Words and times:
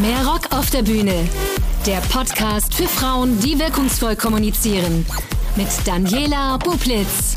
Mehr 0.00 0.26
Rock 0.26 0.50
auf 0.52 0.70
der 0.70 0.82
Bühne. 0.82 1.28
Der 1.86 2.00
Podcast 2.10 2.74
für 2.74 2.88
Frauen, 2.88 3.38
die 3.40 3.58
wirkungsvoll 3.58 4.16
kommunizieren. 4.16 5.04
Mit 5.56 5.68
Daniela 5.84 6.56
Bublitz. 6.56 7.36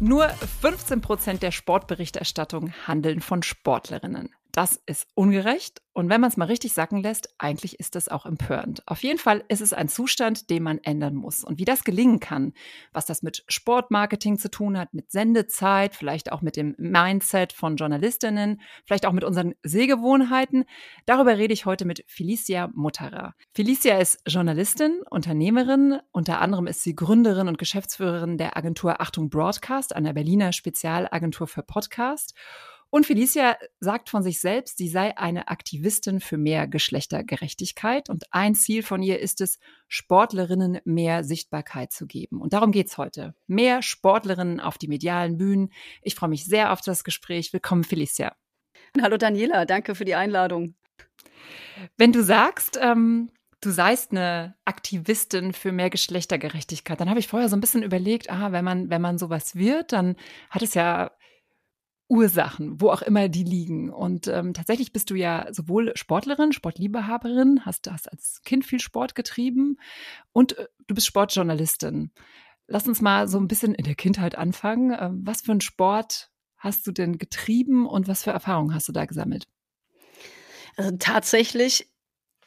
Nur 0.00 0.28
15 0.62 1.00
Prozent 1.00 1.42
der 1.44 1.52
Sportberichterstattung 1.52 2.72
handeln 2.88 3.20
von 3.20 3.44
Sportlerinnen. 3.44 4.30
Das 4.54 4.80
ist 4.86 5.08
ungerecht 5.16 5.82
und 5.94 6.08
wenn 6.10 6.20
man 6.20 6.28
es 6.28 6.36
mal 6.36 6.44
richtig 6.44 6.72
sacken 6.74 7.02
lässt, 7.02 7.34
eigentlich 7.38 7.80
ist 7.80 7.96
das 7.96 8.08
auch 8.08 8.24
empörend. 8.24 8.86
Auf 8.86 9.02
jeden 9.02 9.18
Fall 9.18 9.42
ist 9.48 9.60
es 9.60 9.72
ein 9.72 9.88
Zustand, 9.88 10.48
den 10.48 10.62
man 10.62 10.78
ändern 10.78 11.16
muss. 11.16 11.42
Und 11.42 11.58
wie 11.58 11.64
das 11.64 11.82
gelingen 11.82 12.20
kann, 12.20 12.52
was 12.92 13.04
das 13.04 13.24
mit 13.24 13.42
Sportmarketing 13.48 14.38
zu 14.38 14.48
tun 14.48 14.78
hat, 14.78 14.94
mit 14.94 15.10
Sendezeit, 15.10 15.96
vielleicht 15.96 16.30
auch 16.30 16.40
mit 16.40 16.54
dem 16.54 16.76
Mindset 16.78 17.52
von 17.52 17.74
Journalistinnen, 17.74 18.60
vielleicht 18.84 19.06
auch 19.06 19.12
mit 19.12 19.24
unseren 19.24 19.54
Sehgewohnheiten, 19.64 20.66
darüber 21.04 21.36
rede 21.36 21.52
ich 21.52 21.66
heute 21.66 21.84
mit 21.84 22.04
Felicia 22.06 22.70
Mutterer. 22.74 23.34
Felicia 23.52 23.98
ist 23.98 24.20
Journalistin, 24.24 25.00
Unternehmerin, 25.10 25.98
unter 26.12 26.40
anderem 26.40 26.68
ist 26.68 26.84
sie 26.84 26.94
Gründerin 26.94 27.48
und 27.48 27.58
Geschäftsführerin 27.58 28.38
der 28.38 28.56
Agentur 28.56 29.00
Achtung 29.00 29.30
Broadcast, 29.30 29.96
einer 29.96 30.12
Berliner 30.12 30.52
Spezialagentur 30.52 31.48
für 31.48 31.64
Podcast. 31.64 32.34
Und 32.90 33.06
Felicia 33.06 33.56
sagt 33.80 34.08
von 34.08 34.22
sich 34.22 34.40
selbst, 34.40 34.78
sie 34.78 34.88
sei 34.88 35.16
eine 35.18 35.48
Aktivistin 35.48 36.20
für 36.20 36.38
mehr 36.38 36.68
Geschlechtergerechtigkeit. 36.68 38.08
Und 38.08 38.24
ein 38.30 38.54
Ziel 38.54 38.82
von 38.82 39.02
ihr 39.02 39.18
ist 39.18 39.40
es, 39.40 39.58
Sportlerinnen 39.88 40.80
mehr 40.84 41.24
Sichtbarkeit 41.24 41.92
zu 41.92 42.06
geben. 42.06 42.40
Und 42.40 42.52
darum 42.52 42.70
geht's 42.70 42.96
heute. 42.96 43.34
Mehr 43.46 43.82
Sportlerinnen 43.82 44.60
auf 44.60 44.78
die 44.78 44.88
medialen 44.88 45.36
Bühnen. 45.36 45.70
Ich 46.02 46.14
freue 46.14 46.30
mich 46.30 46.44
sehr 46.44 46.72
auf 46.72 46.80
das 46.80 47.02
Gespräch. 47.04 47.52
Willkommen, 47.52 47.84
Felicia. 47.84 48.36
Hallo 49.02 49.16
Daniela, 49.16 49.64
danke 49.64 49.96
für 49.96 50.04
die 50.04 50.14
Einladung. 50.14 50.76
Wenn 51.96 52.12
du 52.12 52.22
sagst, 52.22 52.78
ähm, 52.80 53.30
du 53.60 53.70
seist 53.70 54.12
eine 54.12 54.54
Aktivistin 54.64 55.52
für 55.52 55.72
mehr 55.72 55.90
Geschlechtergerechtigkeit, 55.90 57.00
dann 57.00 57.10
habe 57.10 57.18
ich 57.18 57.26
vorher 57.26 57.48
so 57.48 57.56
ein 57.56 57.60
bisschen 57.60 57.82
überlegt, 57.82 58.30
ah, 58.30 58.52
wenn 58.52 58.64
man, 58.64 58.90
wenn 58.90 59.02
man 59.02 59.18
sowas 59.18 59.56
wird, 59.56 59.92
dann 59.92 60.16
hat 60.50 60.62
es 60.62 60.74
ja 60.74 61.10
Ursachen, 62.08 62.80
wo 62.80 62.90
auch 62.90 63.02
immer 63.02 63.28
die 63.28 63.44
liegen. 63.44 63.90
Und 63.90 64.28
ähm, 64.28 64.54
tatsächlich 64.54 64.92
bist 64.92 65.10
du 65.10 65.14
ja 65.14 65.46
sowohl 65.52 65.92
Sportlerin, 65.96 66.52
Sportliebhaberin, 66.52 67.64
hast, 67.64 67.90
hast 67.90 68.10
als 68.10 68.42
Kind 68.44 68.64
viel 68.64 68.80
Sport 68.80 69.14
getrieben 69.14 69.78
und 70.32 70.58
äh, 70.58 70.66
du 70.86 70.94
bist 70.94 71.06
Sportjournalistin. 71.06 72.12
Lass 72.66 72.86
uns 72.86 73.00
mal 73.00 73.28
so 73.28 73.38
ein 73.38 73.48
bisschen 73.48 73.74
in 73.74 73.84
der 73.84 73.94
Kindheit 73.94 74.36
anfangen. 74.36 74.96
Ähm, 74.98 75.22
was 75.24 75.42
für 75.42 75.52
einen 75.52 75.60
Sport 75.60 76.30
hast 76.56 76.86
du 76.86 76.92
denn 76.92 77.18
getrieben 77.18 77.86
und 77.86 78.08
was 78.08 78.24
für 78.24 78.30
Erfahrungen 78.30 78.74
hast 78.74 78.88
du 78.88 78.92
da 78.92 79.04
gesammelt? 79.04 79.46
Also 80.76 80.96
tatsächlich 80.98 81.93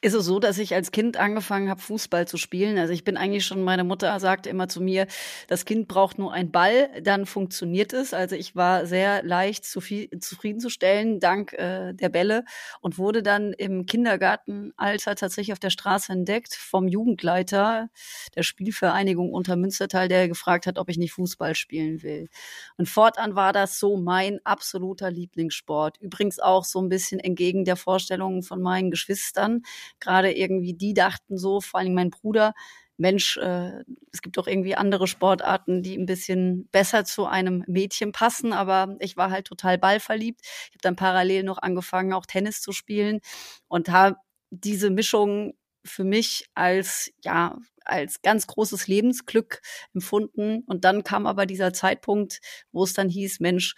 ist 0.01 0.13
es 0.13 0.25
so, 0.25 0.39
dass 0.39 0.57
ich 0.57 0.75
als 0.75 0.91
Kind 0.91 1.17
angefangen 1.17 1.69
habe, 1.69 1.81
Fußball 1.81 2.27
zu 2.27 2.37
spielen. 2.37 2.77
Also 2.77 2.93
ich 2.93 3.03
bin 3.03 3.17
eigentlich 3.17 3.45
schon, 3.45 3.63
meine 3.63 3.83
Mutter 3.83 4.19
sagte 4.19 4.49
immer 4.49 4.67
zu 4.67 4.81
mir, 4.81 5.07
das 5.47 5.65
Kind 5.65 5.87
braucht 5.87 6.19
nur 6.19 6.33
einen 6.33 6.51
Ball, 6.51 6.89
dann 7.01 7.25
funktioniert 7.25 7.93
es. 7.93 8.13
Also 8.13 8.35
ich 8.35 8.55
war 8.55 8.85
sehr 8.85 9.23
leicht 9.23 9.65
zufriedenzustellen, 9.65 11.19
dank 11.19 11.53
äh, 11.53 11.93
der 11.93 12.09
Bälle 12.09 12.43
und 12.81 12.97
wurde 12.97 13.23
dann 13.23 13.53
im 13.53 13.85
Kindergartenalter 13.85 15.15
tatsächlich 15.15 15.53
auf 15.53 15.59
der 15.59 15.69
Straße 15.69 16.11
entdeckt 16.11 16.53
vom 16.53 16.87
Jugendleiter 16.87 17.89
der 18.35 18.43
Spielvereinigung 18.43 19.33
unter 19.33 19.55
Münstertal, 19.55 20.07
der 20.07 20.27
gefragt 20.27 20.67
hat, 20.67 20.77
ob 20.77 20.89
ich 20.89 20.97
nicht 20.97 21.13
Fußball 21.13 21.55
spielen 21.55 22.03
will. 22.03 22.29
Und 22.77 22.87
fortan 22.87 23.35
war 23.35 23.53
das 23.53 23.79
so 23.79 23.97
mein 23.97 24.39
absoluter 24.43 25.11
Lieblingssport. 25.11 25.97
Übrigens 25.99 26.39
auch 26.39 26.65
so 26.65 26.79
ein 26.81 26.89
bisschen 26.89 27.19
entgegen 27.19 27.65
der 27.65 27.75
Vorstellungen 27.75 28.43
von 28.43 28.61
meinen 28.61 28.91
Geschwistern 28.91 29.63
gerade 29.99 30.31
irgendwie 30.31 30.73
die 30.73 30.93
dachten 30.93 31.37
so, 31.37 31.61
vor 31.61 31.79
allem 31.79 31.93
mein 31.93 32.09
Bruder, 32.09 32.53
Mensch, 32.97 33.37
äh, 33.37 33.83
es 34.11 34.21
gibt 34.21 34.37
doch 34.37 34.47
irgendwie 34.47 34.75
andere 34.75 35.07
Sportarten, 35.07 35.83
die 35.83 35.95
ein 35.97 36.07
bisschen 36.07 36.67
besser 36.71 37.05
zu 37.05 37.25
einem 37.27 37.63
Mädchen 37.67 38.11
passen, 38.11 38.53
aber 38.53 38.95
ich 38.99 39.15
war 39.17 39.29
halt 39.29 39.45
total 39.45 39.77
ballverliebt. 39.77 40.41
Ich 40.43 40.71
habe 40.71 40.81
dann 40.81 40.95
parallel 40.95 41.43
noch 41.43 41.59
angefangen, 41.59 42.13
auch 42.13 42.25
Tennis 42.25 42.61
zu 42.61 42.71
spielen 42.71 43.19
und 43.67 43.89
habe 43.89 44.17
diese 44.49 44.89
Mischung 44.89 45.53
für 45.85 46.03
mich 46.03 46.47
als 46.55 47.11
ja 47.23 47.57
als 47.85 48.21
ganz 48.21 48.47
großes 48.47 48.87
Lebensglück 48.87 49.61
empfunden 49.93 50.63
und 50.67 50.83
dann 50.83 51.03
kam 51.03 51.25
aber 51.25 51.45
dieser 51.45 51.71
Zeitpunkt, 51.73 52.41
wo 52.71 52.83
es 52.83 52.93
dann 52.93 53.09
hieß, 53.09 53.39
Mensch, 53.39 53.75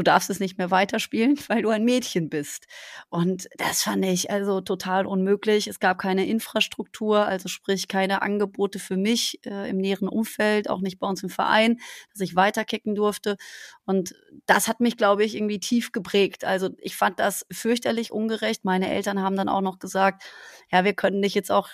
du 0.00 0.02
darfst 0.02 0.30
es 0.30 0.40
nicht 0.40 0.56
mehr 0.56 0.70
weiterspielen, 0.70 1.38
weil 1.48 1.62
du 1.62 1.68
ein 1.68 1.84
Mädchen 1.84 2.30
bist. 2.30 2.66
Und 3.10 3.48
das 3.58 3.82
fand 3.82 4.04
ich 4.04 4.30
also 4.30 4.62
total 4.62 5.06
unmöglich. 5.06 5.66
Es 5.66 5.78
gab 5.78 5.98
keine 5.98 6.26
Infrastruktur, 6.26 7.26
also 7.26 7.48
sprich 7.48 7.86
keine 7.86 8.22
Angebote 8.22 8.78
für 8.78 8.96
mich 8.96 9.40
äh, 9.44 9.68
im 9.68 9.76
näheren 9.76 10.08
Umfeld, 10.08 10.70
auch 10.70 10.80
nicht 10.80 10.98
bei 10.98 11.06
uns 11.06 11.22
im 11.22 11.28
Verein, 11.28 11.78
dass 12.12 12.20
ich 12.20 12.34
weiterkicken 12.34 12.94
durfte. 12.94 13.36
Und 13.84 14.14
das 14.46 14.68
hat 14.68 14.80
mich, 14.80 14.96
glaube 14.96 15.24
ich, 15.24 15.36
irgendwie 15.36 15.60
tief 15.60 15.92
geprägt. 15.92 16.44
Also 16.44 16.70
ich 16.78 16.96
fand 16.96 17.20
das 17.20 17.46
fürchterlich 17.52 18.10
ungerecht. 18.10 18.64
Meine 18.64 18.90
Eltern 18.90 19.20
haben 19.20 19.36
dann 19.36 19.50
auch 19.50 19.60
noch 19.60 19.78
gesagt, 19.78 20.22
ja, 20.72 20.84
wir 20.84 20.94
können 20.94 21.20
dich 21.20 21.34
jetzt 21.34 21.52
auch 21.52 21.68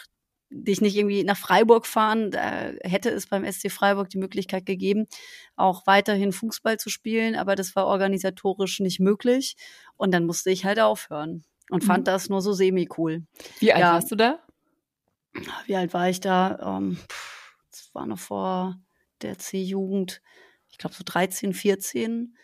dich 0.51 0.81
nicht 0.81 0.97
irgendwie 0.97 1.25
nach 1.25 1.37
Freiburg 1.37 1.87
fahren. 1.87 2.31
Da 2.31 2.73
hätte 2.83 3.11
es 3.11 3.27
beim 3.27 3.51
SC 3.51 3.71
Freiburg 3.71 4.09
die 4.11 4.19
Möglichkeit 4.19 4.67
gegeben, 4.67 5.07
auch 5.57 5.87
weiterhin 5.87 6.33
Fußball 6.33 6.79
zu 6.79 6.89
spielen, 6.89 7.37
aber 7.37 7.57
das 7.57 7.75
war 7.77 7.87
organisatorisch 7.87 8.81
nicht 8.81 9.01
möglich. 9.01 9.57
Und 9.97 10.12
dann 10.12 10.27
musste 10.27 10.51
ich 10.51 10.65
halt 10.65 10.81
aufhören 10.81 11.45
und 11.71 11.84
fand 11.84 12.01
mhm. 12.01 12.05
das 12.05 12.29
nur 12.29 12.43
so 12.43 12.53
semi-cool. 12.53 13.25
Wie 13.59 13.73
alt 13.73 13.81
ja. 13.81 13.93
warst 13.95 14.11
du 14.11 14.17
da? 14.17 14.41
Wie 15.67 15.77
alt 15.77 15.93
war 15.93 16.09
ich 16.09 16.21
da? 16.21 16.77
Ähm, 16.78 16.99
das 17.71 17.91
war 17.93 18.07
noch 18.07 18.19
vor 18.19 18.77
der 19.23 19.39
C-Jugend, 19.39 20.23
ich 20.71 20.78
glaube 20.78 20.95
so 20.95 21.03
13, 21.05 21.53
14. 21.53 22.37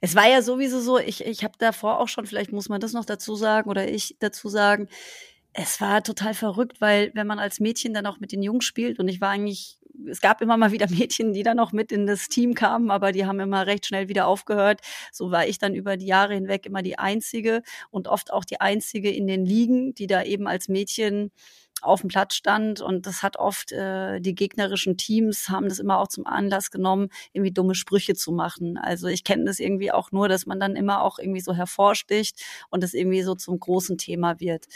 Es 0.00 0.14
war 0.14 0.28
ja 0.28 0.42
sowieso 0.42 0.80
so, 0.80 0.98
ich, 0.98 1.24
ich 1.24 1.44
habe 1.44 1.54
davor 1.58 1.98
auch 1.98 2.08
schon, 2.08 2.26
vielleicht 2.26 2.52
muss 2.52 2.68
man 2.68 2.80
das 2.80 2.92
noch 2.92 3.04
dazu 3.04 3.34
sagen 3.34 3.70
oder 3.70 3.88
ich 3.88 4.16
dazu 4.20 4.48
sagen, 4.48 4.88
es 5.52 5.80
war 5.80 6.02
total 6.02 6.34
verrückt, 6.34 6.80
weil 6.80 7.10
wenn 7.14 7.26
man 7.26 7.38
als 7.38 7.60
Mädchen 7.60 7.92
dann 7.92 8.06
auch 8.06 8.20
mit 8.20 8.32
den 8.32 8.42
Jungs 8.42 8.64
spielt 8.64 8.98
und 8.98 9.08
ich 9.08 9.20
war 9.20 9.30
eigentlich, 9.30 9.78
es 10.08 10.20
gab 10.20 10.40
immer 10.40 10.56
mal 10.56 10.72
wieder 10.72 10.88
Mädchen, 10.90 11.32
die 11.32 11.42
dann 11.42 11.56
noch 11.56 11.72
mit 11.72 11.92
in 11.92 12.06
das 12.06 12.28
Team 12.28 12.54
kamen, 12.54 12.90
aber 12.90 13.12
die 13.12 13.26
haben 13.26 13.40
immer 13.40 13.66
recht 13.66 13.86
schnell 13.86 14.08
wieder 14.08 14.26
aufgehört. 14.26 14.80
So 15.12 15.30
war 15.30 15.46
ich 15.46 15.58
dann 15.58 15.74
über 15.74 15.96
die 15.96 16.06
Jahre 16.06 16.34
hinweg 16.34 16.66
immer 16.66 16.82
die 16.82 16.98
einzige 16.98 17.62
und 17.90 18.06
oft 18.08 18.32
auch 18.32 18.44
die 18.44 18.60
einzige 18.60 19.10
in 19.10 19.26
den 19.26 19.44
Ligen, 19.44 19.94
die 19.94 20.06
da 20.06 20.22
eben 20.22 20.46
als 20.46 20.68
Mädchen 20.68 21.32
auf 21.82 22.02
dem 22.02 22.08
Platz 22.08 22.34
stand 22.34 22.80
und 22.80 23.06
das 23.06 23.22
hat 23.22 23.38
oft 23.38 23.72
äh, 23.72 24.20
die 24.20 24.34
gegnerischen 24.34 24.96
Teams 24.98 25.48
haben 25.48 25.68
das 25.68 25.78
immer 25.78 25.98
auch 25.98 26.08
zum 26.08 26.26
Anlass 26.26 26.70
genommen, 26.70 27.08
irgendwie 27.32 27.52
dumme 27.52 27.74
Sprüche 27.74 28.14
zu 28.14 28.32
machen. 28.32 28.76
Also 28.76 29.06
ich 29.08 29.24
kenne 29.24 29.44
das 29.44 29.60
irgendwie 29.60 29.90
auch 29.90 30.12
nur, 30.12 30.28
dass 30.28 30.44
man 30.46 30.60
dann 30.60 30.76
immer 30.76 31.02
auch 31.02 31.18
irgendwie 31.18 31.40
so 31.40 31.54
hervorsticht 31.54 32.42
und 32.68 32.84
es 32.84 32.92
irgendwie 32.92 33.22
so 33.22 33.34
zum 33.34 33.58
großen 33.58 33.96
Thema 33.96 34.40
wird. 34.40 34.66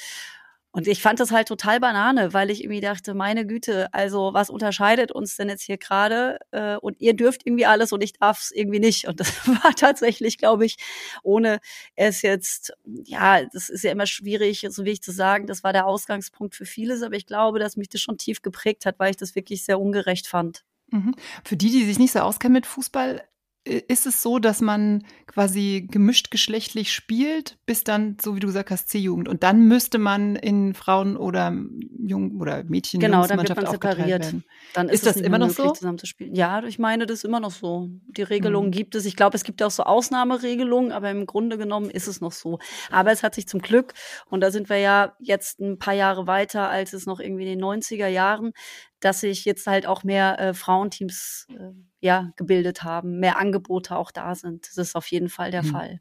Und 0.74 0.88
ich 0.88 1.00
fand 1.00 1.20
das 1.20 1.30
halt 1.30 1.46
total 1.46 1.78
Banane, 1.78 2.32
weil 2.32 2.50
ich 2.50 2.64
irgendwie 2.64 2.80
dachte, 2.80 3.14
meine 3.14 3.46
Güte, 3.46 3.94
also 3.94 4.34
was 4.34 4.50
unterscheidet 4.50 5.12
uns 5.12 5.36
denn 5.36 5.48
jetzt 5.48 5.62
hier 5.62 5.78
gerade? 5.78 6.40
Äh, 6.50 6.78
und 6.78 7.00
ihr 7.00 7.14
dürft 7.14 7.46
irgendwie 7.46 7.64
alles 7.64 7.92
und 7.92 8.02
ich 8.02 8.14
darf 8.14 8.40
es 8.40 8.50
irgendwie 8.50 8.80
nicht. 8.80 9.06
Und 9.06 9.20
das 9.20 9.28
war 9.46 9.72
tatsächlich, 9.76 10.36
glaube 10.36 10.66
ich, 10.66 10.76
ohne 11.22 11.60
es 11.94 12.22
jetzt, 12.22 12.72
ja, 13.04 13.44
das 13.44 13.68
ist 13.68 13.84
ja 13.84 13.92
immer 13.92 14.06
schwierig, 14.06 14.66
so 14.68 14.84
wie 14.84 14.90
ich 14.90 15.00
zu 15.00 15.12
sagen, 15.12 15.46
das 15.46 15.62
war 15.62 15.72
der 15.72 15.86
Ausgangspunkt 15.86 16.56
für 16.56 16.66
vieles, 16.66 17.02
aber 17.02 17.14
ich 17.14 17.26
glaube, 17.26 17.60
dass 17.60 17.76
mich 17.76 17.88
das 17.88 18.00
schon 18.00 18.18
tief 18.18 18.42
geprägt 18.42 18.84
hat, 18.84 18.98
weil 18.98 19.10
ich 19.10 19.16
das 19.16 19.36
wirklich 19.36 19.64
sehr 19.64 19.78
ungerecht 19.78 20.26
fand. 20.26 20.64
Mhm. 20.91 21.14
Für 21.44 21.56
die, 21.56 21.70
die 21.70 21.84
sich 21.84 22.00
nicht 22.00 22.10
so 22.10 22.18
auskennen 22.18 22.54
mit 22.54 22.66
Fußball, 22.66 23.22
ist 23.64 24.06
es 24.06 24.20
so, 24.20 24.38
dass 24.38 24.60
man 24.60 25.04
quasi 25.27 25.89
gemischt 25.91 26.30
geschlechtlich 26.30 26.92
spielt, 26.92 27.56
bis 27.65 27.83
dann, 27.83 28.18
so 28.21 28.36
wie 28.36 28.41
du 28.41 28.47
gesagt 28.47 28.71
hast, 28.71 28.91
C-Jugend. 28.91 29.27
Und 29.27 29.42
dann 29.42 29.66
müsste 29.66 29.98
man 29.98 30.36
in 30.36 30.74
Frauen- 30.74 31.16
oder 31.16 31.56
Jung- 31.98 32.41
oder 32.41 32.62
Mädchen 32.65 33.00
Genau, 33.00 33.27
dann 33.27 33.39
wird 33.39 33.56
man 33.56 33.66
separiert. 33.66 34.34
Dann 34.74 34.89
ist, 34.89 35.06
ist 35.06 35.06
das 35.06 35.16
immer 35.16 35.39
noch 35.39 35.48
so? 35.48 35.71
Zusammenzuspielen. 35.71 36.34
Ja, 36.34 36.62
ich 36.62 36.78
meine, 36.78 37.06
das 37.06 37.18
ist 37.18 37.24
immer 37.24 37.41
noch 37.41 37.53
so. 37.53 37.89
Die 38.06 38.22
Regelungen 38.22 38.68
mhm. 38.68 38.72
gibt 38.72 38.94
es. 38.94 39.06
Ich 39.06 39.16
glaube, 39.16 39.36
es 39.36 39.44
gibt 39.44 39.62
auch 39.62 39.71
so 39.71 39.84
Ausnahmeregelungen, 39.84 40.92
aber 40.92 41.10
im 41.10 41.24
Grunde 41.24 41.56
genommen 41.56 41.89
ist 41.89 42.06
es 42.06 42.21
noch 42.21 42.33
so. 42.33 42.59
Aber 42.91 43.12
es 43.12 43.22
hat 43.22 43.34
sich 43.34 43.48
zum 43.48 43.60
Glück, 43.60 43.94
und 44.28 44.42
da 44.42 44.50
sind 44.50 44.68
wir 44.68 44.78
ja 44.78 45.15
jetzt 45.21 45.60
ein 45.60 45.78
paar 45.78 45.94
Jahre 45.94 46.27
weiter, 46.27 46.68
als 46.68 46.92
es 46.92 47.06
noch 47.06 47.18
irgendwie 47.18 47.50
in 47.50 47.59
den 47.59 47.65
90er 47.65 48.09
Jahren, 48.09 48.53
dass 49.00 49.21
sich 49.21 49.44
jetzt 49.44 49.66
halt 49.66 49.86
auch 49.86 50.04
mehr 50.04 50.39
äh, 50.39 50.54
Frauenteams 50.54 51.47
äh, 51.50 51.72
ja, 52.04 52.33
gebildet 52.36 52.83
haben, 52.83 53.18
mehr 53.18 53.39
Angebote 53.39 53.97
auch 53.97 54.10
da 54.10 54.34
sind. 54.34 54.68
Das 54.68 54.77
ist 54.77 54.95
auf 54.95 55.06
jeden 55.06 55.30
Fall 55.30 55.51
der 55.51 55.62
mhm. 55.62 55.68
Fall. 55.68 56.01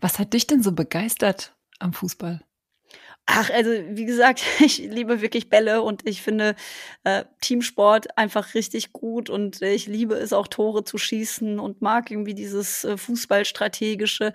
Was 0.00 0.18
hat 0.18 0.32
dich 0.32 0.48
denn 0.48 0.60
so 0.60 0.72
begeistert 0.72 1.54
am 1.78 1.92
Fußball? 1.92 2.42
Ach, 3.26 3.48
also 3.50 3.70
wie 3.70 4.06
gesagt, 4.06 4.42
ich 4.60 4.78
liebe 4.78 5.22
wirklich 5.22 5.48
Bälle 5.48 5.82
und 5.82 6.04
ich 6.04 6.20
finde 6.20 6.56
äh, 7.04 7.24
Teamsport 7.40 8.18
einfach 8.18 8.54
richtig 8.54 8.92
gut 8.92 9.30
und 9.30 9.62
ich 9.62 9.86
liebe 9.86 10.16
es 10.16 10.32
auch 10.32 10.48
Tore 10.48 10.82
zu 10.82 10.98
schießen 10.98 11.60
und 11.60 11.80
mag 11.80 12.10
irgendwie 12.10 12.34
dieses 12.34 12.82
äh, 12.82 12.96
Fußballstrategische. 12.96 14.32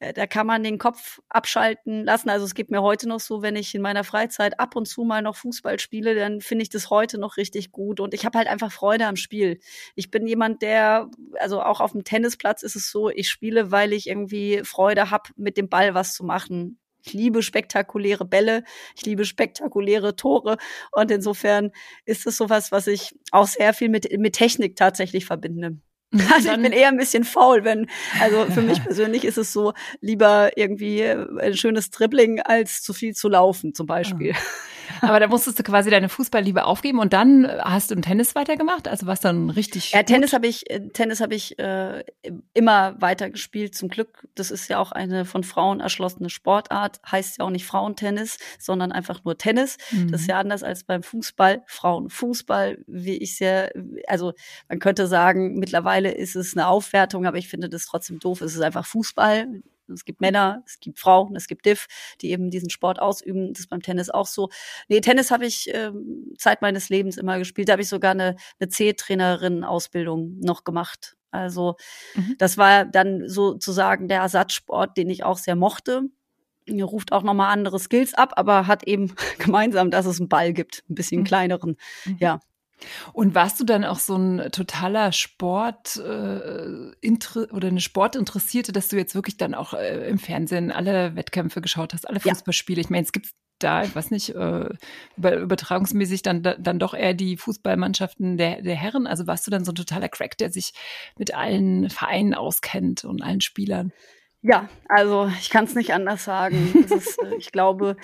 Äh, 0.00 0.12
da 0.14 0.26
kann 0.26 0.46
man 0.46 0.64
den 0.64 0.78
Kopf 0.78 1.20
abschalten 1.28 2.04
lassen. 2.04 2.30
Also 2.30 2.44
es 2.46 2.54
geht 2.54 2.70
mir 2.70 2.82
heute 2.82 3.08
noch 3.08 3.20
so, 3.20 3.42
wenn 3.42 3.54
ich 3.54 3.74
in 3.74 3.82
meiner 3.82 4.02
Freizeit 4.02 4.58
ab 4.58 4.74
und 4.74 4.88
zu 4.88 5.04
mal 5.04 5.22
noch 5.22 5.36
Fußball 5.36 5.78
spiele, 5.78 6.14
dann 6.14 6.40
finde 6.40 6.62
ich 6.62 6.70
das 6.70 6.90
heute 6.90 7.18
noch 7.18 7.36
richtig 7.36 7.70
gut. 7.70 8.00
Und 8.00 8.14
ich 8.14 8.24
habe 8.24 8.38
halt 8.38 8.48
einfach 8.48 8.72
Freude 8.72 9.06
am 9.06 9.16
Spiel. 9.16 9.60
Ich 9.94 10.10
bin 10.10 10.26
jemand, 10.26 10.62
der, 10.62 11.10
also 11.38 11.62
auch 11.62 11.80
auf 11.80 11.92
dem 11.92 12.04
Tennisplatz 12.04 12.62
ist 12.62 12.76
es 12.76 12.90
so, 12.90 13.10
ich 13.10 13.28
spiele, 13.28 13.70
weil 13.70 13.92
ich 13.92 14.08
irgendwie 14.08 14.62
Freude 14.64 15.10
habe, 15.10 15.30
mit 15.36 15.56
dem 15.56 15.68
Ball 15.68 15.94
was 15.94 16.14
zu 16.14 16.24
machen. 16.24 16.78
Ich 17.02 17.12
liebe 17.14 17.42
spektakuläre 17.42 18.26
Bälle, 18.26 18.62
ich 18.94 19.06
liebe 19.06 19.24
spektakuläre 19.24 20.16
Tore 20.16 20.58
und 20.92 21.10
insofern 21.10 21.70
ist 22.04 22.26
es 22.26 22.36
sowas, 22.36 22.72
was 22.72 22.86
ich 22.88 23.14
auch 23.30 23.46
sehr 23.46 23.72
viel 23.72 23.88
mit, 23.88 24.10
mit 24.18 24.34
Technik 24.34 24.76
tatsächlich 24.76 25.24
verbinde. 25.24 25.78
Also 26.32 26.50
ich 26.50 26.56
bin 26.60 26.72
eher 26.72 26.88
ein 26.88 26.96
bisschen 26.96 27.22
faul, 27.24 27.64
wenn, 27.64 27.88
also 28.20 28.46
für 28.46 28.62
mich 28.62 28.82
persönlich 28.82 29.24
ist 29.24 29.38
es 29.38 29.52
so, 29.52 29.74
lieber 30.00 30.56
irgendwie 30.56 31.04
ein 31.04 31.56
schönes 31.56 31.90
Dribbling 31.90 32.40
als 32.40 32.82
zu 32.82 32.92
viel 32.92 33.14
zu 33.14 33.28
laufen 33.28 33.74
zum 33.74 33.86
Beispiel. 33.86 34.34
Aber 35.00 35.20
da 35.20 35.28
musstest 35.28 35.58
du 35.58 35.62
quasi 35.62 35.90
deine 35.90 36.08
Fußballliebe 36.08 36.64
aufgeben 36.64 36.98
und 36.98 37.12
dann 37.12 37.46
hast 37.46 37.90
du 37.90 37.94
im 37.94 38.02
Tennis 38.02 38.34
weitergemacht? 38.34 38.88
Also 38.88 39.06
was 39.06 39.20
dann 39.20 39.50
richtig? 39.50 39.92
Ja, 39.92 40.02
Tennis 40.02 40.32
habe 40.32 40.46
ich, 40.46 40.70
äh, 40.70 40.88
Tennis 40.88 41.20
habe 41.20 41.34
ich 41.34 41.58
äh, 41.58 42.04
immer 42.54 43.00
weitergespielt. 43.00 43.74
Zum 43.74 43.88
Glück, 43.88 44.26
das 44.34 44.50
ist 44.50 44.68
ja 44.68 44.78
auch 44.78 44.92
eine 44.92 45.24
von 45.24 45.44
Frauen 45.44 45.80
erschlossene 45.80 46.30
Sportart. 46.30 47.00
Heißt 47.10 47.38
ja 47.38 47.44
auch 47.44 47.50
nicht 47.50 47.66
Frauentennis, 47.66 48.38
sondern 48.58 48.92
einfach 48.92 49.24
nur 49.24 49.38
Tennis. 49.38 49.76
Mhm. 49.90 50.10
Das 50.10 50.22
ist 50.22 50.28
ja 50.28 50.38
anders 50.38 50.62
als 50.62 50.84
beim 50.84 51.02
Fußball. 51.02 51.62
Frauenfußball, 51.66 52.78
wie 52.86 53.16
ich 53.16 53.36
sehr, 53.36 53.72
also 54.06 54.32
man 54.68 54.78
könnte 54.78 55.06
sagen, 55.06 55.58
mittlerweile 55.58 56.12
ist 56.12 56.36
es 56.36 56.56
eine 56.56 56.68
Aufwertung, 56.68 57.26
aber 57.26 57.38
ich 57.38 57.48
finde 57.48 57.68
das 57.68 57.86
trotzdem 57.86 58.18
doof. 58.18 58.40
Es 58.40 58.54
ist 58.54 58.62
einfach 58.62 58.86
Fußball 58.86 59.46
es 59.94 60.04
gibt 60.04 60.20
Männer, 60.20 60.62
es 60.66 60.80
gibt 60.80 60.98
Frauen, 60.98 61.36
es 61.36 61.46
gibt 61.46 61.66
Diff, 61.66 61.86
die 62.20 62.30
eben 62.30 62.50
diesen 62.50 62.70
Sport 62.70 63.00
ausüben. 63.00 63.52
Das 63.52 63.60
ist 63.60 63.70
beim 63.70 63.82
Tennis 63.82 64.10
auch 64.10 64.26
so. 64.26 64.48
Nee, 64.88 65.00
Tennis 65.00 65.30
habe 65.30 65.46
ich 65.46 65.70
ähm, 65.72 66.32
Zeit 66.38 66.62
meines 66.62 66.88
Lebens 66.88 67.16
immer 67.16 67.38
gespielt. 67.38 67.68
Da 67.68 67.72
habe 67.72 67.82
ich 67.82 67.88
sogar 67.88 68.12
eine, 68.12 68.36
eine 68.58 68.68
C-Trainerin-Ausbildung 68.68 70.38
noch 70.40 70.64
gemacht. 70.64 71.16
Also 71.30 71.76
mhm. 72.14 72.36
das 72.38 72.58
war 72.58 72.84
dann 72.84 73.28
sozusagen 73.28 74.08
der 74.08 74.20
Ersatzsport, 74.20 74.96
den 74.96 75.10
ich 75.10 75.24
auch 75.24 75.38
sehr 75.38 75.56
mochte. 75.56 76.02
Er 76.66 76.84
ruft 76.84 77.12
auch 77.12 77.22
nochmal 77.22 77.52
andere 77.52 77.78
Skills 77.78 78.14
ab, 78.14 78.32
aber 78.36 78.66
hat 78.66 78.84
eben 78.86 79.14
gemeinsam, 79.38 79.90
dass 79.90 80.06
es 80.06 80.20
einen 80.20 80.28
Ball 80.28 80.52
gibt, 80.52 80.84
ein 80.88 80.94
bisschen 80.94 81.20
mhm. 81.20 81.24
kleineren. 81.24 81.76
Mhm. 82.04 82.16
Ja. 82.20 82.40
Und 83.12 83.34
warst 83.34 83.60
du 83.60 83.64
dann 83.64 83.84
auch 83.84 83.98
so 83.98 84.16
ein 84.16 84.50
totaler 84.52 85.12
Sport 85.12 85.96
äh, 85.96 87.50
oder 87.52 87.68
eine 87.68 87.80
Sportinteressierte, 87.80 88.72
dass 88.72 88.88
du 88.88 88.96
jetzt 88.96 89.14
wirklich 89.14 89.36
dann 89.36 89.54
auch 89.54 89.74
äh, 89.74 90.08
im 90.08 90.18
Fernsehen 90.18 90.70
alle 90.70 91.16
Wettkämpfe 91.16 91.60
geschaut 91.60 91.92
hast, 91.94 92.08
alle 92.08 92.20
Fußballspiele? 92.20 92.80
Ja. 92.80 92.84
Ich 92.84 92.90
meine, 92.90 93.04
es 93.04 93.12
gibt 93.12 93.28
da, 93.62 93.84
ich 93.84 93.94
weiß 93.94 94.10
nicht, 94.10 94.34
äh, 94.34 94.68
über, 95.16 95.36
übertragungsmäßig 95.36 96.22
dann, 96.22 96.42
dann 96.42 96.78
doch 96.78 96.94
eher 96.94 97.14
die 97.14 97.36
Fußballmannschaften 97.36 98.36
der, 98.36 98.62
der 98.62 98.74
Herren. 98.74 99.06
Also 99.06 99.26
warst 99.26 99.46
du 99.46 99.50
dann 99.50 99.64
so 99.64 99.72
ein 99.72 99.76
totaler 99.76 100.08
Crack, 100.08 100.38
der 100.38 100.50
sich 100.50 100.72
mit 101.18 101.34
allen 101.34 101.90
Vereinen 101.90 102.34
auskennt 102.34 103.04
und 103.04 103.22
allen 103.22 103.40
Spielern? 103.40 103.92
Ja, 104.42 104.70
also 104.88 105.30
ich 105.38 105.50
kann 105.50 105.64
es 105.64 105.74
nicht 105.74 105.92
anders 105.92 106.24
sagen. 106.24 106.86
Ist, 106.90 107.18
äh, 107.22 107.34
ich 107.36 107.52
glaube, 107.52 107.96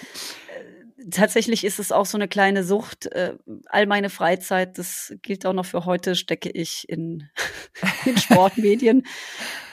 tatsächlich 1.11 1.65
ist 1.65 1.79
es 1.79 1.93
auch 1.93 2.07
so 2.07 2.17
eine 2.17 2.29
kleine 2.29 2.65
Sucht. 2.65 3.07
Äh, 3.07 3.35
all 3.67 3.87
meine 3.87 4.09
Freizeit, 4.09 4.79
das 4.79 5.15
gilt 5.23 5.45
auch 5.45 5.53
noch 5.53 5.67
für 5.67 5.85
heute, 5.85 6.15
stecke 6.15 6.51
ich 6.51 6.89
in, 6.89 7.29
in 8.07 8.17
Sportmedien. 8.17 9.07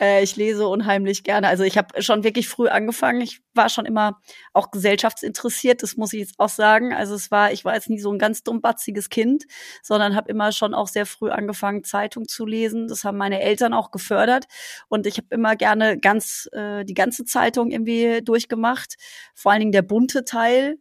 äh, 0.02 0.22
ich 0.24 0.36
lese 0.36 0.68
unheimlich 0.68 1.24
gerne. 1.24 1.48
Also 1.48 1.64
ich 1.64 1.78
habe 1.78 2.02
schon 2.02 2.24
wirklich 2.24 2.50
früh 2.50 2.68
angefangen. 2.68 3.22
Ich 3.22 3.42
war 3.54 3.70
schon 3.70 3.86
immer 3.86 4.20
auch 4.52 4.72
gesellschaftsinteressiert, 4.72 5.82
das 5.82 5.96
muss 5.96 6.14
ich 6.14 6.22
jetzt 6.22 6.40
auch 6.40 6.50
sagen. 6.50 6.94
Also 6.94 7.16
es 7.16 7.32
war, 7.32 7.52
ich 7.52 7.64
war 7.64 7.74
jetzt 7.76 7.90
nie 7.90 8.00
so 8.00 8.12
ein 8.12 8.20
ganz 8.20 8.44
dummbatziges 8.44 9.10
Kind, 9.10 9.46
sondern 9.82 10.16
habe 10.16 10.30
immer 10.30 10.52
schon 10.52 10.74
auch 10.74 10.88
sehr 10.88 11.06
früh 11.06 11.30
angefangen, 11.30 11.84
Zeitung 11.84 12.28
zu 12.28 12.46
lesen. 12.46 12.88
Das 12.88 13.04
haben 13.04 13.18
meine 13.18 13.42
Eltern 13.42 13.74
auch 13.74 13.92
gefördert. 13.92 14.46
Und 14.90 15.08
ich 15.08 15.18
habe 15.18 15.28
immer 15.30 15.56
gerne 15.56 15.98
ganz 15.98 16.50
äh, 16.52 16.84
die 16.84 16.94
ganze 16.96 17.24
Zeitung 17.24 17.72
irgendwie 17.72 18.22
durchgemacht. 18.22 18.96
Vor 19.34 19.52
allen 19.52 19.60
Dingen 19.62 19.72
der 19.72 19.84
bunte 19.84 20.26
Teil 20.26 20.78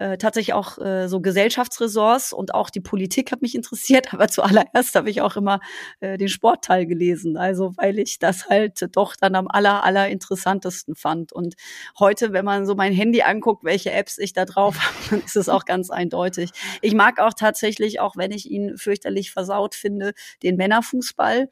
äh, 0.00 0.16
tatsächlich 0.16 0.54
auch 0.54 0.78
äh, 0.78 1.08
so 1.08 1.20
Gesellschaftsressorts 1.20 2.32
und 2.32 2.54
auch 2.54 2.70
die 2.70 2.80
Politik 2.80 3.32
hat 3.32 3.42
mich 3.42 3.54
interessiert, 3.60 4.14
aber 4.14 4.28
zuallererst 4.28 4.94
habe 4.94 5.10
ich 5.10 5.20
auch 5.20 5.36
immer 5.36 5.60
äh, 6.00 6.16
den 6.16 6.28
Sportteil 6.28 6.86
gelesen, 6.86 7.36
also 7.36 7.72
weil 7.76 7.98
ich 7.98 8.18
das 8.18 8.48
halt 8.48 8.88
doch 8.96 9.14
dann 9.14 9.34
am 9.34 9.46
aller 9.46 9.84
aller 9.84 10.08
interessantesten 10.08 10.94
fand 10.94 11.32
und 11.32 11.54
heute, 11.98 12.32
wenn 12.32 12.46
man 12.46 12.64
so 12.64 12.74
mein 12.74 12.94
Handy 12.94 13.20
anguckt, 13.22 13.62
welche 13.62 13.92
Apps 13.92 14.16
ich 14.16 14.32
da 14.32 14.46
drauf 14.46 14.78
habe, 14.80 14.96
dann 15.10 15.20
ist 15.20 15.36
es 15.36 15.50
auch 15.50 15.66
ganz 15.66 15.90
eindeutig. 15.90 16.50
Ich 16.80 16.94
mag 16.94 17.20
auch 17.20 17.34
tatsächlich, 17.34 18.00
auch 18.00 18.16
wenn 18.16 18.32
ich 18.32 18.50
ihn 18.50 18.78
fürchterlich 18.78 19.30
versaut 19.32 19.74
finde, 19.74 20.14
den 20.42 20.56
Männerfußball. 20.56 21.50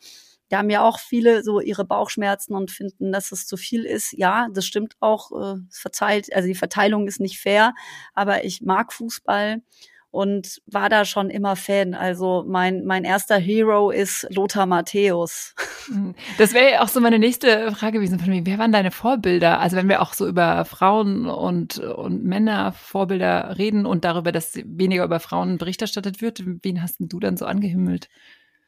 Da 0.49 0.59
haben 0.59 0.71
ja 0.71 0.83
auch 0.83 0.99
viele 0.99 1.43
so 1.43 1.61
ihre 1.61 1.85
Bauchschmerzen 1.85 2.55
und 2.55 2.71
finden, 2.71 3.13
dass 3.13 3.33
es 3.33 3.47
zu 3.47 3.57
viel 3.57 3.85
ist. 3.85 4.13
Ja, 4.13 4.49
das 4.53 4.67
stimmt 4.67 4.95
auch. 5.01 5.31
Äh, 5.33 5.61
verteilt, 5.71 6.33
also 6.35 6.49
die 6.49 6.55
Verteilung 6.55 7.07
ist 7.07 7.21
nicht 7.21 7.41
fair, 7.41 7.75
aber 8.15 8.45
ich 8.45 8.63
mag 8.63 8.93
Fußball 8.93 9.63
und 10.11 10.63
war 10.67 10.89
da 10.89 11.05
schon 11.05 11.29
immer 11.31 11.55
Fan. 11.55 11.95
Also 11.95 12.45
mein, 12.47 12.85
mein 12.85 13.05
erster 13.05 13.37
Hero 13.37 13.91
ist 13.91 14.27
Lothar 14.31 14.67
Matthäus. 14.67 15.55
Hm. 15.87 16.15
Das 16.39 16.55
wäre 16.55 16.83
auch 16.83 16.89
so 16.89 17.01
meine 17.01 17.19
nächste 17.19 17.73
Frage 17.73 17.99
gewesen 17.99 18.19
von 18.19 18.31
mir. 18.31 18.47
Wer 18.47 18.59
waren 18.59 18.73
deine 18.73 18.91
Vorbilder? 18.91 19.61
Also 19.61 19.77
wenn 19.77 19.89
wir 19.89 20.01
auch 20.01 20.15
so 20.15 20.27
über 20.27 20.65
Frauen 20.65 21.27
und, 21.27 21.79
und 21.79 22.25
Männer 22.25 22.73
Vorbilder 22.73 23.59
reden 23.59 23.85
und 23.85 24.05
darüber, 24.05 24.33
dass 24.33 24.55
weniger 24.65 25.05
über 25.05 25.21
Frauen 25.21 25.59
Bericht 25.59 25.83
erstattet 25.83 26.23
wird, 26.23 26.43
wen 26.45 26.83
hast 26.83 27.01
denn 27.01 27.09
du 27.09 27.21
dann 27.21 27.37
so 27.37 27.45
angehimmelt? 27.45 28.09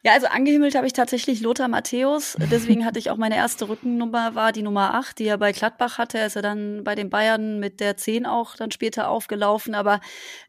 Ja, 0.02 0.12
also 0.12 0.28
angehimmelt 0.28 0.74
habe 0.74 0.86
ich 0.86 0.94
tatsächlich 0.94 1.42
Lothar 1.42 1.68
Matthäus. 1.68 2.34
Deswegen 2.50 2.86
hatte 2.86 2.98
ich 2.98 3.10
auch 3.10 3.18
meine 3.18 3.36
erste 3.36 3.68
Rückennummer, 3.68 4.34
war 4.34 4.50
die 4.50 4.62
Nummer 4.62 4.94
8, 4.94 5.18
die 5.18 5.26
er 5.26 5.36
bei 5.36 5.52
Gladbach 5.52 5.98
hatte. 5.98 6.16
Er 6.16 6.26
ist 6.26 6.36
ja 6.36 6.40
dann 6.40 6.84
bei 6.84 6.94
den 6.94 7.10
Bayern 7.10 7.60
mit 7.60 7.80
der 7.80 7.98
10 7.98 8.24
auch 8.24 8.56
dann 8.56 8.70
später 8.70 9.10
aufgelaufen. 9.10 9.74
Aber 9.74 10.00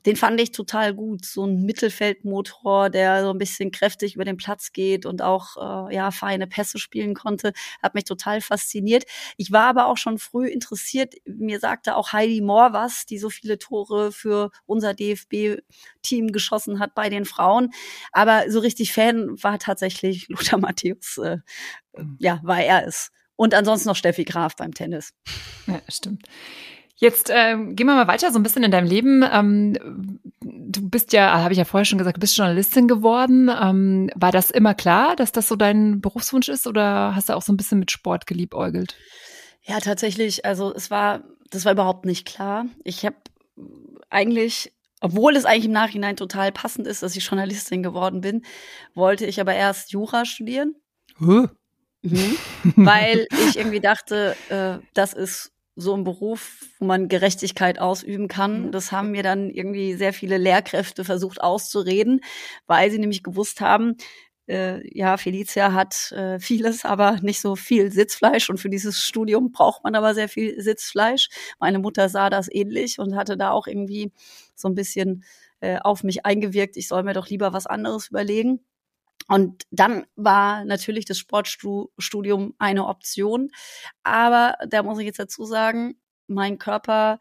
den 0.05 0.15
fand 0.15 0.39
ich 0.39 0.53
total 0.53 0.93
gut. 0.93 1.25
So 1.25 1.45
ein 1.45 1.63
Mittelfeldmotor, 1.63 2.89
der 2.89 3.23
so 3.23 3.31
ein 3.31 3.37
bisschen 3.39 3.71
kräftig 3.71 4.15
über 4.15 4.23
den 4.23 4.37
Platz 4.37 4.71
geht 4.71 5.05
und 5.05 5.21
auch 5.21 5.89
äh, 5.89 5.95
ja 5.95 6.11
feine 6.11 6.47
Pässe 6.47 6.79
spielen 6.79 7.13
konnte. 7.13 7.51
Hat 7.83 7.93
mich 7.93 8.05
total 8.05 8.39
fasziniert. 8.39 9.03
Ich 9.35 9.51
war 9.51 9.67
aber 9.67 9.87
auch 9.87 9.97
schon 9.97 10.17
früh 10.17 10.47
interessiert. 10.47 11.15
Mir 11.25 11.59
sagte 11.59 11.97
auch 11.97 12.13
Heidi 12.13 12.39
Mohr 12.39 12.71
was, 12.71 13.05
die 13.05 13.17
so 13.17 13.29
viele 13.29 13.57
Tore 13.59 14.13
für 14.13 14.49
unser 14.65 14.93
DFB-Team 16.01 16.31
geschossen 16.31 16.79
hat 16.79 16.95
bei 16.95 17.09
den 17.09 17.25
Frauen. 17.25 17.71
Aber 18.11 18.49
so 18.49 18.59
richtig 18.59 18.93
Fan 18.93 19.35
war 19.41 19.59
tatsächlich 19.59 20.27
Lothar 20.29 20.59
Matthäus, 20.59 21.17
äh, 21.17 21.37
mhm. 21.97 22.17
ja, 22.19 22.39
war 22.43 22.61
er 22.61 22.87
es. 22.87 23.11
Und 23.35 23.55
ansonsten 23.55 23.89
noch 23.89 23.95
Steffi 23.95 24.23
Graf 24.23 24.55
beim 24.55 24.73
Tennis. 24.73 25.13
Ja, 25.65 25.81
stimmt. 25.87 26.27
Jetzt 26.95 27.31
ähm, 27.33 27.75
gehen 27.75 27.87
wir 27.87 27.95
mal 27.95 28.07
weiter 28.07 28.31
so 28.31 28.37
ein 28.37 28.43
bisschen 28.43 28.61
in 28.61 28.69
deinem 28.69 28.87
Leben. 28.87 29.23
Ähm, 29.31 30.19
du 30.41 30.87
bist 30.87 31.13
ja, 31.13 31.41
habe 31.41 31.51
ich 31.51 31.57
ja 31.57 31.65
vorher 31.65 31.85
schon 31.85 31.97
gesagt, 31.97 32.17
du 32.17 32.19
bist 32.19 32.37
Journalistin 32.37 32.87
geworden. 32.87 33.49
Ähm, 33.49 34.11
war 34.13 34.31
das 34.31 34.51
immer 34.51 34.75
klar, 34.75 35.15
dass 35.15 35.31
das 35.31 35.47
so 35.47 35.55
dein 35.55 36.01
Berufswunsch 36.01 36.47
ist 36.49 36.67
oder 36.67 37.15
hast 37.15 37.29
du 37.29 37.33
auch 37.33 37.41
so 37.41 37.51
ein 37.51 37.57
bisschen 37.57 37.79
mit 37.79 37.89
Sport 37.89 38.27
geliebäugelt? 38.27 38.95
Ja, 39.63 39.79
tatsächlich. 39.79 40.45
Also 40.45 40.71
es 40.75 40.91
war, 40.91 41.23
das 41.49 41.65
war 41.65 41.71
überhaupt 41.71 42.05
nicht 42.05 42.27
klar. 42.27 42.65
Ich 42.83 43.03
habe 43.03 43.15
eigentlich 44.11 44.71
obwohl 45.01 45.35
es 45.35 45.45
eigentlich 45.45 45.65
im 45.65 45.71
Nachhinein 45.71 46.15
total 46.15 46.51
passend 46.51 46.87
ist, 46.87 47.03
dass 47.03 47.15
ich 47.15 47.25
Journalistin 47.25 47.83
geworden 47.83 48.21
bin, 48.21 48.43
wollte 48.93 49.25
ich 49.25 49.41
aber 49.41 49.53
erst 49.53 49.91
Jura 49.91 50.25
studieren. 50.25 50.75
Huh? 51.19 51.47
Mhm. 52.03 52.37
Weil 52.75 53.27
ich 53.49 53.57
irgendwie 53.57 53.79
dachte, 53.79 54.35
äh, 54.49 54.85
das 54.93 55.13
ist 55.13 55.51
so 55.75 55.95
ein 55.95 56.03
Beruf, 56.03 56.65
wo 56.79 56.85
man 56.85 57.07
Gerechtigkeit 57.07 57.79
ausüben 57.79 58.27
kann. 58.27 58.71
Das 58.71 58.91
haben 58.91 59.11
mir 59.11 59.23
dann 59.23 59.49
irgendwie 59.49 59.95
sehr 59.95 60.13
viele 60.13 60.37
Lehrkräfte 60.37 61.03
versucht 61.03 61.41
auszureden, 61.41 62.21
weil 62.67 62.91
sie 62.91 62.99
nämlich 62.99 63.23
gewusst 63.23 63.61
haben, 63.61 63.95
äh, 64.47 64.81
ja, 64.97 65.17
Felicia 65.17 65.73
hat 65.73 66.11
äh, 66.11 66.39
vieles, 66.39 66.83
aber 66.83 67.19
nicht 67.21 67.39
so 67.39 67.55
viel 67.55 67.91
Sitzfleisch. 67.91 68.49
Und 68.49 68.59
für 68.59 68.69
dieses 68.69 69.03
Studium 69.03 69.51
braucht 69.51 69.83
man 69.83 69.95
aber 69.95 70.13
sehr 70.13 70.27
viel 70.27 70.59
Sitzfleisch. 70.59 71.29
Meine 71.59 71.79
Mutter 71.79 72.09
sah 72.09 72.29
das 72.29 72.51
ähnlich 72.51 72.99
und 72.99 73.15
hatte 73.15 73.37
da 73.37 73.51
auch 73.51 73.67
irgendwie 73.67 74.11
so 74.61 74.69
ein 74.69 74.75
bisschen 74.75 75.23
äh, 75.59 75.79
auf 75.79 76.03
mich 76.03 76.25
eingewirkt. 76.25 76.77
Ich 76.77 76.87
soll 76.87 77.03
mir 77.03 77.13
doch 77.13 77.27
lieber 77.27 77.53
was 77.53 77.67
anderes 77.67 78.09
überlegen. 78.09 78.65
Und 79.27 79.63
dann 79.71 80.05
war 80.15 80.65
natürlich 80.65 81.05
das 81.05 81.17
Sportstudium 81.17 82.55
eine 82.57 82.87
Option. 82.87 83.51
Aber 84.03 84.55
da 84.67 84.83
muss 84.83 84.99
ich 84.99 85.05
jetzt 85.05 85.19
dazu 85.19 85.45
sagen, 85.45 85.95
mein 86.27 86.57
Körper 86.57 87.19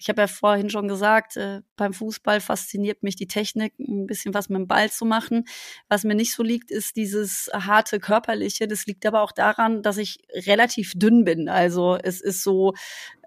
ich 0.00 0.08
habe 0.08 0.22
ja 0.22 0.28
vorhin 0.28 0.70
schon 0.70 0.88
gesagt, 0.88 1.36
äh, 1.36 1.60
beim 1.76 1.92
Fußball 1.92 2.40
fasziniert 2.40 3.02
mich 3.02 3.16
die 3.16 3.26
Technik, 3.26 3.78
ein 3.78 4.06
bisschen 4.06 4.32
was 4.32 4.48
mit 4.48 4.58
dem 4.58 4.66
Ball 4.66 4.90
zu 4.90 5.04
machen. 5.04 5.44
Was 5.90 6.04
mir 6.04 6.14
nicht 6.14 6.32
so 6.32 6.42
liegt, 6.42 6.70
ist 6.70 6.96
dieses 6.96 7.50
harte 7.52 8.00
körperliche. 8.00 8.66
Das 8.66 8.86
liegt 8.86 9.04
aber 9.04 9.20
auch 9.20 9.32
daran, 9.32 9.82
dass 9.82 9.98
ich 9.98 10.20
relativ 10.32 10.94
dünn 10.96 11.24
bin. 11.24 11.50
Also 11.50 11.98
es 12.02 12.22
ist 12.22 12.42
so 12.42 12.72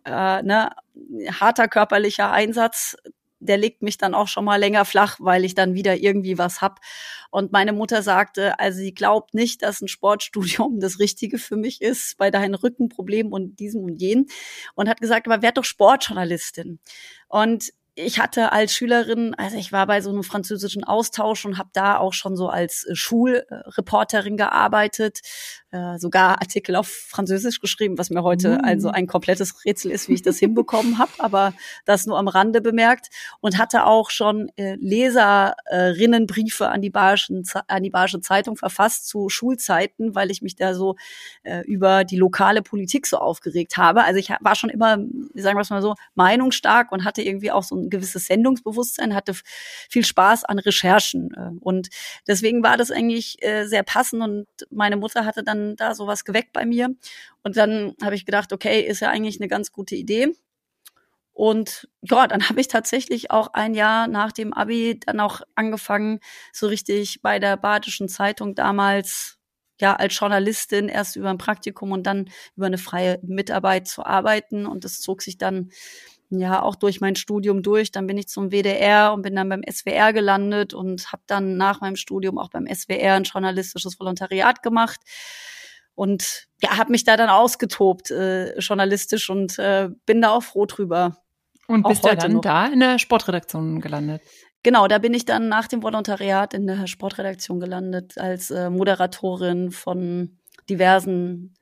äh, 0.04 0.42
ne, 0.42 0.72
harter 1.40 1.68
körperlicher 1.68 2.32
Einsatz 2.32 2.98
der 3.46 3.58
legt 3.58 3.82
mich 3.82 3.98
dann 3.98 4.14
auch 4.14 4.28
schon 4.28 4.46
mal 4.46 4.60
länger 4.60 4.86
flach, 4.86 5.18
weil 5.20 5.46
ich 5.46 5.56
dann 5.56 5.74
wieder 5.74 5.98
irgendwie 5.98 6.38
was 6.38 6.62
hab. 6.62 6.80
Und 7.32 7.52
meine 7.52 7.74
Mutter 7.74 8.02
sagte, 8.02 8.60
also 8.60 8.80
sie 8.80 8.94
glaubt 8.94 9.34
nicht, 9.34 9.64
dass 9.64 9.82
ein 9.82 9.88
Sportstudium 9.88 10.80
das 10.82 11.00
Richtige 11.00 11.38
für 11.38 11.56
mich 11.56 11.82
ist 11.82 12.18
bei 12.18 12.32
deinen 12.32 12.56
Rückenproblemen 12.56 13.32
und 13.32 13.60
diesem 13.60 13.84
und 13.84 14.02
jenem. 14.02 14.28
Und 14.76 14.90
hat 14.90 15.02
gesagt, 15.02 15.28
aber 15.28 15.42
werd 15.42 15.58
doch 15.58 15.66
Sportjournalistin. 15.66 16.80
Und 17.28 17.72
ich 17.96 18.20
hatte 18.20 18.52
als 18.52 18.74
Schülerin, 18.74 19.36
also 19.36 19.58
ich 19.58 19.72
war 19.72 19.86
bei 19.86 20.02
so 20.02 20.10
einem 20.10 20.24
französischen 20.24 20.84
Austausch 20.84 21.46
und 21.46 21.58
habe 21.58 21.70
da 21.74 21.98
auch 21.98 22.14
schon 22.14 22.36
so 22.36 22.50
als 22.50 22.86
äh, 22.86 22.96
Schulreporterin 22.96 24.36
gearbeitet, 24.38 25.22
äh, 25.74 25.98
sogar 25.98 26.40
Artikel 26.40 26.76
auf 26.76 26.88
Französisch 26.88 27.60
geschrieben, 27.60 27.98
was 27.98 28.12
mir 28.12 28.22
heute 28.22 28.60
mm. 28.60 28.62
also 28.64 28.90
ein 28.90 29.08
komplettes 29.08 29.66
Rätsel 29.66 29.90
ist, 29.90 30.08
wie 30.08 30.14
ich 30.14 30.22
das 30.22 30.38
hinbekommen 30.38 31.00
habe, 31.00 31.12
aber 31.18 31.54
das 31.86 32.06
nur 32.06 32.20
am 32.20 32.28
Rande 32.28 32.62
bemerkt 32.62 33.08
und 33.42 33.58
hatte 33.58 33.88
auch 33.88 34.12
schon 34.12 34.52
äh, 34.56 34.76
Leserinnenbriefe 34.76 36.70
an 36.70 36.82
die 36.82 36.92
Bayerischen, 36.92 37.44
an 37.68 37.82
die 37.82 37.90
Bayerische 37.90 38.22
Zeitung 38.22 38.56
verfasst 38.56 39.08
zu 39.08 39.30
Schulzeiten, 39.30 40.14
weil 40.14 40.30
ich 40.30 40.44
mich 40.44 40.56
da 40.56 40.76
so 40.76 40.96
äh, 41.42 41.62
über 41.62 42.04
die 42.04 42.18
lokale 42.18 42.62
Politik 42.62 43.08
so 43.08 43.18
aufgeregt 43.18 43.76
habe. 43.76 44.04
Also 44.04 44.20
ich 44.20 44.30
war 44.42 44.54
schon 44.54 44.70
immer, 44.70 44.98
sagen 45.34 45.58
wir 45.58 45.62
es 45.62 45.72
mal 45.72 45.82
so, 45.82 45.96
meinungsstark 46.14 46.92
und 46.92 47.04
hatte 47.04 47.24
irgendwie 47.24 47.50
auch 47.50 47.64
so 47.64 47.76
ein 47.76 47.90
gewisses 47.90 48.28
Sendungsbewusstsein, 48.28 49.16
hatte 49.16 49.34
viel 49.90 50.06
Spaß 50.06 50.46
an 50.46 50.60
Recherchen. 50.60 51.34
Äh, 51.34 51.50
und 51.62 51.90
deswegen 52.28 52.62
war 52.62 52.78
das 52.78 52.92
eigentlich 52.92 53.42
äh, 53.42 53.66
sehr 53.66 53.82
passend 53.82 54.22
und 54.22 54.46
meine 54.70 54.98
Mutter 54.98 55.26
hatte 55.26 55.44
dann 55.44 55.63
da 55.76 55.96
sowas 55.96 56.26
geweckt 56.26 56.54
bei 56.54 56.66
mir. 56.66 56.96
Und 57.44 57.58
dann 57.58 57.96
habe 58.02 58.16
ich 58.16 58.26
gedacht, 58.26 58.54
okay, 58.54 58.82
ist 58.82 59.02
ja 59.02 59.10
eigentlich 59.10 59.40
eine 59.40 59.48
ganz 59.48 59.72
gute 59.72 59.96
Idee. 59.96 60.34
Und 61.34 61.90
ja, 62.02 62.28
dann 62.28 62.48
habe 62.48 62.62
ich 62.62 62.68
tatsächlich 62.68 63.32
auch 63.32 63.54
ein 63.54 63.74
Jahr 63.74 64.08
nach 64.08 64.32
dem 64.32 64.54
Abi 64.54 65.00
dann 65.00 65.20
auch 65.20 65.42
angefangen, 65.56 66.20
so 66.52 66.68
richtig 66.68 67.22
bei 67.22 67.40
der 67.40 67.58
Badischen 67.58 68.08
Zeitung 68.08 68.54
damals 68.54 69.40
ja 69.82 69.96
als 69.96 70.18
Journalistin 70.18 70.90
erst 70.90 71.16
über 71.16 71.30
ein 71.30 71.40
Praktikum 71.40 71.92
und 71.92 72.04
dann 72.04 72.30
über 72.56 72.68
eine 72.68 72.78
freie 72.78 73.20
Mitarbeit 73.24 73.88
zu 73.88 74.06
arbeiten. 74.06 74.66
Und 74.68 74.84
das 74.84 75.02
zog 75.02 75.24
sich 75.24 75.38
dann 75.38 75.72
ja 76.30 76.62
auch 76.62 76.76
durch 76.76 77.02
mein 77.02 77.16
Studium 77.16 77.62
durch. 77.62 77.92
Dann 77.92 78.08
bin 78.08 78.18
ich 78.18 78.28
zum 78.28 78.52
WDR 78.52 79.14
und 79.14 79.22
bin 79.22 79.36
dann 79.36 79.50
beim 79.50 79.62
SWR 79.70 80.14
gelandet 80.14 80.74
und 80.74 81.12
habe 81.12 81.24
dann 81.28 81.58
nach 81.58 81.82
meinem 81.82 81.96
Studium 81.96 82.38
auch 82.38 82.50
beim 82.50 82.68
SWR 82.68 83.16
ein 83.16 83.24
journalistisches 83.24 84.00
Volontariat 84.00 84.64
gemacht 84.64 85.02
und 85.96 86.48
ja, 86.62 86.78
habe 86.78 86.92
mich 86.92 87.04
da 87.04 87.18
dann 87.18 87.30
ausgetobt 87.30 88.12
äh, 88.12 88.58
journalistisch 88.60 89.30
und 89.30 89.60
äh, 89.60 89.90
bin 90.06 90.22
da 90.22 90.32
auch 90.32 90.44
froh 90.44 90.66
drüber. 90.66 91.18
Und 91.68 91.88
bist 91.88 92.04
ja 92.04 92.16
dann 92.16 92.34
noch. 92.34 92.42
da 92.42 92.68
in 92.68 92.80
der 92.80 93.00
Sportredaktion 93.00 93.80
gelandet? 93.80 94.22
Genau, 94.64 94.88
da 94.88 94.98
bin 94.98 95.14
ich 95.14 95.26
dann 95.26 95.50
nach 95.50 95.68
dem 95.68 95.84
Volontariat 95.84 96.54
in 96.54 96.68
der 96.68 96.88
Sportredaktion 96.88 97.60
gelandet 97.60 98.18
als 98.18 98.50
äh, 98.50 98.70
Moderatorin 98.70 99.72
von 99.72 100.40
diversen 100.70 101.54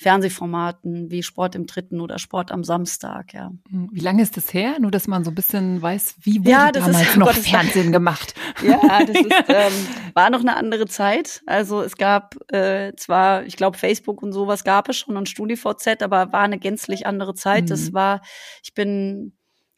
Fernsehformaten 0.00 1.10
wie 1.10 1.24
Sport 1.24 1.56
im 1.56 1.66
Dritten 1.66 2.00
oder 2.00 2.20
Sport 2.20 2.52
am 2.52 2.62
Samstag, 2.62 3.34
ja. 3.34 3.50
Hm, 3.68 3.90
wie 3.92 3.98
lange 3.98 4.22
ist 4.22 4.36
das 4.36 4.54
her? 4.54 4.76
Nur, 4.78 4.92
dass 4.92 5.08
man 5.08 5.24
so 5.24 5.32
ein 5.32 5.34
bisschen 5.34 5.82
weiß, 5.82 6.16
wie 6.20 6.38
wurde 6.38 6.50
ja, 6.50 6.70
damals 6.70 7.02
ist, 7.02 7.16
noch 7.16 7.26
Gott, 7.26 7.36
Fernsehen 7.36 7.90
gemacht? 7.90 8.34
Ja, 8.62 9.04
das 9.04 9.16
ist, 9.16 9.32
ähm, 9.48 9.72
war 10.14 10.30
noch 10.30 10.40
eine 10.40 10.56
andere 10.56 10.86
Zeit. 10.86 11.42
Also 11.46 11.82
es 11.82 11.96
gab 11.96 12.36
äh, 12.52 12.92
zwar, 12.96 13.44
ich 13.44 13.56
glaube, 13.56 13.76
Facebook 13.76 14.22
und 14.22 14.32
sowas 14.32 14.64
gab 14.64 14.88
es 14.88 14.96
schon 14.96 15.16
und 15.16 15.28
StudiVZ, 15.28 16.02
aber 16.02 16.32
war 16.32 16.42
eine 16.42 16.58
gänzlich 16.58 17.06
andere 17.06 17.34
Zeit. 17.34 17.64
Mhm. 17.64 17.68
Das 17.68 17.92
war, 17.92 18.20
ich 18.62 18.74
bin 18.74 19.32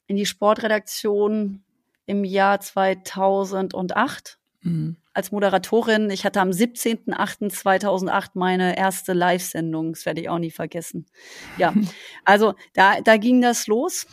in 0.06 0.16
die 0.16 0.26
Sportredaktion 0.26 1.62
im 2.06 2.24
Jahr 2.24 2.60
2008 2.60 4.39
mhm 4.62 4.96
als 5.12 5.32
Moderatorin. 5.32 6.10
Ich 6.10 6.24
hatte 6.24 6.40
am 6.40 6.50
17.08.2008 6.50 8.30
meine 8.34 8.76
erste 8.76 9.12
Live-Sendung. 9.12 9.92
Das 9.92 10.06
werde 10.06 10.20
ich 10.20 10.28
auch 10.28 10.38
nie 10.38 10.50
vergessen. 10.50 11.06
Ja, 11.58 11.74
also 12.24 12.54
da, 12.74 13.00
da 13.00 13.16
ging 13.16 13.40
das 13.40 13.66
los. 13.66 14.06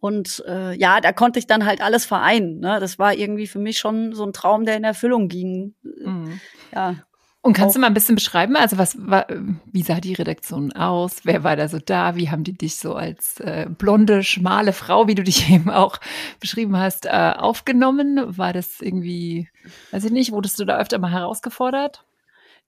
Und 0.00 0.42
äh, 0.46 0.74
ja, 0.78 1.00
da 1.00 1.12
konnte 1.12 1.38
ich 1.38 1.46
dann 1.46 1.66
halt 1.66 1.82
alles 1.82 2.06
vereinen. 2.06 2.60
Ne? 2.60 2.78
Das 2.80 2.98
war 2.98 3.14
irgendwie 3.14 3.46
für 3.46 3.58
mich 3.58 3.78
schon 3.78 4.14
so 4.14 4.24
ein 4.24 4.32
Traum, 4.32 4.64
der 4.64 4.76
in 4.76 4.84
Erfüllung 4.84 5.28
ging. 5.28 5.74
Mhm. 5.82 6.40
Ja. 6.72 6.96
Und 7.42 7.54
kannst 7.54 7.74
du 7.74 7.80
mal 7.80 7.86
ein 7.86 7.94
bisschen 7.94 8.16
beschreiben, 8.16 8.54
also 8.54 8.76
was 8.76 8.96
war, 8.98 9.26
wie 9.64 9.82
sah 9.82 9.98
die 9.98 10.12
Redaktion 10.12 10.72
aus? 10.72 11.20
Wer 11.24 11.42
war 11.42 11.56
da 11.56 11.68
so 11.68 11.78
da? 11.78 12.14
Wie 12.14 12.30
haben 12.30 12.44
die 12.44 12.52
dich 12.52 12.76
so 12.76 12.94
als 12.94 13.40
äh, 13.40 13.66
blonde, 13.70 14.22
schmale 14.22 14.74
Frau, 14.74 15.08
wie 15.08 15.14
du 15.14 15.24
dich 15.24 15.50
eben 15.50 15.70
auch 15.70 15.96
beschrieben 16.38 16.76
hast, 16.76 17.06
äh, 17.06 17.32
aufgenommen? 17.36 18.36
War 18.36 18.52
das 18.52 18.82
irgendwie, 18.82 19.48
weiß 19.90 20.04
ich 20.04 20.12
nicht, 20.12 20.32
wurdest 20.32 20.60
du 20.60 20.66
da 20.66 20.78
öfter 20.78 20.98
mal 20.98 21.12
herausgefordert? 21.12 22.04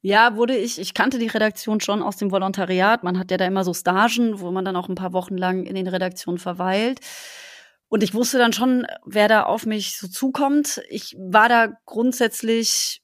Ja, 0.01 0.37
wurde 0.37 0.57
ich. 0.57 0.81
Ich 0.81 0.95
kannte 0.95 1.19
die 1.19 1.29
Redaktion 1.29 1.81
schon 1.81 2.03
aus 2.03 2.17
dem 2.17 2.31
Volontariat. 2.31 3.05
Man 3.05 3.19
hat 3.19 3.31
ja 3.31 3.37
da 3.37 3.47
immer 3.47 3.65
so 3.65 3.75
Stagen, 3.75 4.41
wo 4.41 4.51
man 4.51 4.65
dann 4.65 4.75
auch 4.75 4.89
ein 4.89 4.95
paar 4.95 5.13
Wochen 5.13 5.37
lang 5.37 5.65
in 5.65 5.75
den 5.75 5.87
Redaktionen 5.87 6.39
verweilt. 6.39 6.99
Und 7.89 8.03
ich 8.03 8.15
wusste 8.15 8.39
dann 8.39 8.55
schon, 8.55 8.87
wer 9.05 9.29
da 9.29 9.43
auf 9.43 9.67
mich 9.67 9.99
so 9.99 10.09
zukommt. 10.09 10.81
Ich 10.89 11.15
war 11.19 11.51
da 11.51 11.69
grundsätzlich 11.85 13.02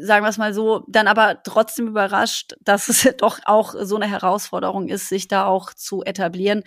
sagen 0.00 0.24
wir 0.24 0.28
es 0.28 0.38
mal 0.38 0.54
so, 0.54 0.84
dann 0.88 1.06
aber 1.06 1.42
trotzdem 1.42 1.88
überrascht, 1.88 2.54
dass 2.60 2.88
es 2.88 3.02
doch 3.18 3.40
auch 3.44 3.74
so 3.80 3.96
eine 3.96 4.08
Herausforderung 4.08 4.88
ist, 4.88 5.08
sich 5.08 5.28
da 5.28 5.46
auch 5.46 5.72
zu 5.74 6.02
etablieren, 6.02 6.62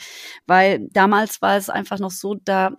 weil 0.48 0.88
damals 0.92 1.42
war 1.42 1.58
es 1.58 1.70
einfach 1.70 2.00
noch 2.00 2.12
so, 2.12 2.36
da 2.36 2.72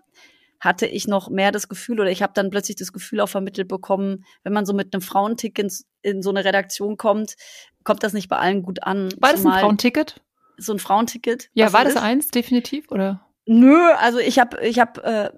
hatte 0.61 0.87
ich 0.87 1.09
noch 1.09 1.29
mehr 1.29 1.51
das 1.51 1.69
Gefühl 1.69 2.01
oder 2.01 2.11
ich 2.11 2.23
habe 2.23 2.35
dann 2.35 2.51
plötzlich 2.51 2.77
das 2.77 2.93
Gefühl 2.93 3.21
auch 3.21 3.29
vermittelt 3.29 3.67
bekommen, 3.67 4.25
wenn 4.45 4.53
man 4.53 4.65
so 4.65 4.73
mit 4.73 4.95
einem 4.95 5.03
Frauenticket 5.03 5.59
in, 6.03 6.13
in 6.17 6.23
so 6.23 6.31
eine 6.31 6.45
Redaktion 6.45 6.97
kommt, 6.97 7.35
kommt 7.83 8.05
das 8.05 8.13
nicht 8.13 8.29
bei 8.29 8.37
allen 8.37 8.63
gut 8.63 8.83
an. 8.83 9.13
War 9.19 9.33
das 9.33 9.45
ein 9.45 9.53
Frauenticket? 9.53 10.21
So 10.59 10.73
ein 10.73 10.79
Frauenticket? 10.79 11.51
Ja, 11.55 11.73
war 11.73 11.85
das 11.85 11.97
eins 11.97 12.29
definitiv 12.29 12.91
oder? 12.93 13.27
Nö, 13.45 13.77
also 13.99 14.19
ich 14.19 14.39
habe, 14.39 14.61
ich 14.65 14.79
habe, 14.79 15.03
äh, 15.03 15.31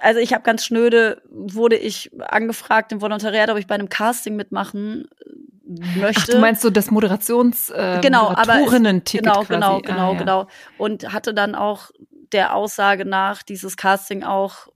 also 0.00 0.20
ich 0.20 0.32
habe 0.32 0.44
ganz 0.44 0.64
schnöde 0.64 1.22
wurde 1.28 1.76
ich 1.76 2.10
angefragt 2.20 2.92
im 2.92 3.00
Volontariat, 3.00 3.50
ob 3.50 3.58
ich 3.58 3.66
bei 3.66 3.74
einem 3.74 3.88
Casting 3.88 4.36
mitmachen 4.36 5.08
äh, 5.66 5.98
möchte. 5.98 6.22
Ach, 6.22 6.26
du 6.34 6.38
meinst 6.38 6.62
so 6.62 6.70
das 6.70 6.90
Moderations 6.90 7.70
äh, 7.70 7.98
genau, 8.00 8.30
Moderatorinnen-Ticket 8.30 9.24
genau, 9.24 9.42
quasi. 9.42 9.48
genau, 9.48 9.80
genau, 9.80 10.10
ah, 10.10 10.12
ja. 10.12 10.18
genau. 10.18 10.46
Und 10.78 11.12
hatte 11.12 11.34
dann 11.34 11.56
auch 11.56 11.90
der 12.32 12.54
Aussage 12.54 13.04
nach 13.04 13.42
dieses 13.42 13.76
Casting 13.76 14.22
auch 14.22 14.68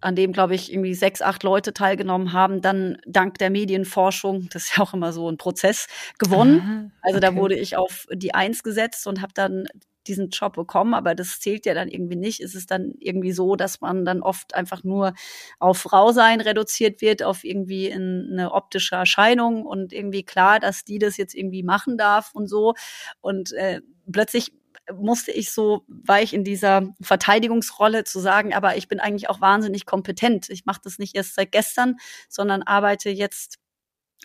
an 0.00 0.14
dem, 0.14 0.32
glaube 0.32 0.54
ich, 0.54 0.72
irgendwie 0.72 0.94
sechs, 0.94 1.22
acht 1.22 1.42
Leute 1.42 1.74
teilgenommen 1.74 2.32
haben, 2.32 2.60
dann 2.62 2.98
dank 3.06 3.38
der 3.38 3.50
Medienforschung, 3.50 4.48
das 4.52 4.64
ist 4.64 4.76
ja 4.76 4.84
auch 4.84 4.94
immer 4.94 5.12
so 5.12 5.28
ein 5.28 5.38
Prozess, 5.38 5.88
gewonnen. 6.18 6.60
Aha, 6.60 6.78
okay. 6.78 6.90
Also 7.02 7.20
da 7.20 7.34
wurde 7.34 7.56
ich 7.56 7.76
auf 7.76 8.06
die 8.12 8.32
Eins 8.34 8.62
gesetzt 8.62 9.06
und 9.08 9.20
habe 9.20 9.32
dann 9.34 9.66
diesen 10.08 10.30
Job 10.30 10.54
bekommen, 10.54 10.94
aber 10.94 11.14
das 11.14 11.40
zählt 11.40 11.66
ja 11.66 11.74
dann 11.74 11.88
irgendwie 11.88 12.16
nicht. 12.16 12.40
Es 12.40 12.54
ist 12.54 12.70
dann 12.70 12.94
irgendwie 12.98 13.32
so, 13.32 13.56
dass 13.56 13.80
man 13.80 14.04
dann 14.04 14.22
oft 14.22 14.54
einfach 14.54 14.82
nur 14.84 15.14
auf 15.58 15.78
Frau 15.78 16.12
sein 16.12 16.40
reduziert 16.40 17.00
wird, 17.00 17.22
auf 17.22 17.44
irgendwie 17.44 17.92
eine 17.92 18.52
optische 18.52 18.96
Erscheinung 18.96 19.64
und 19.64 19.92
irgendwie 19.92 20.24
klar, 20.24 20.60
dass 20.60 20.84
die 20.84 20.98
das 20.98 21.16
jetzt 21.16 21.34
irgendwie 21.34 21.62
machen 21.62 21.96
darf 21.98 22.30
und 22.34 22.48
so. 22.48 22.74
Und 23.20 23.52
äh, 23.52 23.80
plötzlich 24.10 24.52
musste 24.94 25.32
ich 25.32 25.52
so, 25.52 25.84
war 25.86 26.22
ich 26.22 26.32
in 26.32 26.44
dieser 26.44 26.82
Verteidigungsrolle 27.00 28.04
zu 28.04 28.20
sagen, 28.20 28.54
aber 28.54 28.76
ich 28.76 28.88
bin 28.88 29.00
eigentlich 29.00 29.28
auch 29.28 29.40
wahnsinnig 29.40 29.86
kompetent. 29.86 30.48
Ich 30.48 30.64
mache 30.64 30.80
das 30.82 30.98
nicht 30.98 31.14
erst 31.14 31.34
seit 31.34 31.52
gestern, 31.52 31.96
sondern 32.28 32.62
arbeite 32.62 33.10
jetzt 33.10 33.58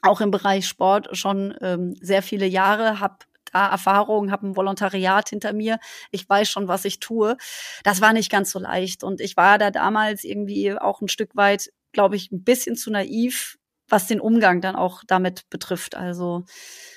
auch 0.02 0.22
im 0.22 0.32
Bereich 0.32 0.68
Sport 0.68 1.16
schon 1.18 1.56
ähm, 1.62 1.96
sehr 2.02 2.22
viele 2.22 2.46
Jahre, 2.46 3.00
habe 3.00 3.18
da 3.54 3.70
Erfahrung, 3.70 4.32
habe 4.32 4.48
ein 4.48 4.56
Volontariat 4.56 5.30
hinter 5.30 5.54
mir. 5.54 5.80
Ich 6.12 6.28
weiß 6.28 6.50
schon, 6.50 6.68
was 6.68 6.86
ich 6.86 7.00
tue. 7.00 7.38
Das 7.84 8.02
war 8.02 8.14
nicht 8.14 8.32
ganz 8.32 8.52
so 8.52 8.60
leicht. 8.60 9.04
Und 9.04 9.22
ich 9.22 9.38
war 9.38 9.58
da 9.58 9.72
damals 9.72 10.24
irgendwie 10.24 10.78
auch 10.78 11.02
ein 11.02 11.08
Stück 11.08 11.36
weit, 11.36 11.72
glaube 11.92 12.16
ich, 12.16 12.32
ein 12.32 12.44
bisschen 12.44 12.76
zu 12.76 12.92
naiv, 12.92 13.58
was 13.88 14.08
den 14.08 14.20
Umgang 14.20 14.62
dann 14.62 14.76
auch 14.76 15.04
damit 15.08 15.50
betrifft. 15.50 15.96
Also 15.96 16.46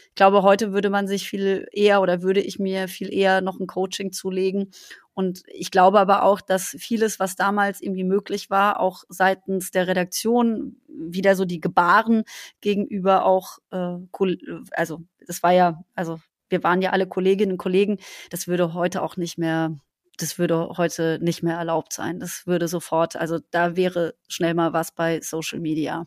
ich 0.08 0.14
glaube, 0.14 0.42
heute 0.42 0.72
würde 0.72 0.88
man 0.88 1.06
sich 1.06 1.28
viel 1.28 1.68
eher 1.72 2.00
oder 2.00 2.22
würde 2.22 2.40
ich 2.40 2.58
mir 2.58 2.88
viel 2.88 3.12
eher 3.12 3.42
noch 3.42 3.60
ein 3.60 3.66
Coaching 3.66 4.12
zulegen. 4.12 4.70
Und 5.12 5.42
ich 5.46 5.70
glaube 5.70 6.00
aber 6.00 6.22
auch, 6.22 6.40
dass 6.40 6.76
vieles, 6.78 7.20
was 7.20 7.36
damals 7.36 7.82
irgendwie 7.82 8.04
möglich 8.04 8.48
war, 8.48 8.80
auch 8.80 9.04
seitens 9.10 9.70
der 9.72 9.88
Redaktion 9.88 10.80
wieder 10.88 11.36
so 11.36 11.44
die 11.44 11.60
Gebaren 11.60 12.25
gegenüber 12.62 13.26
auch, 13.26 13.58
äh, 13.70 13.96
also 14.72 15.02
das 15.26 15.42
war 15.42 15.52
ja, 15.52 15.84
also 15.94 16.18
wir 16.48 16.62
waren 16.62 16.82
ja 16.82 16.90
alle 16.90 17.06
Kolleginnen 17.06 17.52
und 17.52 17.58
Kollegen, 17.58 17.98
das 18.30 18.46
würde 18.46 18.74
heute 18.74 19.02
auch 19.02 19.16
nicht 19.16 19.38
mehr 19.38 19.76
das 20.18 20.38
würde 20.38 20.70
heute 20.78 21.18
nicht 21.20 21.42
mehr 21.42 21.58
erlaubt 21.58 21.92
sein. 21.92 22.18
Das 22.20 22.46
würde 22.46 22.68
sofort, 22.68 23.16
also 23.16 23.38
da 23.50 23.76
wäre 23.76 24.14
schnell 24.28 24.54
mal 24.54 24.72
was 24.72 24.92
bei 24.92 25.20
Social 25.20 25.60
Media. 25.60 26.06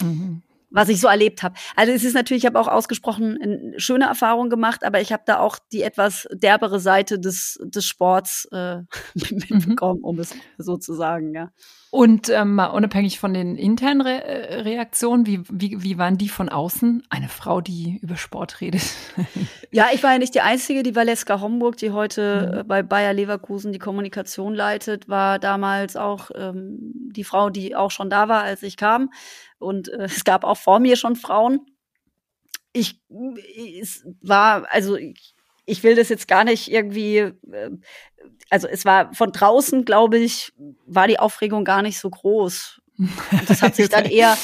Mhm 0.00 0.42
was 0.70 0.88
ich 0.88 1.00
so 1.00 1.08
erlebt 1.08 1.42
habe. 1.42 1.54
Also 1.76 1.92
es 1.92 2.04
ist 2.04 2.14
natürlich, 2.14 2.44
ich 2.44 2.46
habe 2.46 2.60
auch 2.60 2.68
ausgesprochen 2.68 3.38
eine 3.40 3.80
schöne 3.80 4.06
Erfahrung 4.06 4.50
gemacht, 4.50 4.84
aber 4.84 5.00
ich 5.00 5.12
habe 5.12 5.22
da 5.26 5.38
auch 5.38 5.58
die 5.72 5.82
etwas 5.82 6.28
derbere 6.32 6.80
Seite 6.80 7.18
des, 7.18 7.58
des 7.62 7.84
Sports 7.84 8.48
äh, 8.52 8.82
mitbekommen, 9.14 10.00
mhm. 10.00 10.04
um 10.04 10.18
es 10.18 10.34
so 10.58 10.76
zu 10.76 10.94
sagen, 10.94 11.34
ja. 11.34 11.50
Und 11.90 12.28
ähm, 12.28 12.54
mal 12.54 12.66
unabhängig 12.66 13.18
von 13.18 13.32
den 13.32 13.56
internen 13.56 14.02
Re 14.02 14.22
äh, 14.22 14.60
Reaktionen, 14.60 15.24
wie, 15.24 15.40
wie, 15.50 15.82
wie 15.82 15.96
waren 15.96 16.18
die 16.18 16.28
von 16.28 16.50
außen? 16.50 17.02
Eine 17.08 17.30
Frau, 17.30 17.62
die 17.62 17.98
über 18.02 18.16
Sport 18.16 18.60
redet. 18.60 18.82
ja, 19.70 19.86
ich 19.94 20.02
war 20.02 20.12
ja 20.12 20.18
nicht 20.18 20.34
die 20.34 20.42
Einzige. 20.42 20.82
Die 20.82 20.94
Valeska 20.94 21.40
Homburg, 21.40 21.78
die 21.78 21.90
heute 21.90 22.50
mhm. 22.52 22.58
Äh, 22.58 22.64
bei 22.64 22.82
Bayer 22.82 23.14
Leverkusen 23.14 23.72
die 23.72 23.78
Kommunikation 23.78 24.54
leitet, 24.54 25.08
war 25.08 25.38
damals 25.38 25.96
auch 25.96 26.30
ähm, 26.34 26.92
die 27.10 27.24
Frau, 27.24 27.48
die 27.48 27.74
auch 27.74 27.90
schon 27.90 28.10
da 28.10 28.28
war, 28.28 28.42
als 28.42 28.62
ich 28.62 28.76
kam. 28.76 29.08
Und 29.58 29.88
äh, 29.88 30.04
es 30.04 30.24
gab 30.24 30.44
auch 30.44 30.56
vor 30.56 30.78
mir 30.78 30.96
schon 30.96 31.16
Frauen. 31.16 31.66
Ich, 32.72 33.00
es 33.80 34.04
war, 34.20 34.66
also 34.70 34.96
ich, 34.96 35.34
ich 35.66 35.82
will 35.82 35.94
das 35.94 36.08
jetzt 36.08 36.28
gar 36.28 36.44
nicht 36.44 36.70
irgendwie, 36.70 37.16
äh, 37.16 37.70
also 38.50 38.68
es 38.68 38.84
war 38.84 39.12
von 39.14 39.32
draußen, 39.32 39.84
glaube 39.84 40.18
ich, 40.18 40.52
war 40.86 41.08
die 41.08 41.18
Aufregung 41.18 41.64
gar 41.64 41.82
nicht 41.82 41.98
so 41.98 42.10
groß. 42.10 42.80
Und 42.98 43.10
das 43.48 43.62
hat 43.62 43.76
sich 43.76 43.88
dann 43.88 44.04
eher, 44.04 44.36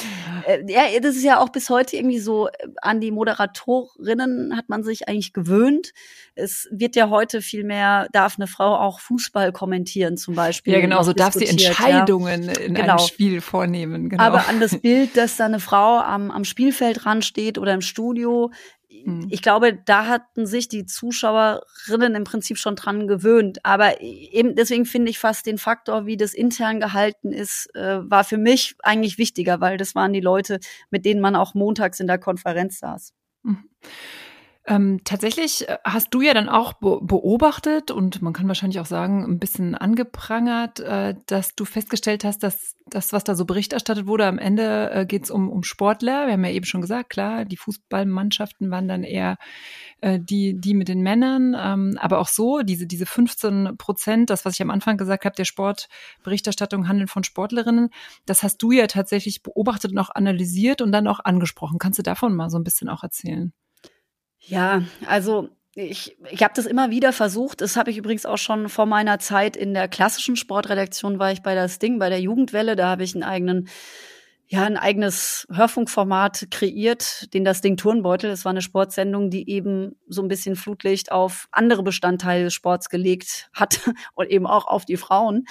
äh, 0.47 0.65
ja, 0.69 1.01
das 1.01 1.17
ist 1.17 1.25
ja 1.25 1.41
auch 1.41 1.49
bis 1.51 1.71
heute 1.71 1.97
irgendwie 1.97 2.19
so, 2.19 2.49
äh, 2.49 2.53
an 2.81 3.01
die 3.01 3.11
Moderatorinnen 3.11 4.57
hat 4.57 4.69
man 4.69 4.83
sich 4.83 5.09
eigentlich 5.09 5.33
gewöhnt. 5.33 5.93
Es 6.35 6.69
wird 6.71 6.97
ja 6.97 7.11
heute 7.11 7.43
viel 7.43 7.65
mehr, 7.65 8.09
darf 8.13 8.37
eine 8.39 8.47
Frau 8.47 8.77
auch 8.77 9.01
Fußball 9.01 9.53
kommentieren 9.53 10.17
zum 10.17 10.35
Beispiel. 10.35 10.73
Ja, 10.73 10.81
genau, 10.81 11.03
so 11.03 11.13
darf 11.13 11.35
sie 11.35 11.47
Entscheidungen 11.47 12.45
ja. 12.45 12.53
in 12.59 12.75
genau. 12.75 12.97
einem 12.97 13.07
Spiel 13.07 13.41
vornehmen. 13.41 14.09
Genau. 14.09 14.23
Aber 14.23 14.49
an 14.49 14.61
das 14.61 14.79
Bild, 14.83 15.17
dass 15.17 15.37
da 15.37 15.47
eine 15.47 15.61
Frau 15.61 15.99
am, 15.99 16.31
am 16.31 16.45
Spielfeld 16.45 17.07
ran 17.07 17.23
steht 17.23 17.59
oder 17.59 17.73
im 17.75 17.81
Studio, 17.81 18.51
Mhm. 19.05 19.27
ich 19.31 19.43
glaube, 19.43 19.75
da 19.75 20.07
hatten 20.07 20.47
sich 20.47 20.69
die 20.69 20.87
Zuschauerinnen 20.87 22.15
im 22.15 22.25
Prinzip 22.25 22.59
schon 22.59 22.77
dran 22.77 23.07
gewöhnt. 23.07 23.65
Aber 23.65 24.01
eben 24.01 24.55
deswegen 24.55 24.87
finde 24.87 25.11
ich 25.11 25.19
fast 25.19 25.47
den 25.47 25.59
Faktor, 25.59 26.07
wie 26.07 26.17
das 26.17 26.35
intern 26.35 26.81
gehalten 26.81 27.33
ist, 27.33 27.75
äh, 27.75 27.99
war 28.03 28.25
für 28.25 28.39
mich 28.39 28.77
eigentlich 28.83 29.19
wichtiger, 29.19 29.61
weil 29.61 29.77
das 29.77 29.95
waren 29.95 30.13
die 30.13 30.21
Leute, 30.21 30.59
mit 30.91 31.05
denen 31.05 31.21
man 31.21 31.37
auch 31.37 31.55
montags 31.55 32.01
in 32.01 32.07
der 32.07 32.19
Konferenz 32.19 32.79
saß. 32.79 33.13
Mhm. 33.43 33.69
Ähm, 34.67 35.01
tatsächlich 35.05 35.69
äh, 35.69 35.77
hast 35.85 36.15
du 36.15 36.23
ja 36.23 36.33
dann 36.33 36.49
auch 36.49 36.73
be 36.75 36.99
beobachtet 37.03 37.91
und 37.91 38.23
man 38.23 38.33
kann 38.33 38.49
wahrscheinlich 38.49 38.81
auch 38.81 38.87
sagen, 38.87 39.23
ein 39.23 39.39
bisschen 39.39 39.75
angeprangert, 39.75 40.81
äh, 40.81 41.15
dass 41.27 41.55
du 41.55 41.67
festgestellt 41.67 42.25
hast, 42.25 42.43
dass 42.43 42.75
das, 42.87 43.13
was 43.13 43.25
da 43.25 43.35
so 43.35 43.45
Bericht 43.45 43.75
erstattet 43.75 44.07
wurde, 44.07 44.27
am 44.27 44.39
Ende 44.39 44.91
äh, 44.91 45.05
geht 45.05 45.25
es 45.25 45.31
um, 45.31 45.51
um 45.51 45.65
Sportler. 45.65 46.27
Wir 46.27 46.33
haben 46.33 46.45
ja 46.45 46.51
eben 46.51 46.65
schon 46.65 46.81
gesagt, 46.81 47.11
klar, 47.11 47.45
die 47.45 47.59
Fußballmannschaften 47.59 48.71
waren 48.71 48.89
dann 48.89 49.03
eher 49.03 49.37
äh, 50.01 50.19
die, 50.19 50.59
die 50.59 50.73
mit 50.73 50.89
den 50.89 51.03
Männern, 51.03 51.55
ähm, 51.59 51.99
aber 52.01 52.19
auch 52.19 52.29
so, 52.29 52.63
diese, 52.63 52.87
diese 52.87 53.05
15 53.05 53.77
Prozent, 53.77 54.31
das, 54.31 54.47
was 54.47 54.55
ich 54.55 54.63
am 54.63 54.71
Anfang 54.71 54.97
gesagt 54.97 55.27
habe, 55.27 55.37
der 55.37 55.45
Sportberichterstattung 55.45 56.89
handeln 56.89 57.09
von 57.09 57.23
Sportlerinnen, 57.23 57.91
das 58.25 58.43
hast 58.43 58.63
du 58.63 58.71
ja 58.73 58.87
tatsächlich 58.87 59.43
beobachtet 59.43 59.93
und 59.93 59.99
auch 59.99 60.11
analysiert 60.11 60.81
und 60.81 60.91
dann 60.91 61.07
auch 61.07 61.21
angesprochen. 61.21 61.79
Kannst 61.79 61.99
du 61.99 62.03
davon 62.03 62.35
mal 62.35 62.49
so 62.49 62.59
ein 62.59 62.65
bisschen 62.65 62.89
auch 62.89 63.03
erzählen? 63.03 63.53
Ja, 64.47 64.83
also 65.07 65.49
ich, 65.75 66.17
ich 66.31 66.43
habe 66.43 66.55
das 66.55 66.67
immer 66.67 66.91
wieder 66.91 67.13
versucht. 67.13 67.61
Das 67.61 67.77
habe 67.77 67.91
ich 67.91 67.97
übrigens 67.97 68.27
auch 68.27 68.39
schon 68.39 68.69
vor 68.69 68.87
meiner 68.87 69.19
Zeit 69.19 69.57
in 69.57 69.75
der 69.75 69.89
klassischen 69.89 70.37
Sportredaktion, 70.37 71.19
war 71.19 71.33
ich 71.33 71.43
bei 71.43 71.55
das 71.55 71.79
Ding, 71.79 71.99
bei 71.99 72.11
der 72.11 72.21
Jugendwelle. 72.21 72.77
Da 72.77 72.89
habe 72.89 73.03
ich 73.03 73.15
einen 73.15 73.25
eigenen, 73.25 73.69
ja, 74.47 74.65
ein 74.65 74.77
eigenes 74.77 75.49
Hörfunkformat 75.53 76.47
kreiert, 76.51 77.33
den 77.35 77.45
das 77.45 77.61
Ding 77.61 77.77
Turnbeutel. 77.77 78.31
Das 78.31 78.45
war 78.45 78.51
eine 78.51 78.63
Sportsendung, 78.63 79.31
die 79.31 79.51
eben 79.51 79.97
so 80.07 80.23
ein 80.23 80.29
bisschen 80.29 80.55
Flutlicht 80.55 81.11
auf 81.11 81.49
andere 81.51 81.83
Bestandteile 81.83 82.45
des 82.45 82.55
Sports 82.55 82.89
gelegt 82.89 83.51
hat 83.53 83.81
und 84.15 84.31
eben 84.31 84.47
auch 84.47 84.67
auf 84.67 84.85
die 84.85 84.97
Frauen. 84.97 85.47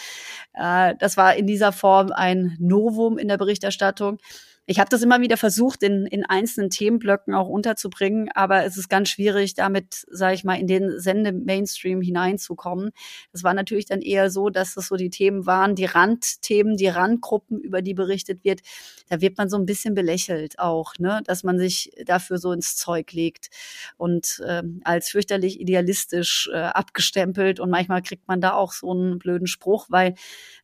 Äh, 0.53 0.95
das 0.99 1.17
war 1.17 1.35
in 1.35 1.47
dieser 1.47 1.73
Form 1.73 2.11
ein 2.13 2.55
Novum 2.59 3.17
in 3.17 3.27
der 3.27 3.37
Berichterstattung. 3.37 4.19
Ich 4.65 4.79
habe 4.79 4.89
das 4.89 5.01
immer 5.01 5.19
wieder 5.19 5.35
versucht, 5.35 5.83
in, 5.83 6.05
in 6.05 6.25
einzelnen 6.25 6.69
Themenblöcken 6.69 7.33
auch 7.33 7.49
unterzubringen, 7.49 8.29
aber 8.33 8.63
es 8.63 8.77
ist 8.77 8.87
ganz 8.87 9.09
schwierig, 9.09 9.55
damit, 9.55 10.05
sage 10.09 10.35
ich 10.35 10.45
mal, 10.45 10.57
in 10.57 10.67
den 10.67 10.99
Sende-Mainstream 10.99 11.99
hineinzukommen. 11.99 12.91
Das 13.33 13.43
war 13.43 13.53
natürlich 13.53 13.87
dann 13.87 14.01
eher 14.01 14.29
so, 14.29 14.49
dass 14.49 14.75
das 14.75 14.87
so 14.87 14.95
die 14.95 15.09
Themen 15.09 15.45
waren, 15.45 15.75
die 15.75 15.83
Randthemen, 15.83 16.77
die 16.77 16.87
Randgruppen, 16.87 17.59
über 17.59 17.81
die 17.81 17.93
berichtet 17.93 18.45
wird. 18.45 18.61
Da 19.09 19.19
wird 19.19 19.37
man 19.37 19.49
so 19.49 19.57
ein 19.57 19.65
bisschen 19.65 19.95
belächelt 19.95 20.57
auch, 20.59 20.93
ne, 20.97 21.21
dass 21.25 21.43
man 21.43 21.59
sich 21.59 21.91
dafür 22.05 22.37
so 22.37 22.53
ins 22.53 22.77
Zeug 22.77 23.11
legt 23.11 23.49
und 23.97 24.41
äh, 24.45 24.63
als 24.85 25.09
fürchterlich 25.09 25.59
idealistisch 25.59 26.49
äh, 26.53 26.57
abgestempelt. 26.57 27.59
Und 27.59 27.69
manchmal 27.69 28.01
kriegt 28.01 28.29
man 28.29 28.39
da 28.39 28.53
auch 28.53 28.71
so 28.71 28.91
einen 28.91 29.19
blöden 29.19 29.47
Spruch, 29.47 29.87
weil 29.89 30.15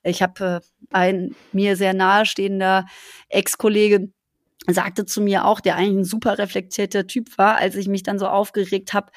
ich 0.03 0.21
habe 0.21 0.61
äh, 0.61 0.85
ein 0.91 1.35
mir 1.51 1.75
sehr 1.75 1.93
nahestehender 1.93 2.85
Ex-Kollege 3.27 3.98
sagte 4.73 5.05
zu 5.05 5.21
mir 5.21 5.45
auch, 5.45 5.59
der 5.59 5.75
eigentlich 5.75 5.97
ein 5.97 6.03
super 6.03 6.37
reflektierter 6.37 7.07
Typ 7.07 7.37
war, 7.37 7.57
als 7.57 7.75
ich 7.75 7.87
mich 7.87 8.03
dann 8.03 8.19
so 8.19 8.27
aufgeregt 8.27 8.93
habe, 8.93 9.11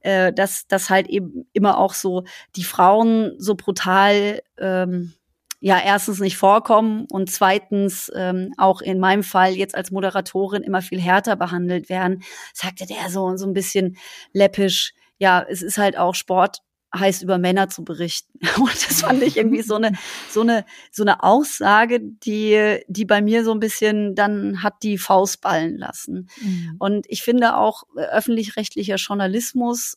äh, 0.00 0.32
dass 0.32 0.66
das 0.68 0.90
halt 0.90 1.08
eben 1.08 1.46
immer 1.52 1.78
auch 1.78 1.94
so 1.94 2.24
die 2.56 2.64
Frauen 2.64 3.34
so 3.38 3.54
brutal 3.54 4.40
ähm, 4.58 5.14
ja 5.60 5.80
erstens 5.84 6.20
nicht 6.20 6.36
vorkommen 6.36 7.06
und 7.10 7.30
zweitens 7.30 8.10
ähm, 8.14 8.52
auch 8.56 8.80
in 8.80 9.00
meinem 9.00 9.24
Fall 9.24 9.54
jetzt 9.54 9.74
als 9.74 9.90
Moderatorin 9.90 10.62
immer 10.62 10.82
viel 10.82 11.00
härter 11.00 11.36
behandelt 11.36 11.88
werden, 11.88 12.22
sagte 12.54 12.86
der 12.86 13.10
so 13.10 13.36
so 13.36 13.46
ein 13.46 13.54
bisschen 13.54 13.96
läppisch. 14.32 14.94
Ja, 15.18 15.44
es 15.48 15.62
ist 15.62 15.78
halt 15.78 15.98
auch 15.98 16.14
Sport 16.14 16.58
heißt 16.94 17.22
über 17.22 17.38
Männer 17.38 17.68
zu 17.68 17.84
berichten. 17.84 18.38
Und 18.60 18.88
das 18.88 19.02
fand 19.02 19.22
ich 19.22 19.36
irgendwie 19.36 19.62
so 19.62 19.76
eine 19.76 19.92
so 20.30 20.40
eine 20.40 20.64
so 20.90 21.02
eine 21.02 21.22
Aussage, 21.22 22.00
die 22.00 22.80
die 22.88 23.04
bei 23.04 23.20
mir 23.20 23.44
so 23.44 23.52
ein 23.52 23.60
bisschen 23.60 24.14
dann 24.14 24.62
hat 24.62 24.82
die 24.82 24.98
Faust 24.98 25.40
ballen 25.40 25.76
lassen. 25.76 26.28
Mhm. 26.40 26.76
Und 26.78 27.06
ich 27.08 27.22
finde 27.22 27.56
auch 27.56 27.84
äh, 27.96 28.02
öffentlich-rechtlicher 28.02 28.96
Journalismus 28.96 29.96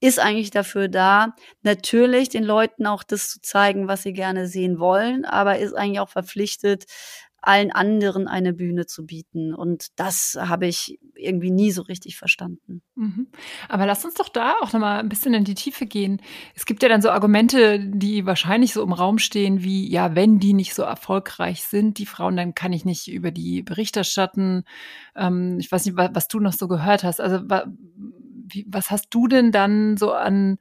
ist 0.00 0.20
eigentlich 0.20 0.50
dafür 0.50 0.88
da, 0.88 1.34
natürlich 1.62 2.28
den 2.28 2.44
Leuten 2.44 2.86
auch 2.86 3.02
das 3.02 3.30
zu 3.30 3.40
zeigen, 3.40 3.88
was 3.88 4.04
sie 4.04 4.12
gerne 4.12 4.46
sehen 4.46 4.78
wollen, 4.78 5.24
aber 5.24 5.58
ist 5.58 5.74
eigentlich 5.74 5.98
auch 5.98 6.08
verpflichtet, 6.08 6.84
allen 7.40 7.70
anderen 7.70 8.26
eine 8.26 8.52
Bühne 8.52 8.86
zu 8.86 9.06
bieten. 9.06 9.54
Und 9.54 9.88
das 9.96 10.36
habe 10.40 10.66
ich 10.66 10.98
irgendwie 11.14 11.50
nie 11.50 11.70
so 11.70 11.82
richtig 11.82 12.16
verstanden. 12.16 12.82
Mhm. 12.96 13.28
Aber 13.68 13.86
lass 13.86 14.04
uns 14.04 14.14
doch 14.14 14.28
da 14.28 14.56
auch 14.60 14.72
nochmal 14.72 14.98
ein 14.98 15.08
bisschen 15.08 15.34
in 15.34 15.44
die 15.44 15.54
Tiefe 15.54 15.86
gehen. 15.86 16.20
Es 16.54 16.66
gibt 16.66 16.82
ja 16.82 16.88
dann 16.88 17.02
so 17.02 17.10
Argumente, 17.10 17.78
die 17.78 18.26
wahrscheinlich 18.26 18.72
so 18.72 18.82
im 18.82 18.92
Raum 18.92 19.18
stehen, 19.18 19.62
wie, 19.62 19.88
ja, 19.90 20.14
wenn 20.14 20.40
die 20.40 20.52
nicht 20.52 20.74
so 20.74 20.82
erfolgreich 20.82 21.62
sind, 21.62 21.98
die 21.98 22.06
Frauen, 22.06 22.36
dann 22.36 22.54
kann 22.54 22.72
ich 22.72 22.84
nicht 22.84 23.08
über 23.08 23.30
die 23.30 23.62
Bericht 23.62 23.96
erstatten. 23.96 24.64
Ähm, 25.14 25.58
ich 25.60 25.70
weiß 25.70 25.86
nicht, 25.86 25.96
was, 25.96 26.10
was, 26.12 26.28
du 26.28 26.40
noch 26.40 26.52
so 26.52 26.66
gehört 26.66 27.04
hast. 27.04 27.20
Also, 27.20 27.42
wie, 28.50 28.66
was 28.68 28.90
hast 28.90 29.08
du 29.10 29.28
denn 29.28 29.52
dann 29.52 29.96
so 29.96 30.12
an 30.12 30.58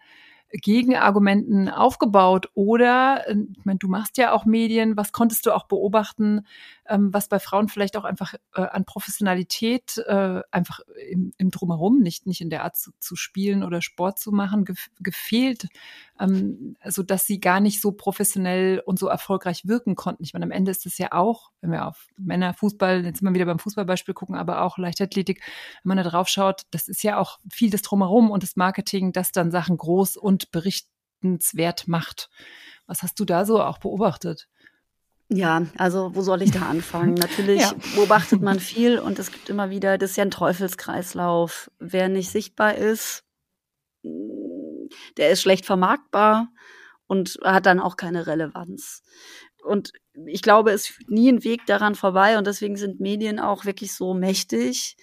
Gegenargumenten 0.51 1.69
aufgebaut? 1.69 2.49
Oder, 2.53 3.27
äh, 3.27 3.36
ich 3.57 3.65
meine, 3.65 3.79
du 3.79 3.88
machst 3.88 4.17
ja 4.17 4.31
auch 4.31 4.45
Medien, 4.45 4.97
was 4.97 5.12
konntest 5.12 5.45
du 5.45 5.51
auch 5.51 5.65
beobachten, 5.67 6.45
ähm, 6.89 7.13
was 7.13 7.28
bei 7.28 7.39
Frauen 7.39 7.67
vielleicht 7.67 7.97
auch 7.97 8.04
einfach 8.04 8.34
äh, 8.56 8.62
an 8.62 8.86
Professionalität 8.86 9.97
äh, 10.06 10.41
einfach 10.52 10.80
im, 11.10 11.34
im 11.38 11.52
Drumherum, 11.52 12.00
nicht, 12.00 12.26
nicht 12.26 12.41
in 12.41 12.50
der 12.50 12.63
Art 12.63 12.78
zu, 12.78 12.91
zu 13.00 13.15
spielen 13.15 13.63
oder 13.63 13.82
Sport 13.82 14.19
zu 14.19 14.32
machen, 14.32 14.65
gef 14.65 14.89
gefehlt, 15.00 15.67
ähm, 16.19 16.76
so 16.86 17.04
dass 17.04 17.26
sie 17.26 17.39
gar 17.39 17.60
nicht 17.60 17.82
so 17.82 17.91
professionell 17.91 18.82
und 18.86 19.00
so 19.00 19.08
erfolgreich 19.08 19.67
wirken 19.67 19.95
konnten. 19.95 20.23
Ich 20.23 20.34
meine, 20.34 20.45
am 20.45 20.52
Ende 20.52 20.71
ist 20.71 20.86
es 20.86 20.97
ja 20.97 21.12
auch, 21.12 21.52
wenn 21.62 21.71
wir 21.71 21.86
auf 21.86 22.08
Männer, 22.17 22.54
Fußball, 22.54 23.06
jetzt 23.06 23.21
immer 23.21 23.34
wieder 23.34 23.45
beim 23.45 23.60
Fußballbeispiel 23.60 24.13
gucken, 24.13 24.36
aber 24.36 24.62
auch 24.62 24.78
Leichtathletik, 24.78 25.41
wenn 25.84 25.95
man 25.95 25.97
da 25.97 26.10
drauf 26.10 26.28
schaut, 26.28 26.63
das 26.71 26.88
ist 26.88 27.04
ja 27.04 27.17
auch 27.17 27.39
viel 27.52 27.69
das 27.69 27.82
Drumherum 27.82 28.32
und 28.32 28.43
das 28.43 28.56
Marketing, 28.56 29.12
das 29.12 29.32
dann 29.32 29.52
Sachen 29.52 29.78
groß 29.78 30.17
und 30.17 30.52
berichtenswert 30.52 31.88
macht. 31.88 32.30
Was 32.88 33.04
hast 33.04 33.19
du 33.19 33.26
da 33.26 33.45
so 33.45 33.62
auch 33.62 33.80
beobachtet? 33.80 34.47
Ja, 35.29 35.65
also 35.77 36.15
wo 36.15 36.21
soll 36.21 36.41
ich 36.41 36.51
da 36.51 36.61
anfangen? 36.69 37.15
Natürlich 37.15 37.61
ja. 37.61 37.73
beobachtet 37.95 38.41
man 38.41 38.59
viel 38.59 38.99
und 38.99 39.19
es 39.19 39.31
gibt 39.31 39.49
immer 39.49 39.69
wieder, 39.69 39.97
das 39.97 40.11
ist 40.11 40.17
ja 40.17 40.23
ein 40.23 40.31
Teufelskreislauf. 40.31 41.69
Wer 41.79 42.09
nicht 42.09 42.29
sichtbar 42.29 42.75
ist, 42.75 43.23
der 45.17 45.31
ist 45.31 45.41
schlecht 45.41 45.65
vermarktbar 45.65 46.49
und 47.07 47.39
hat 47.43 47.65
dann 47.65 47.79
auch 47.79 47.97
keine 47.97 48.27
Relevanz. 48.27 49.03
Und 49.63 49.91
ich 50.25 50.41
glaube, 50.41 50.71
es 50.71 50.87
führt 50.87 51.09
nie 51.09 51.29
ein 51.29 51.43
Weg 51.43 51.65
daran 51.65 51.95
vorbei 51.95 52.37
und 52.37 52.47
deswegen 52.47 52.77
sind 52.77 53.01
Medien 53.01 53.39
auch 53.39 53.65
wirklich 53.65 53.93
so 53.93 54.13
mächtig, 54.13 54.95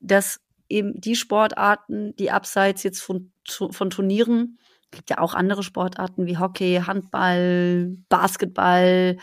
dass 0.00 0.40
eben 0.68 0.98
die 1.00 1.16
Sportarten, 1.16 2.14
die 2.16 2.30
abseits 2.30 2.82
jetzt 2.82 3.00
von, 3.00 3.32
von 3.46 3.90
Turnieren 3.90 4.58
gibt 4.90 5.10
ja 5.10 5.18
auch 5.18 5.34
andere 5.34 5.62
Sportarten 5.62 6.26
wie 6.26 6.38
Hockey, 6.38 6.82
Handball, 6.86 7.96
Basketball, 8.08 9.16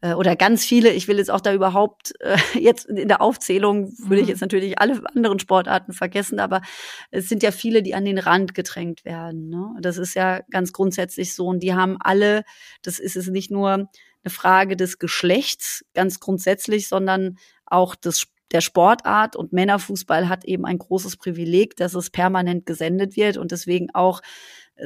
äh, 0.00 0.14
oder 0.14 0.36
ganz 0.36 0.64
viele. 0.64 0.92
Ich 0.92 1.08
will 1.08 1.18
jetzt 1.18 1.30
auch 1.30 1.40
da 1.40 1.52
überhaupt 1.52 2.12
äh, 2.20 2.36
jetzt 2.58 2.86
in 2.86 3.08
der 3.08 3.20
Aufzählung 3.20 3.92
würde 3.98 4.16
ich 4.16 4.24
mhm. 4.24 4.28
jetzt 4.30 4.40
natürlich 4.40 4.78
alle 4.78 5.00
anderen 5.14 5.38
Sportarten 5.38 5.92
vergessen, 5.92 6.40
aber 6.40 6.62
es 7.10 7.28
sind 7.28 7.42
ja 7.42 7.50
viele, 7.50 7.82
die 7.82 7.94
an 7.94 8.04
den 8.04 8.18
Rand 8.18 8.54
gedrängt 8.54 9.04
werden. 9.04 9.48
Ne? 9.48 9.74
Das 9.80 9.98
ist 9.98 10.14
ja 10.14 10.40
ganz 10.50 10.72
grundsätzlich 10.72 11.34
so 11.34 11.46
und 11.46 11.62
die 11.62 11.74
haben 11.74 11.96
alle, 12.00 12.44
das 12.82 12.98
ist 12.98 13.16
es 13.16 13.28
nicht 13.28 13.50
nur 13.50 13.72
eine 13.72 14.30
Frage 14.30 14.76
des 14.76 14.98
Geschlechts 14.98 15.84
ganz 15.94 16.20
grundsätzlich, 16.20 16.88
sondern 16.88 17.36
auch 17.66 17.94
des 17.94 18.26
der 18.52 18.60
Sportart 18.60 19.36
und 19.36 19.52
Männerfußball 19.52 20.28
hat 20.28 20.44
eben 20.44 20.64
ein 20.66 20.78
großes 20.78 21.16
Privileg, 21.16 21.76
dass 21.76 21.94
es 21.94 22.10
permanent 22.10 22.66
gesendet 22.66 23.16
wird 23.16 23.36
und 23.36 23.52
deswegen 23.52 23.88
auch 23.94 24.20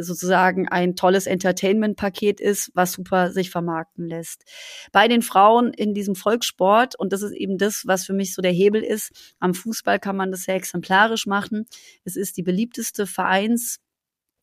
sozusagen 0.00 0.68
ein 0.68 0.96
tolles 0.96 1.26
Entertainment-Paket 1.26 2.40
ist, 2.40 2.70
was 2.74 2.92
super 2.92 3.30
sich 3.30 3.50
vermarkten 3.50 4.06
lässt. 4.06 4.44
Bei 4.92 5.08
den 5.08 5.22
Frauen 5.22 5.72
in 5.72 5.94
diesem 5.94 6.14
Volkssport, 6.14 6.98
und 6.98 7.12
das 7.12 7.22
ist 7.22 7.32
eben 7.32 7.58
das, 7.58 7.84
was 7.86 8.04
für 8.04 8.12
mich 8.12 8.34
so 8.34 8.42
der 8.42 8.52
Hebel 8.52 8.82
ist, 8.82 9.34
am 9.38 9.54
Fußball 9.54 9.98
kann 9.98 10.16
man 10.16 10.30
das 10.30 10.42
sehr 10.44 10.56
exemplarisch 10.56 11.26
machen. 11.26 11.66
Es 12.04 12.16
ist 12.16 12.36
die 12.36 12.42
beliebteste 12.42 13.06
Vereins- 13.06 13.78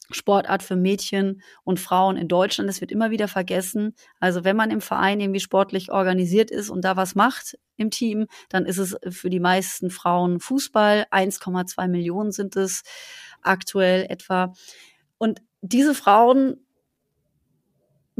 Sportart 0.10 0.64
für 0.64 0.76
Mädchen 0.76 1.42
und 1.64 1.80
Frauen 1.80 2.18
in 2.18 2.28
Deutschland. 2.28 2.70
Das 2.70 2.82
wird 2.82 2.92
immer 2.92 3.12
wieder 3.12 3.28
vergessen. 3.28 3.96
Also 4.20 4.44
wenn 4.44 4.56
man 4.56 4.72
im 4.72 4.82
Verein 4.82 5.20
irgendwie 5.20 5.40
sportlich 5.40 5.92
organisiert 5.92 6.52
ist 6.52 6.70
und 6.70 6.84
da 6.84 6.98
was 6.98 7.16
macht 7.16 7.58
im 7.78 7.92
Team, 7.92 8.28
dann 8.50 8.66
ist 8.66 8.78
es 8.78 8.98
für 9.10 9.30
die 9.30 9.40
meisten 9.40 9.90
Frauen 9.90 10.40
Fußball. 10.40 11.08
1,2 11.12 11.88
Millionen 11.88 12.32
sind 12.32 12.56
es 12.56 12.84
aktuell 13.42 14.06
etwa. 14.10 14.54
Und 15.18 15.42
diese 15.62 15.94
Frauen 15.94 16.58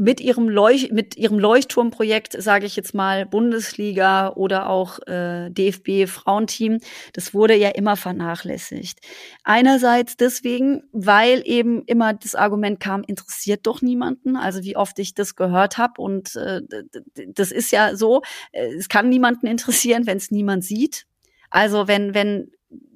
mit 0.02 0.20
ihrem, 0.20 0.48
Leuch 0.48 0.90
mit 0.90 1.16
ihrem 1.16 1.38
Leuchtturmprojekt, 1.38 2.34
sage 2.42 2.66
ich 2.66 2.74
jetzt 2.74 2.92
mal, 2.92 3.24
Bundesliga 3.24 4.32
oder 4.32 4.68
auch 4.68 4.98
äh, 5.06 5.48
DFB 5.50 6.08
Frauenteam, 6.08 6.78
das 7.12 7.34
wurde 7.34 7.54
ja 7.54 7.68
immer 7.68 7.96
vernachlässigt. 7.96 8.98
Einerseits 9.44 10.16
deswegen, 10.16 10.82
weil 10.90 11.42
eben 11.44 11.84
immer 11.84 12.14
das 12.14 12.34
Argument 12.34 12.80
kam, 12.80 13.04
interessiert 13.04 13.64
doch 13.64 13.80
niemanden. 13.80 14.36
Also 14.36 14.64
wie 14.64 14.76
oft 14.76 14.98
ich 14.98 15.14
das 15.14 15.36
gehört 15.36 15.78
habe 15.78 16.02
und 16.02 16.34
äh, 16.34 16.62
das 17.28 17.52
ist 17.52 17.70
ja 17.70 17.94
so, 17.94 18.22
äh, 18.50 18.74
es 18.74 18.88
kann 18.88 19.08
niemanden 19.08 19.46
interessieren, 19.46 20.04
wenn 20.06 20.16
es 20.16 20.32
niemand 20.32 20.64
sieht. 20.64 21.06
Also 21.48 21.86
wenn 21.86 22.12
wenn 22.12 22.50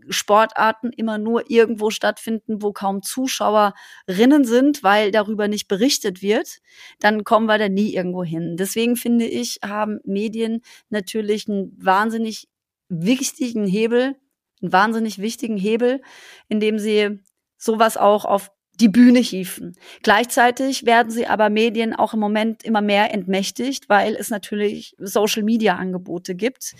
Sportarten 0.09 0.91
immer 0.91 1.19
nur 1.19 1.51
irgendwo 1.51 1.91
stattfinden, 1.91 2.63
wo 2.63 2.73
kaum 2.73 3.03
Zuschauerinnen 3.03 4.45
sind, 4.45 4.83
weil 4.83 5.11
darüber 5.11 5.49
nicht 5.49 5.69
berichtet 5.69 6.23
wird, 6.23 6.59
dann 7.01 7.25
kommen 7.25 7.47
wir 7.47 7.59
da 7.59 7.69
nie 7.69 7.95
irgendwo 7.95 8.25
hin. 8.25 8.57
Deswegen 8.57 8.97
finde 8.97 9.27
ich, 9.27 9.59
haben 9.65 10.01
Medien 10.05 10.63
natürlich 10.91 11.49
einen 11.49 11.73
wahnsinnig 11.79 12.49
wichtigen 12.89 13.67
Hebel, 13.67 14.17
einen 14.63 14.73
wahnsinnig 14.73 15.19
wichtigen 15.19 15.57
Hebel, 15.57 16.01
indem 16.49 16.79
sie 16.79 17.21
sowas 17.59 17.97
auch 17.97 18.25
auf 18.25 18.51
die 18.81 18.89
Bühne 18.89 19.21
hieven. 19.21 19.75
Gleichzeitig 20.03 20.85
werden 20.85 21.11
sie 21.11 21.27
aber 21.27 21.49
Medien 21.49 21.95
auch 21.95 22.15
im 22.15 22.21
Moment 22.21 22.63
immer 22.63 22.83
mehr 22.83 23.13
entmächtigt, 23.13 23.89
weil 23.89 24.15
es 24.15 24.29
natürlich 24.29 24.95
Social-Media-Angebote 24.99 26.35
gibt. 26.35 26.75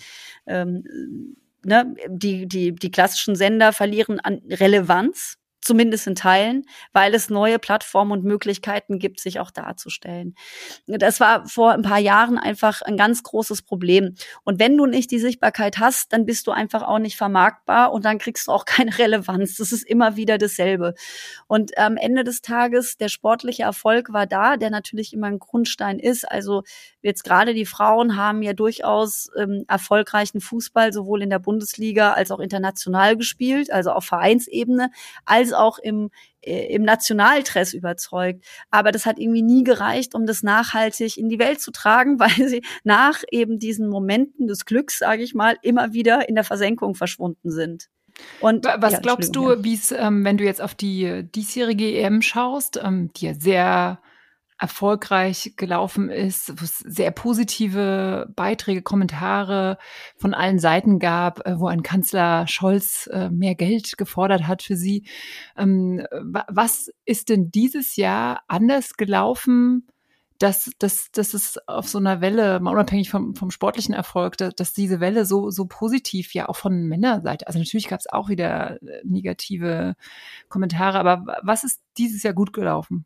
Ähm, 0.45 0.83
ne, 1.63 1.95
die, 2.07 2.47
die, 2.47 2.73
die 2.73 2.91
klassischen 2.91 3.35
Sender 3.35 3.73
verlieren 3.73 4.19
an 4.19 4.41
Relevanz 4.49 5.37
zumindest 5.67 6.07
in 6.07 6.15
Teilen, 6.15 6.65
weil 6.93 7.13
es 7.13 7.29
neue 7.29 7.59
Plattformen 7.59 8.13
und 8.13 8.23
Möglichkeiten 8.23 8.97
gibt, 8.97 9.19
sich 9.19 9.39
auch 9.39 9.51
darzustellen. 9.51 10.33
Das 10.87 11.19
war 11.19 11.45
vor 11.47 11.73
ein 11.73 11.81
paar 11.81 11.99
Jahren 11.99 12.37
einfach 12.37 12.81
ein 12.81 12.97
ganz 12.97 13.21
großes 13.21 13.61
Problem. 13.61 14.15
Und 14.43 14.59
wenn 14.59 14.77
du 14.77 14.85
nicht 14.85 15.11
die 15.11 15.19
Sichtbarkeit 15.19 15.77
hast, 15.77 16.13
dann 16.13 16.25
bist 16.25 16.47
du 16.47 16.51
einfach 16.51 16.83
auch 16.83 16.99
nicht 16.99 17.17
vermarktbar 17.17 17.91
und 17.91 18.05
dann 18.05 18.17
kriegst 18.17 18.47
du 18.47 18.53
auch 18.53 18.65
keine 18.77 18.97
Relevanz. 18.97 19.57
Das 19.57 19.71
ist 19.71 19.83
immer 19.83 20.15
wieder 20.15 20.37
dasselbe. 20.37 20.93
Und 21.47 21.77
am 21.77 21.97
Ende 21.97 22.23
des 22.23 22.41
Tages, 22.41 22.97
der 22.97 23.09
sportliche 23.09 23.63
Erfolg 23.63 24.13
war 24.13 24.25
da, 24.25 24.55
der 24.55 24.69
natürlich 24.69 25.11
immer 25.13 25.27
ein 25.27 25.39
Grundstein 25.39 25.99
ist. 25.99 26.29
Also 26.29 26.63
jetzt 27.01 27.25
gerade 27.25 27.53
die 27.53 27.65
Frauen 27.65 28.15
haben 28.15 28.41
ja 28.41 28.53
durchaus 28.53 29.29
ähm, 29.37 29.65
erfolgreichen 29.67 30.39
Fußball 30.39 30.93
sowohl 30.93 31.21
in 31.21 31.29
der 31.29 31.39
Bundesliga 31.39 32.13
als 32.13 32.31
auch 32.31 32.39
international 32.39 33.17
gespielt, 33.17 33.69
also 33.71 33.91
auf 33.91 34.05
Vereinsebene, 34.05 34.91
als 35.25 35.51
auch 35.57 35.79
im, 35.79 36.09
äh, 36.41 36.73
im 36.73 36.83
Nationaltress 36.83 37.73
überzeugt. 37.73 38.45
Aber 38.69 38.91
das 38.91 39.05
hat 39.05 39.19
irgendwie 39.19 39.41
nie 39.41 39.63
gereicht, 39.63 40.15
um 40.15 40.25
das 40.25 40.43
nachhaltig 40.43 41.17
in 41.17 41.29
die 41.29 41.39
Welt 41.39 41.61
zu 41.61 41.71
tragen, 41.71 42.19
weil 42.19 42.47
sie 42.47 42.61
nach 42.83 43.23
eben 43.31 43.59
diesen 43.59 43.87
Momenten 43.89 44.47
des 44.47 44.65
Glücks, 44.65 44.99
sage 44.99 45.23
ich 45.23 45.33
mal, 45.33 45.57
immer 45.61 45.93
wieder 45.93 46.29
in 46.29 46.35
der 46.35 46.43
Versenkung 46.43 46.95
verschwunden 46.95 47.51
sind. 47.51 47.87
Und 48.39 48.65
was 48.65 48.93
ja, 48.93 48.99
glaubst 48.99 49.35
du, 49.35 49.63
wie 49.63 49.75
es, 49.75 49.91
ähm, 49.91 50.25
wenn 50.25 50.37
du 50.37 50.43
jetzt 50.43 50.61
auf 50.61 50.73
die 50.73 51.23
diesjährige 51.35 51.99
EM 51.99 52.23
schaust, 52.23 52.79
ähm, 52.83 53.11
die 53.13 53.27
ja 53.27 53.33
sehr 53.35 53.99
erfolgreich 54.59 55.53
gelaufen 55.55 56.09
ist, 56.09 56.59
wo 56.59 56.63
es 56.63 56.79
sehr 56.79 57.11
positive 57.11 58.27
Beiträge, 58.35 58.81
Kommentare 58.81 59.77
von 60.17 60.33
allen 60.33 60.59
Seiten 60.59 60.99
gab, 60.99 61.45
äh, 61.45 61.59
wo 61.59 61.67
ein 61.67 61.83
Kanzler 61.83 62.47
Scholz 62.47 63.07
äh, 63.11 63.29
mehr 63.29 63.55
Geld 63.55 63.97
gefordert 63.97 64.47
hat 64.47 64.63
für 64.63 64.75
sie. 64.75 65.05
Ähm, 65.55 66.05
was 66.47 66.91
ist 67.05 67.29
denn 67.29 67.51
dieses 67.51 67.95
Jahr 67.95 68.41
anders 68.47 68.95
gelaufen, 68.95 69.87
dass, 70.39 70.71
dass, 70.79 71.11
dass 71.11 71.33
es 71.33 71.57
auf 71.67 71.87
so 71.87 71.97
einer 71.97 72.21
Welle, 72.21 72.59
mal 72.59 72.71
unabhängig 72.71 73.09
vom, 73.09 73.35
vom 73.35 73.51
sportlichen 73.51 73.93
Erfolg, 73.93 74.37
dass, 74.37 74.53
dass 74.55 74.73
diese 74.73 74.99
Welle 74.99 75.25
so, 75.25 75.49
so 75.49 75.65
positiv 75.65 76.33
ja 76.33 76.47
auch 76.49 76.55
von 76.55 76.87
Männerseite, 76.87 77.47
also 77.47 77.59
natürlich 77.59 77.87
gab 77.87 77.99
es 77.99 78.07
auch 78.07 78.29
wieder 78.29 78.81
äh, 78.81 79.01
negative 79.03 79.95
Kommentare, 80.49 80.99
aber 80.99 81.37
was 81.43 81.63
ist 81.63 81.81
dieses 81.97 82.23
Jahr 82.23 82.33
gut 82.33 82.53
gelaufen? 82.53 83.05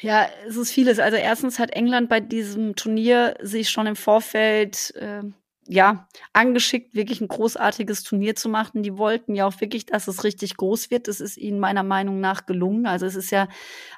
Ja, 0.00 0.28
es 0.46 0.56
ist 0.56 0.72
vieles. 0.72 0.98
Also 0.98 1.16
erstens 1.16 1.58
hat 1.58 1.70
England 1.70 2.08
bei 2.08 2.20
diesem 2.20 2.74
Turnier 2.74 3.36
sich 3.40 3.68
schon 3.68 3.86
im 3.86 3.96
Vorfeld 3.96 4.94
äh, 4.96 5.22
ja 5.68 6.08
angeschickt, 6.32 6.94
wirklich 6.94 7.20
ein 7.20 7.28
großartiges 7.28 8.02
Turnier 8.02 8.34
zu 8.34 8.48
machen. 8.48 8.82
Die 8.82 8.96
wollten 8.96 9.34
ja 9.34 9.46
auch 9.46 9.60
wirklich, 9.60 9.86
dass 9.86 10.08
es 10.08 10.24
richtig 10.24 10.56
groß 10.56 10.90
wird. 10.90 11.06
Das 11.06 11.20
ist 11.20 11.36
ihnen 11.36 11.60
meiner 11.60 11.82
Meinung 11.82 12.18
nach 12.18 12.46
gelungen. 12.46 12.86
Also 12.86 13.04
es 13.06 13.14
ist 13.14 13.30
ja 13.30 13.46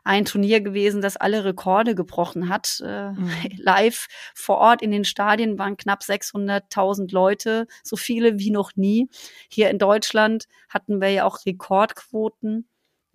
ein 0.02 0.24
Turnier 0.24 0.60
gewesen, 0.60 1.00
das 1.00 1.16
alle 1.16 1.44
Rekorde 1.44 1.94
gebrochen 1.94 2.48
hat. 2.48 2.82
Äh, 2.84 3.12
mhm. 3.12 3.30
Live 3.56 4.08
vor 4.34 4.58
Ort 4.58 4.82
in 4.82 4.90
den 4.90 5.04
Stadien 5.04 5.58
waren 5.58 5.76
knapp 5.76 6.02
600.000 6.02 7.12
Leute, 7.12 7.66
so 7.84 7.96
viele 7.96 8.38
wie 8.38 8.50
noch 8.50 8.72
nie. 8.74 9.08
Hier 9.48 9.70
in 9.70 9.78
Deutschland 9.78 10.48
hatten 10.68 11.00
wir 11.00 11.10
ja 11.10 11.24
auch 11.24 11.46
Rekordquoten 11.46 12.66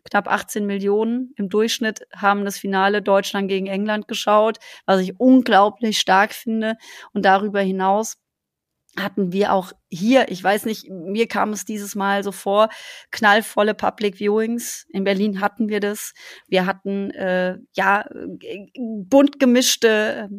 knapp 0.10 0.28
18 0.28 0.66
Millionen 0.66 1.34
im 1.36 1.50
Durchschnitt 1.50 2.08
haben 2.16 2.46
das 2.46 2.58
Finale 2.58 3.02
Deutschland 3.02 3.50
gegen 3.50 3.68
England 3.68 4.08
geschaut, 4.08 4.58
was 4.86 5.02
ich 5.02 5.20
unglaublich 5.20 6.00
stark 6.00 6.34
finde. 6.34 6.76
Und 7.14 7.26
darüber 7.26 7.62
hinaus 7.62 8.18
hatten 8.98 9.32
wir 9.32 9.54
auch 9.54 9.72
hier, 9.90 10.30
ich 10.32 10.44
weiß 10.44 10.66
nicht, 10.66 10.90
mir 10.90 11.28
kam 11.28 11.52
es 11.52 11.66
dieses 11.66 11.96
Mal 11.96 12.24
so 12.24 12.32
vor, 12.32 12.70
knallvolle 13.12 13.74
Public 13.74 14.20
Viewings. 14.20 14.88
In 14.90 15.04
Berlin 15.04 15.40
hatten 15.42 15.70
wir 15.70 15.80
das. 15.80 16.14
Wir 16.48 16.66
hatten 16.66 17.12
äh, 17.12 17.58
ja 17.76 18.06
bunt 18.76 19.40
gemischte 19.40 20.30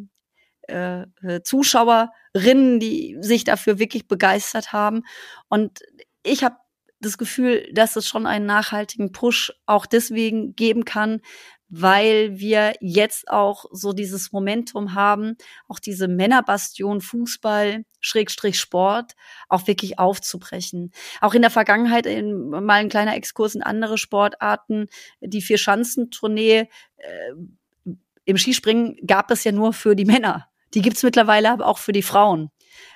äh, 0.68 1.02
äh, 1.22 1.42
Zuschauerinnen, 1.42 2.80
die 2.80 3.16
sich 3.20 3.44
dafür 3.44 3.78
wirklich 3.78 4.08
begeistert 4.08 4.72
haben. 4.72 5.04
Und 5.48 5.80
ich 6.22 6.44
habe 6.44 6.56
das 7.00 7.18
Gefühl, 7.18 7.68
dass 7.72 7.96
es 7.96 8.08
schon 8.08 8.26
einen 8.26 8.46
nachhaltigen 8.46 9.12
Push 9.12 9.52
auch 9.66 9.86
deswegen 9.86 10.54
geben 10.56 10.84
kann, 10.84 11.20
weil 11.68 12.38
wir 12.38 12.74
jetzt 12.80 13.28
auch 13.28 13.66
so 13.70 13.92
dieses 13.92 14.32
Momentum 14.32 14.94
haben, 14.94 15.36
auch 15.68 15.78
diese 15.78 16.08
Männerbastion 16.08 17.00
Fußball, 17.00 17.84
Schrägstrich 18.00 18.58
Sport, 18.58 19.14
auch 19.48 19.66
wirklich 19.66 19.98
aufzubrechen. 19.98 20.92
Auch 21.20 21.34
in 21.34 21.42
der 21.42 21.50
Vergangenheit, 21.50 22.06
in, 22.06 22.48
mal 22.48 22.80
ein 22.80 22.88
kleiner 22.88 23.14
Exkurs 23.16 23.54
in 23.54 23.62
andere 23.62 23.98
Sportarten, 23.98 24.86
die 25.20 25.42
Vier-Schanzentournee 25.42 26.68
äh, 26.96 27.92
im 28.24 28.36
Skispringen 28.36 28.96
gab 29.06 29.30
es 29.30 29.44
ja 29.44 29.52
nur 29.52 29.72
für 29.72 29.94
die 29.94 30.04
Männer. 30.04 30.48
Die 30.74 30.82
gibt's 30.82 31.02
mittlerweile 31.02 31.50
aber 31.50 31.66
auch 31.66 31.78
für 31.78 31.92
die 31.92 32.02
Frauen. 32.02 32.50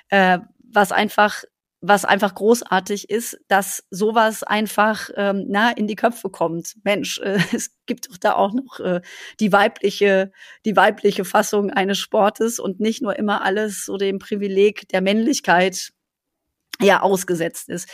Äh, 0.09 0.39
was 0.59 0.91
einfach 0.91 1.43
was 1.85 2.05
einfach 2.05 2.33
großartig 2.33 3.09
ist, 3.09 3.37
dass 3.49 3.83
sowas 3.89 4.41
einfach 4.43 5.09
ähm, 5.17 5.43
na 5.49 5.69
in 5.71 5.85
die 5.85 5.97
Köpfe 5.97 6.29
kommt. 6.29 6.75
Mensch, 6.85 7.19
äh, 7.19 7.37
es 7.53 7.75
gibt 7.85 8.09
doch 8.09 8.17
da 8.17 8.35
auch 8.35 8.53
noch 8.53 8.79
äh, 8.79 9.01
die 9.41 9.51
weibliche, 9.51 10.31
die 10.65 10.77
weibliche 10.77 11.25
Fassung 11.25 11.71
eines 11.71 11.99
Sportes 11.99 12.57
und 12.57 12.79
nicht 12.79 13.01
nur 13.01 13.19
immer 13.19 13.43
alles 13.43 13.83
so 13.85 13.97
dem 13.97 14.17
Privileg 14.17 14.87
der 14.89 15.01
Männlichkeit 15.01 15.91
ja 16.81 17.01
ausgesetzt 17.01 17.67
ist. 17.67 17.89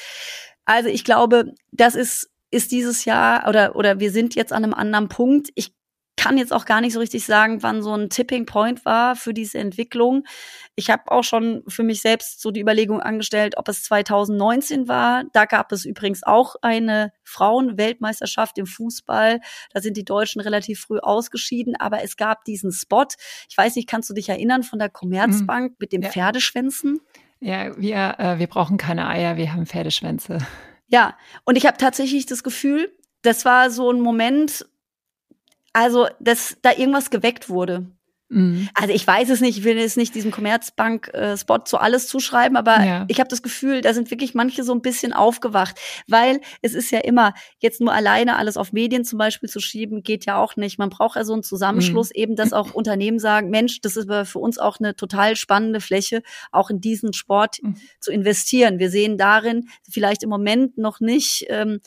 Also 0.65 0.89
ich 0.89 1.03
glaube, 1.03 1.53
das 1.71 1.95
ist 1.95 2.29
ist 2.51 2.71
dieses 2.71 3.05
Jahr 3.05 3.47
oder 3.47 3.75
oder 3.75 3.99
wir 3.99 4.11
sind 4.11 4.35
jetzt 4.35 4.53
an 4.53 4.63
einem 4.63 4.73
anderen 4.75 5.07
Punkt. 5.07 5.49
Ich 5.55 5.73
kann 6.19 6.37
jetzt 6.37 6.51
auch 6.51 6.65
gar 6.65 6.81
nicht 6.81 6.91
so 6.91 6.99
richtig 6.99 7.25
sagen, 7.25 7.63
wann 7.63 7.81
so 7.81 7.95
ein 7.95 8.09
Tipping 8.09 8.45
Point 8.45 8.83
war 8.83 9.15
für 9.15 9.33
diese 9.33 9.57
Entwicklung. 9.57 10.25
Ich 10.75 10.89
habe 10.89 11.09
auch 11.09 11.23
schon 11.23 11.63
für 11.69 11.83
mich 11.83 12.01
selbst 12.01 12.41
so 12.41 12.51
die 12.51 12.59
Überlegung 12.59 12.99
angestellt, 12.99 13.55
ob 13.57 13.69
es 13.69 13.83
2019 13.83 14.89
war. 14.89 15.23
Da 15.31 15.45
gab 15.45 15.71
es 15.71 15.85
übrigens 15.85 16.23
auch 16.23 16.55
eine 16.61 17.13
Frauenweltmeisterschaft 17.23 18.57
im 18.57 18.65
Fußball. 18.65 19.39
Da 19.73 19.79
sind 19.79 19.95
die 19.95 20.03
Deutschen 20.03 20.41
relativ 20.41 20.81
früh 20.81 20.99
ausgeschieden, 20.99 21.77
aber 21.79 22.03
es 22.03 22.17
gab 22.17 22.43
diesen 22.43 22.73
Spot. 22.73 23.07
Ich 23.49 23.57
weiß 23.57 23.77
nicht, 23.77 23.87
kannst 23.87 24.09
du 24.09 24.13
dich 24.13 24.27
erinnern 24.27 24.63
von 24.63 24.77
der 24.77 24.89
Commerzbank 24.89 25.71
mhm. 25.71 25.77
mit 25.79 25.93
den 25.93 26.01
ja. 26.01 26.09
Pferdeschwänzen? 26.09 26.99
Ja, 27.39 27.77
wir, 27.77 28.15
äh, 28.19 28.39
wir 28.39 28.47
brauchen 28.47 28.77
keine 28.77 29.07
Eier, 29.07 29.37
wir 29.37 29.53
haben 29.53 29.65
Pferdeschwänze. 29.65 30.39
Ja, 30.87 31.17
und 31.45 31.55
ich 31.55 31.65
habe 31.65 31.77
tatsächlich 31.77 32.25
das 32.25 32.43
Gefühl, 32.43 32.93
das 33.21 33.45
war 33.45 33.69
so 33.69 33.89
ein 33.89 34.01
Moment, 34.01 34.65
also, 35.73 36.07
dass 36.19 36.57
da 36.61 36.71
irgendwas 36.71 37.09
geweckt 37.09 37.49
wurde. 37.49 37.91
Mhm. 38.29 38.69
Also 38.75 38.93
ich 38.93 39.05
weiß 39.05 39.29
es 39.29 39.41
nicht, 39.41 39.57
ich 39.57 39.63
will 39.63 39.77
jetzt 39.77 39.97
nicht 39.97 40.13
diesem 40.13 40.29
Commerzbank-Spot 40.29 41.55
äh, 41.55 41.63
zu 41.63 41.77
alles 41.79 42.07
zuschreiben, 42.07 42.57
aber 42.57 42.83
ja. 42.83 43.05
ich 43.07 43.19
habe 43.19 43.27
das 43.27 43.41
Gefühl, 43.41 43.81
da 43.81 43.93
sind 43.93 44.11
wirklich 44.11 44.35
manche 44.35 44.63
so 44.63 44.71
ein 44.71 44.81
bisschen 44.81 45.13
aufgewacht, 45.13 45.79
weil 46.07 46.39
es 46.61 46.75
ist 46.75 46.91
ja 46.91 46.99
immer, 46.99 47.33
jetzt 47.57 47.81
nur 47.81 47.91
alleine 47.91 48.37
alles 48.37 48.55
auf 48.55 48.71
Medien 48.71 49.03
zum 49.03 49.17
Beispiel 49.17 49.49
zu 49.49 49.59
schieben, 49.59 50.03
geht 50.03 50.25
ja 50.25 50.37
auch 50.37 50.55
nicht. 50.55 50.77
Man 50.77 50.91
braucht 50.91 51.15
ja 51.15 51.23
so 51.23 51.33
einen 51.33 51.43
Zusammenschluss, 51.43 52.09
mhm. 52.09 52.21
eben, 52.21 52.35
dass 52.35 52.53
auch 52.53 52.73
Unternehmen 52.73 53.19
sagen, 53.19 53.49
Mensch, 53.49 53.81
das 53.81 53.97
ist 53.97 54.07
aber 54.07 54.25
für 54.25 54.39
uns 54.39 54.59
auch 54.59 54.79
eine 54.79 54.95
total 54.95 55.35
spannende 55.35 55.81
Fläche, 55.81 56.21
auch 56.51 56.69
in 56.69 56.79
diesen 56.79 57.13
Sport 57.13 57.57
mhm. 57.63 57.75
zu 57.99 58.11
investieren. 58.11 58.77
Wir 58.77 58.91
sehen 58.91 59.17
darin 59.17 59.69
vielleicht 59.89 60.21
im 60.21 60.29
Moment 60.29 60.77
noch 60.77 60.99
nicht 60.99 61.45
ähm, 61.49 61.79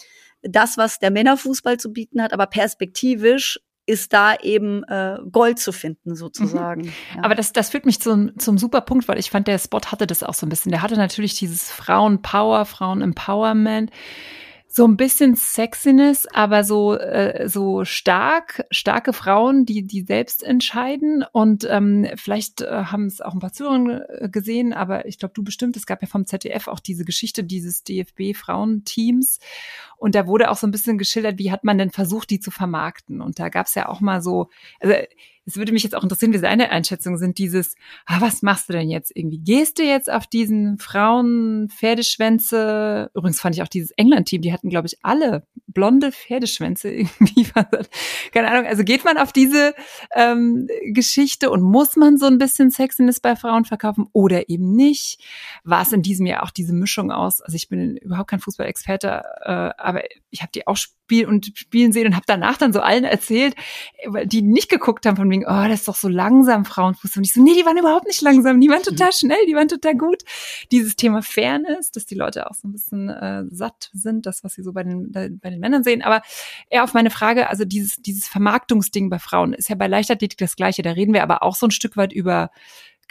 das, 0.43 0.77
was 0.77 0.99
der 0.99 1.13
Männerfußball 1.13 1.79
zu 1.79 1.93
bieten 1.93 2.21
hat, 2.21 2.33
aber 2.33 2.47
perspektivisch 2.47 3.61
ist 3.87 4.13
da 4.13 4.37
eben 4.37 4.85
äh, 4.85 5.19
Gold 5.31 5.59
zu 5.59 5.73
finden, 5.73 6.15
sozusagen. 6.15 6.83
Mhm. 6.83 6.93
Ja. 7.17 7.25
Aber 7.25 7.35
das, 7.35 7.53
das 7.53 7.71
führt 7.71 7.85
mich 7.87 8.01
zum, 8.01 8.39
zum 8.39 8.59
super 8.59 8.81
Punkt, 8.81 9.09
weil 9.09 9.19
ich 9.19 9.31
fand, 9.31 9.49
der 9.49 9.59
Spot 9.59 9.81
hatte 9.87 10.07
das 10.07 10.23
auch 10.23 10.35
so 10.35 10.47
ein 10.47 10.49
bisschen. 10.49 10.71
Der 10.71 10.83
hatte 10.83 10.97
natürlich 10.97 11.35
dieses 11.35 11.71
Frauen-Power, 11.71 12.65
Frauen-Empowerment 12.65 13.91
so 14.75 14.87
ein 14.87 14.97
bisschen 14.97 15.37
Sexiness, 15.37 16.27
aber 16.33 16.65
so 16.65 16.97
äh, 16.97 17.47
so 17.47 17.85
stark 17.85 18.65
starke 18.71 19.13
Frauen, 19.13 19.67
die 19.67 19.87
die 19.87 20.01
selbst 20.01 20.43
entscheiden 20.43 21.27
und 21.31 21.67
ähm, 21.69 22.07
vielleicht 22.17 22.63
äh, 22.63 22.85
haben 22.87 23.05
es 23.05 23.21
auch 23.21 23.35
ein 23.35 23.41
paar 23.41 23.53
Zuhörer 23.53 24.23
äh, 24.23 24.29
gesehen, 24.31 24.73
aber 24.73 25.05
ich 25.05 25.19
glaube 25.19 25.35
du 25.35 25.45
bestimmt. 25.45 25.77
Es 25.77 25.85
gab 25.85 26.01
ja 26.01 26.09
vom 26.09 26.25
ZDF 26.25 26.69
auch 26.69 26.81
diese 26.81 27.05
Geschichte 27.05 27.45
dieses 27.45 27.85
DFB 27.85 28.35
Frauenteams 28.35 29.41
und 29.99 30.15
da 30.15 30.27
wurde 30.27 30.51
auch 30.51 30.57
so 30.57 30.67
ein 30.67 30.71
bisschen 30.71 30.97
geschildert, 30.97 31.39
wie 31.39 31.53
hat 31.53 31.65
man 31.65 31.77
denn 31.77 31.91
versucht, 31.91 32.31
die 32.31 32.41
zu 32.41 32.51
vermarkten 32.51 33.21
und 33.21 33.39
da 33.39 33.51
gab 33.51 33.67
es 33.67 33.75
ja 33.75 33.91
auch 33.91 34.01
mal 34.01 34.23
so, 34.23 34.49
also 34.81 34.95
es 35.45 35.57
würde 35.57 35.73
mich 35.73 35.83
jetzt 35.83 35.95
auch 35.95 36.03
interessieren, 36.03 36.33
wie 36.33 36.39
seine 36.39 36.71
Einschätzungen 36.71 37.19
sind, 37.19 37.39
dieses, 37.39 37.75
ah, 38.07 38.21
was 38.21 38.43
machst 38.43 38.69
du 38.69 38.73
denn 38.73 38.89
jetzt 38.89 39.11
irgendwie? 39.15 39.39
Gehst 39.39 39.79
du 39.79 39.83
jetzt 39.83 40.11
auf 40.11 40.27
diesen 40.27 40.79
Frauen 40.79 41.69
Pferdeschwänze? 41.69 43.11
Übrigens 43.15 43.41
fand 43.41 43.57
ich 43.57 43.63
auch 43.63 43.69
dieses 43.69 43.91
England-Team, 43.93 44.43
die 44.43 44.53
hatten, 44.53 44.69
glaube 44.69 44.87
ich, 44.87 44.99
alle 45.03 45.47
blonde 45.67 46.13
Pferdeschwänze 46.13 46.91
irgendwie. 46.93 47.47
Keine 48.33 48.51
Ahnung, 48.51 48.67
also 48.67 48.85
geht 48.85 49.05
man 49.05 49.19
auf 49.19 49.33
diese 49.33 49.75
ähm, 50.15 50.69
Geschichte 50.93 51.51
und 51.51 51.63
muss 51.63 51.97
man 51.97 52.19
so 52.19 52.27
ein 52.27 52.39
bisschen 52.39 52.71
Sexiness 52.71 53.19
bei 53.19 53.35
Frauen 53.35 53.65
verkaufen 53.65 54.07
oder 54.13 54.49
eben 54.49 54.77
nicht? 54.77 55.21
War 55.65 55.83
es 55.83 55.93
in 55.93 56.03
diesem 56.03 56.27
Jahr 56.27 56.45
auch 56.45 56.51
diese 56.51 56.73
Mischung 56.73 57.11
aus? 57.11 57.41
Also 57.41 57.57
ich 57.57 57.69
bin 57.69 57.97
überhaupt 57.97 58.31
kein 58.31 58.41
Fußballexperte, 58.41 59.23
äh, 59.43 59.51
aber 59.77 60.03
ich 60.31 60.43
habe 60.43 60.53
die 60.55 60.67
auch 60.69 60.77
spielen 60.77 61.29
und 61.29 61.53
spielen 61.55 61.93
sehen 61.93 62.07
und 62.07 62.15
habe 62.15 62.25
danach 62.27 62.57
dann 62.57 62.73
so 62.73 62.81
allen 62.81 63.05
erzählt, 63.05 63.55
die 64.25 64.43
nicht 64.43 64.71
geguckt 64.71 65.05
haben, 65.05 65.17
von 65.17 65.32
wegen, 65.33 65.45
oh, 65.45 65.69
das 65.69 65.81
ist 65.81 65.89
doch 65.89 65.97
so 65.97 66.09
langsam 66.09 66.65
Frauenfußball. 66.65 67.21
Und 67.21 67.25
ich 67.25 67.33
so, 67.33 67.43
nee, 67.43 67.55
die 67.55 67.65
waren 67.65 67.79
überhaupt 67.79 68.07
nicht 68.07 68.23
langsam, 68.23 68.61
die 68.61 68.69
waren 68.69 68.83
total 68.83 69.13
schnell, 69.13 69.45
die 69.47 69.55
waren 69.55 69.69
total 69.69 69.97
gut. 69.97 70.23
Dieses 70.71 70.97
Thema 70.97 71.23
Fairness, 71.23 71.91
dass 71.91 72.07
die 72.07 72.15
Leute 72.15 72.51
auch 72.51 72.55
so 72.55 72.69
ein 72.69 72.73
bisschen 72.73 73.09
äh, 73.09 73.45
satt 73.51 73.91
sind, 73.93 74.27
das, 74.27 74.45
was 74.45 74.55
sie 74.55 74.63
so 74.63 74.73
bei 74.73 74.85
den, 74.85 75.11
bei 75.11 75.29
den 75.29 75.61
Männern 75.61 75.83
sehen. 75.83 76.03
Aber 76.03 76.23
eher 76.71 76.85
auf 76.85 76.95
meine 76.95 77.11
Frage, 77.11 77.49
also 77.49 77.65
dieses, 77.65 77.97
dieses 77.97 78.29
Vermarktungsding 78.29 79.11
bei 79.11 79.19
Frauen 79.19 79.53
ist 79.53 79.69
ja 79.69 79.75
bei 79.75 79.87
Leichtathletik 79.87 80.39
das 80.39 80.57
Gleiche. 80.57 80.83
Da 80.83 80.93
reden 80.93 81.15
wir 81.15 81.23
aber 81.23 81.43
auch 81.43 81.57
so 81.57 81.67
ein 81.67 81.71
Stück 81.71 81.97
weit 81.97 82.13
über 82.13 82.51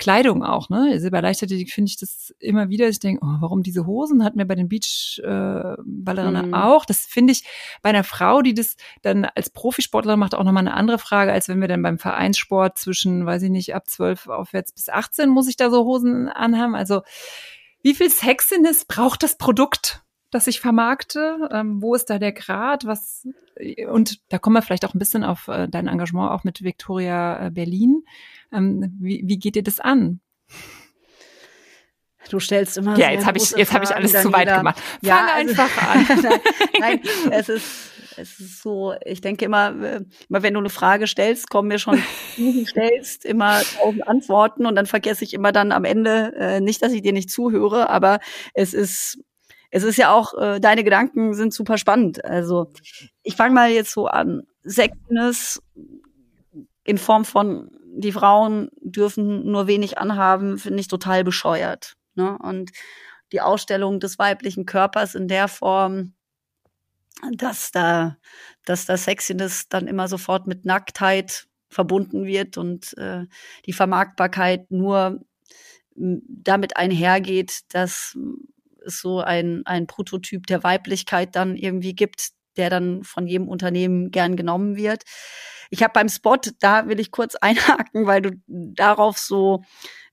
Kleidung 0.02 0.44
auch, 0.44 0.70
ne? 0.70 0.90
Also 0.92 1.12
bei 1.12 1.22
Leichtathletik 1.22 1.72
finde 1.72 1.90
ich 1.90 1.98
das 1.98 2.34
immer 2.40 2.70
wieder. 2.70 2.90
Ich 2.90 3.00
denke, 3.00 3.24
oh, 3.24 3.38
warum 3.40 3.62
diese 3.62 3.86
Hosen 3.86 4.24
hatten 4.24 4.40
wir 4.40 4.48
bei 4.48 4.56
den 4.56 4.68
Beachballerinnen 4.68 6.44
äh, 6.44 6.48
mhm. 6.48 6.54
auch. 6.56 6.86
Das 6.86 7.06
finde 7.06 7.34
ich 7.34 7.44
bei 7.84 7.90
einer 7.90 8.04
Frau, 8.04 8.42
die 8.42 8.56
das 8.56 8.78
dann 9.04 9.26
als 9.26 9.52
Profisportler 9.52 10.18
macht, 10.18 10.34
auch 10.34 10.44
nochmal 10.44 10.66
eine 10.66 10.74
andere 10.74 10.98
Frage, 10.98 11.32
als 11.32 11.50
wenn 11.50 11.62
wir 11.62 11.68
dann 11.68 11.84
beim 11.84 12.00
Vereinssport 12.00 12.80
zwischen, 12.80 13.28
weiß 13.28 13.44
ich 13.44 13.52
nicht, 13.52 13.76
ab 13.76 13.88
zwölf 13.88 14.28
aufwärts 14.28 14.72
bis 14.72 14.90
18 14.90 15.30
muss 15.30 15.48
ich 15.48 15.56
da 15.56 15.70
so 15.70 15.86
Hosen 15.86 16.30
anhaben. 16.30 16.74
Also 16.74 17.04
wie 17.84 17.94
viel 17.94 18.10
Sexiness 18.10 18.86
braucht 18.86 19.22
das 19.22 19.38
Produkt? 19.38 20.01
Das 20.32 20.48
ich 20.48 20.60
vermarkte? 20.60 21.50
Ähm, 21.52 21.82
wo 21.82 21.96
ist 21.96 22.10
da 22.10 22.20
der 22.20 22.32
Grad? 22.32 22.86
Was 22.86 23.28
und 23.90 24.20
da 24.30 24.40
kommen 24.40 24.56
wir 24.56 24.62
vielleicht 24.62 24.86
auch 24.86 24.94
ein 24.94 25.00
bisschen 25.00 25.24
auf 25.24 25.48
äh, 25.48 25.68
dein 25.68 25.88
Engagement 25.88 26.32
auch 26.32 26.44
mit 26.44 26.64
Victoria 26.64 27.48
äh, 27.48 27.52
Berlin. 27.52 28.04
Ähm, 28.52 28.98
wie, 29.00 29.24
wie 29.26 29.38
geht 29.38 29.56
dir 29.56 29.64
das 29.64 29.80
an? 29.80 30.22
Du 32.30 32.40
stellst 32.40 32.78
immer 32.78 32.98
Ja, 32.98 33.12
jetzt 33.12 33.26
habe 33.26 33.38
ich 33.38 33.52
jetzt 33.52 33.74
habe 33.74 33.84
ich 33.84 33.96
alles 33.96 34.12
zu 34.14 34.32
weit 34.32 34.48
gemacht. 34.48 34.80
Fang 34.80 35.10
ja, 35.10 35.28
also, 35.34 35.62
einfach 35.62 35.88
an. 35.90 36.40
nein, 36.80 37.02
es 37.32 37.50
ist 37.50 37.92
es 38.18 38.40
ist 38.40 38.62
so, 38.62 38.94
ich 39.06 39.22
denke 39.22 39.46
immer, 39.46 39.74
äh, 39.82 40.02
immer 40.30 40.44
wenn 40.44 40.54
du 40.54 40.60
eine 40.60 40.70
Frage 40.70 41.08
stellst, 41.08 41.50
kommen 41.50 41.70
mir 41.70 41.80
schon 41.80 42.02
du 42.38 42.66
stellst 42.66 43.26
immer 43.26 43.62
tausend 43.62 44.08
Antworten 44.08 44.66
und 44.66 44.76
dann 44.76 44.86
vergesse 44.86 45.24
ich 45.24 45.34
immer 45.34 45.52
dann 45.52 45.72
am 45.72 45.86
Ende 45.86 46.34
äh, 46.38 46.60
nicht, 46.60 46.82
dass 46.82 46.94
ich 46.94 47.02
dir 47.02 47.14
nicht 47.14 47.30
zuhöre, 47.30 47.90
aber 47.90 48.20
es 48.54 48.74
ist 48.74 49.20
es 49.72 49.84
ist 49.84 49.98
ja 49.98 50.14
auch, 50.14 50.34
äh, 50.38 50.60
deine 50.60 50.84
Gedanken 50.84 51.34
sind 51.34 51.54
super 51.54 51.78
spannend. 51.78 52.24
Also 52.24 52.72
ich 53.24 53.36
fange 53.36 53.56
mal 53.56 53.72
jetzt 53.72 53.92
so 53.92 54.08
an. 54.08 54.44
Sexiness 54.64 55.62
in 56.84 56.98
Form 56.98 57.26
von 57.26 57.72
die 57.94 58.12
Frauen 58.12 58.70
dürfen 58.82 59.50
nur 59.50 59.68
wenig 59.68 59.98
anhaben, 59.98 60.58
finde 60.58 60.80
ich 60.80 60.88
total 60.88 61.24
bescheuert. 61.24 61.96
Ne? 62.16 62.38
Und 62.38 62.72
die 63.32 63.42
Ausstellung 63.42 64.00
des 64.00 64.20
weiblichen 64.20 64.66
Körpers 64.66 65.16
in 65.16 65.28
der 65.28 65.48
Form, 65.48 66.14
dass 67.34 67.72
da, 67.72 68.18
dass 68.66 68.86
da 68.86 68.98
Sexiness 68.98 69.68
dann 69.70 69.88
immer 69.88 70.08
sofort 70.08 70.48
mit 70.48 70.66
Nacktheit 70.66 71.48
verbunden 71.70 72.26
wird 72.26 72.58
und 72.58 72.98
äh, 72.98 73.26
die 73.66 73.74
Vermarktbarkeit 73.74 74.70
nur 74.72 75.22
damit 75.96 76.78
einhergeht, 76.78 77.62
dass 77.70 78.18
es 78.86 79.00
so 79.00 79.20
ein, 79.20 79.62
ein 79.66 79.88
Prototyp 79.88 80.48
der 80.48 80.64
Weiblichkeit 80.64 81.36
dann 81.36 81.56
irgendwie 81.56 81.94
gibt, 81.94 82.30
der 82.58 82.70
dann 82.70 83.04
von 83.04 83.28
jedem 83.28 83.48
Unternehmen 83.48 84.12
gern 84.12 84.36
genommen 84.36 84.76
wird. 84.76 85.04
Ich 85.70 85.84
habe 85.84 85.94
beim 85.94 86.10
Spot, 86.10 86.38
da 86.60 86.88
will 86.88 87.00
ich 87.00 87.12
kurz 87.12 87.36
einhaken, 87.42 88.06
weil 88.06 88.22
du 88.22 88.32
darauf 88.48 89.18
so 89.18 89.64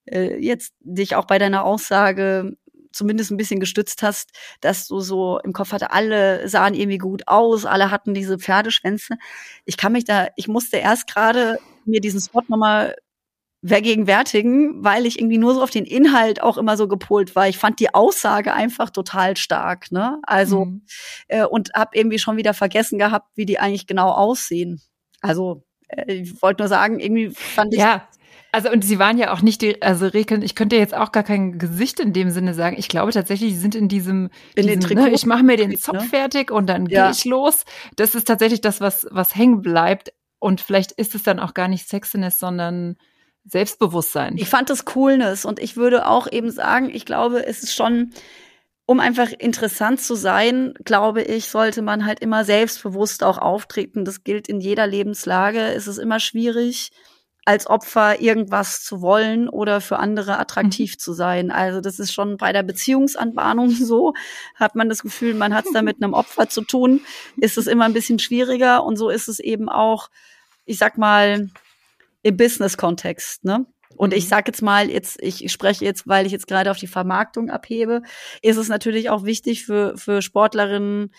äh, 0.04 0.36
jetzt 0.38 0.72
dich 0.80 1.16
auch 1.16 1.26
bei 1.26 1.38
deiner 1.38 1.64
Aussage 1.64 2.56
zumindest 2.92 3.30
ein 3.30 3.36
bisschen 3.36 3.60
gestützt 3.60 4.02
hast, 4.02 4.30
dass 4.60 4.86
du 4.86 5.00
so 5.00 5.38
im 5.40 5.52
Kopf 5.52 5.72
hatte, 5.72 5.92
alle 5.92 6.48
sahen 6.48 6.74
irgendwie 6.74 6.98
gut 6.98 7.28
aus, 7.28 7.64
alle 7.66 7.90
hatten 7.90 8.14
diese 8.14 8.38
Pferdeschwänze. 8.38 9.16
Ich 9.64 9.76
kann 9.76 9.92
mich 9.92 10.04
da, 10.04 10.28
ich 10.36 10.48
musste 10.48 10.78
erst 10.78 11.06
gerade 11.06 11.58
mir 11.84 12.00
diesen 12.00 12.20
Spot 12.20 12.42
nochmal 12.48 12.96
vergegenwärtigen, 13.64 14.84
weil 14.84 15.04
ich 15.04 15.18
irgendwie 15.18 15.38
nur 15.38 15.54
so 15.54 15.62
auf 15.62 15.70
den 15.70 15.84
Inhalt 15.84 16.42
auch 16.42 16.58
immer 16.58 16.76
so 16.76 16.86
gepolt 16.86 17.34
war. 17.34 17.48
Ich 17.48 17.58
fand 17.58 17.80
die 17.80 17.92
Aussage 17.92 18.54
einfach 18.54 18.90
total 18.90 19.36
stark, 19.36 19.90
ne? 19.90 20.18
Also 20.22 20.66
mhm. 20.66 20.82
äh, 21.26 21.44
und 21.44 21.70
habe 21.74 21.96
irgendwie 21.96 22.20
schon 22.20 22.36
wieder 22.36 22.54
vergessen 22.54 22.98
gehabt, 22.98 23.30
wie 23.34 23.46
die 23.46 23.58
eigentlich 23.58 23.86
genau 23.86 24.10
aussehen. 24.10 24.80
Also 25.20 25.64
äh, 25.88 26.12
ich 26.12 26.40
wollte 26.40 26.62
nur 26.62 26.68
sagen, 26.68 27.00
irgendwie 27.00 27.30
fand 27.30 27.74
ich 27.74 27.80
ja. 27.80 28.06
Also 28.50 28.70
und 28.70 28.82
sie 28.82 28.98
waren 28.98 29.18
ja 29.18 29.32
auch 29.32 29.42
nicht, 29.42 29.60
die, 29.60 29.82
also 29.82 30.06
Regeln, 30.06 30.40
ich 30.40 30.54
könnte 30.54 30.76
jetzt 30.76 30.94
auch 30.94 31.12
gar 31.12 31.22
kein 31.22 31.58
Gesicht 31.58 32.00
in 32.00 32.14
dem 32.14 32.30
Sinne 32.30 32.54
sagen. 32.54 32.76
Ich 32.78 32.88
glaube 32.88 33.12
tatsächlich, 33.12 33.50
die 33.50 33.58
sind 33.58 33.74
in 33.74 33.88
diesem, 33.88 34.30
in 34.54 34.62
diesem, 34.62 34.68
den 34.68 34.80
Trikot, 34.80 35.02
ne, 35.02 35.10
ich 35.10 35.26
mache 35.26 35.42
mir 35.42 35.56
den 35.56 35.76
Zopf 35.76 36.02
ne? 36.02 36.08
fertig 36.08 36.50
und 36.50 36.66
dann 36.66 36.86
ja. 36.86 37.04
gehe 37.04 37.12
ich 37.12 37.24
los. 37.26 37.64
Das 37.96 38.14
ist 38.14 38.26
tatsächlich 38.26 38.62
das, 38.62 38.80
was, 38.80 39.06
was 39.10 39.34
hängen 39.34 39.60
bleibt. 39.60 40.12
Und 40.38 40.60
vielleicht 40.60 40.92
ist 40.92 41.14
es 41.14 41.24
dann 41.24 41.40
auch 41.40 41.52
gar 41.52 41.68
nicht 41.68 41.88
Sexiness, 41.88 42.38
sondern 42.38 42.96
Selbstbewusstsein. 43.48 44.36
Ich 44.36 44.48
fand 44.48 44.70
das 44.70 44.84
Coolness 44.84 45.44
und 45.44 45.58
ich 45.58 45.76
würde 45.76 46.06
auch 46.06 46.30
eben 46.30 46.50
sagen, 46.50 46.90
ich 46.92 47.04
glaube, 47.04 47.46
es 47.46 47.62
ist 47.62 47.74
schon, 47.74 48.12
um 48.86 49.00
einfach 49.00 49.30
interessant 49.30 50.00
zu 50.00 50.14
sein, 50.14 50.74
glaube 50.84 51.22
ich, 51.22 51.48
sollte 51.48 51.82
man 51.82 52.04
halt 52.04 52.20
immer 52.20 52.44
selbstbewusst 52.44 53.24
auch 53.24 53.38
auftreten. 53.38 54.04
Das 54.04 54.24
gilt 54.24 54.48
in 54.48 54.60
jeder 54.60 54.86
Lebenslage. 54.86 55.60
Es 55.60 55.86
ist 55.86 55.98
immer 55.98 56.20
schwierig, 56.20 56.90
als 57.44 57.66
Opfer 57.66 58.20
irgendwas 58.20 58.84
zu 58.84 59.00
wollen 59.00 59.48
oder 59.48 59.80
für 59.80 59.98
andere 59.98 60.38
attraktiv 60.38 60.92
mhm. 60.92 60.98
zu 60.98 61.12
sein. 61.14 61.50
Also 61.50 61.80
das 61.80 61.98
ist 61.98 62.12
schon 62.12 62.36
bei 62.36 62.52
der 62.52 62.62
Beziehungsanbahnung 62.62 63.70
so. 63.70 64.12
Hat 64.54 64.74
man 64.74 64.88
das 64.88 65.02
Gefühl, 65.02 65.34
man 65.34 65.54
hat 65.54 65.66
es 65.66 65.72
da 65.72 65.82
mit 65.82 66.02
einem 66.02 66.12
Opfer 66.12 66.48
zu 66.50 66.62
tun, 66.62 67.00
ist 67.36 67.56
es 67.56 67.66
immer 67.66 67.86
ein 67.86 67.94
bisschen 67.94 68.18
schwieriger. 68.18 68.84
Und 68.84 68.96
so 68.96 69.08
ist 69.08 69.28
es 69.28 69.40
eben 69.40 69.68
auch 69.68 70.10
ich 70.68 70.76
sag 70.76 70.98
mal, 70.98 71.48
im 72.28 72.36
Business-Kontext, 72.36 73.44
ne? 73.44 73.66
Und 73.96 74.14
ich 74.14 74.24
mhm. 74.24 74.28
sage 74.28 74.44
jetzt 74.48 74.62
mal, 74.62 74.90
jetzt, 74.90 75.20
ich 75.22 75.50
spreche 75.50 75.84
jetzt, 75.84 76.06
weil 76.06 76.26
ich 76.26 76.32
jetzt 76.32 76.46
gerade 76.46 76.70
auf 76.70 76.76
die 76.76 76.86
Vermarktung 76.86 77.50
abhebe, 77.50 78.02
ist 78.42 78.56
es 78.56 78.68
natürlich 78.68 79.10
auch 79.10 79.24
wichtig 79.24 79.64
für, 79.64 79.96
für 79.96 80.22
Sportlerinnen 80.22 81.12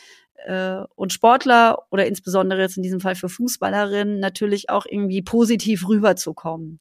äh, 0.46 0.84
und 0.96 1.12
Sportler 1.12 1.80
oder 1.90 2.06
insbesondere 2.06 2.62
jetzt 2.62 2.78
in 2.78 2.84
diesem 2.84 3.00
Fall 3.00 3.16
für 3.16 3.30
Fußballerinnen 3.30 4.20
natürlich 4.20 4.70
auch 4.70 4.86
irgendwie 4.86 5.22
positiv 5.22 5.88
rüberzukommen. 5.88 6.80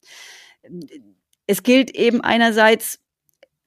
Es 1.46 1.62
gilt 1.62 1.90
eben 1.90 2.20
einerseits 2.20 3.00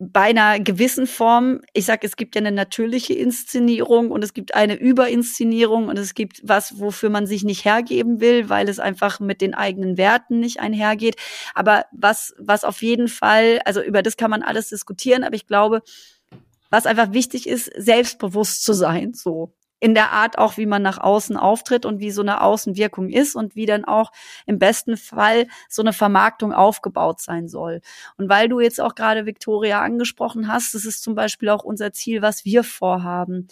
bei 0.04 0.22
einer 0.22 0.60
gewissen 0.60 1.06
Form, 1.06 1.62
ich 1.74 1.86
sag, 1.86 2.04
es 2.04 2.16
gibt 2.16 2.34
ja 2.34 2.40
eine 2.40 2.52
natürliche 2.52 3.14
Inszenierung 3.14 4.10
und 4.10 4.24
es 4.24 4.34
gibt 4.34 4.56
eine 4.56 4.74
Überinszenierung 4.74 5.90
und 5.90 6.00
es 6.00 6.16
gibt 6.16 6.42
was, 6.44 6.80
wofür 6.80 7.12
man 7.12 7.28
sich 7.28 7.44
nicht 7.44 7.66
hergeben 7.66 8.20
will, 8.20 8.50
weil 8.50 8.68
es 8.68 8.80
einfach 8.80 9.20
mit 9.20 9.42
den 9.42 9.54
eigenen 9.54 9.98
Werten 9.98 10.40
nicht 10.40 10.60
einhergeht. 10.60 11.18
Aber 11.54 11.86
was, 11.92 12.34
was 12.40 12.64
auf 12.64 12.82
jeden 12.82 13.10
Fall, 13.10 13.62
also 13.64 13.80
über 13.80 14.02
das 14.02 14.18
kann 14.18 14.32
man 14.32 14.42
alles 14.42 14.70
diskutieren, 14.70 15.24
aber 15.24 15.36
ich 15.36 15.46
glaube, 15.46 15.84
was 16.72 16.88
einfach 16.88 17.14
wichtig 17.14 17.48
ist, 17.48 17.70
selbstbewusst 17.78 18.64
zu 18.64 18.74
sein, 18.74 19.14
so 19.14 19.54
in 19.82 19.96
der 19.96 20.12
Art 20.12 20.38
auch, 20.38 20.58
wie 20.58 20.68
man 20.68 20.84
nach 20.84 21.00
außen 21.00 21.36
auftritt 21.36 21.86
und 21.86 22.00
wie 22.00 22.12
so 22.12 22.22
eine 22.22 22.42
Außenwirkung 22.42 23.10
ist 23.10 23.36
und 23.36 23.56
wie 23.56 23.66
dann 23.66 23.84
auch 23.84 24.12
im 24.46 24.60
besten 24.60 24.96
Fall 24.96 25.48
so 25.68 25.82
eine 25.82 25.92
Vermarktung 25.92 26.54
aufgebaut 26.54 27.20
sein 27.20 27.50
soll. 27.50 27.82
Und 28.16 28.30
weil 28.30 28.48
du 28.48 28.60
jetzt 28.60 28.80
auch 28.80 28.94
gerade 28.94 29.26
Victoria 29.26 29.82
angesprochen 29.82 30.48
hast, 30.48 30.76
das 30.76 30.86
ist 30.86 31.02
zum 31.02 31.16
Beispiel 31.16 31.50
auch 31.50 31.64
unser 31.64 31.92
Ziel, 31.92 32.22
was 32.22 32.46
wir 32.46 32.64
vorhaben. 32.64 33.48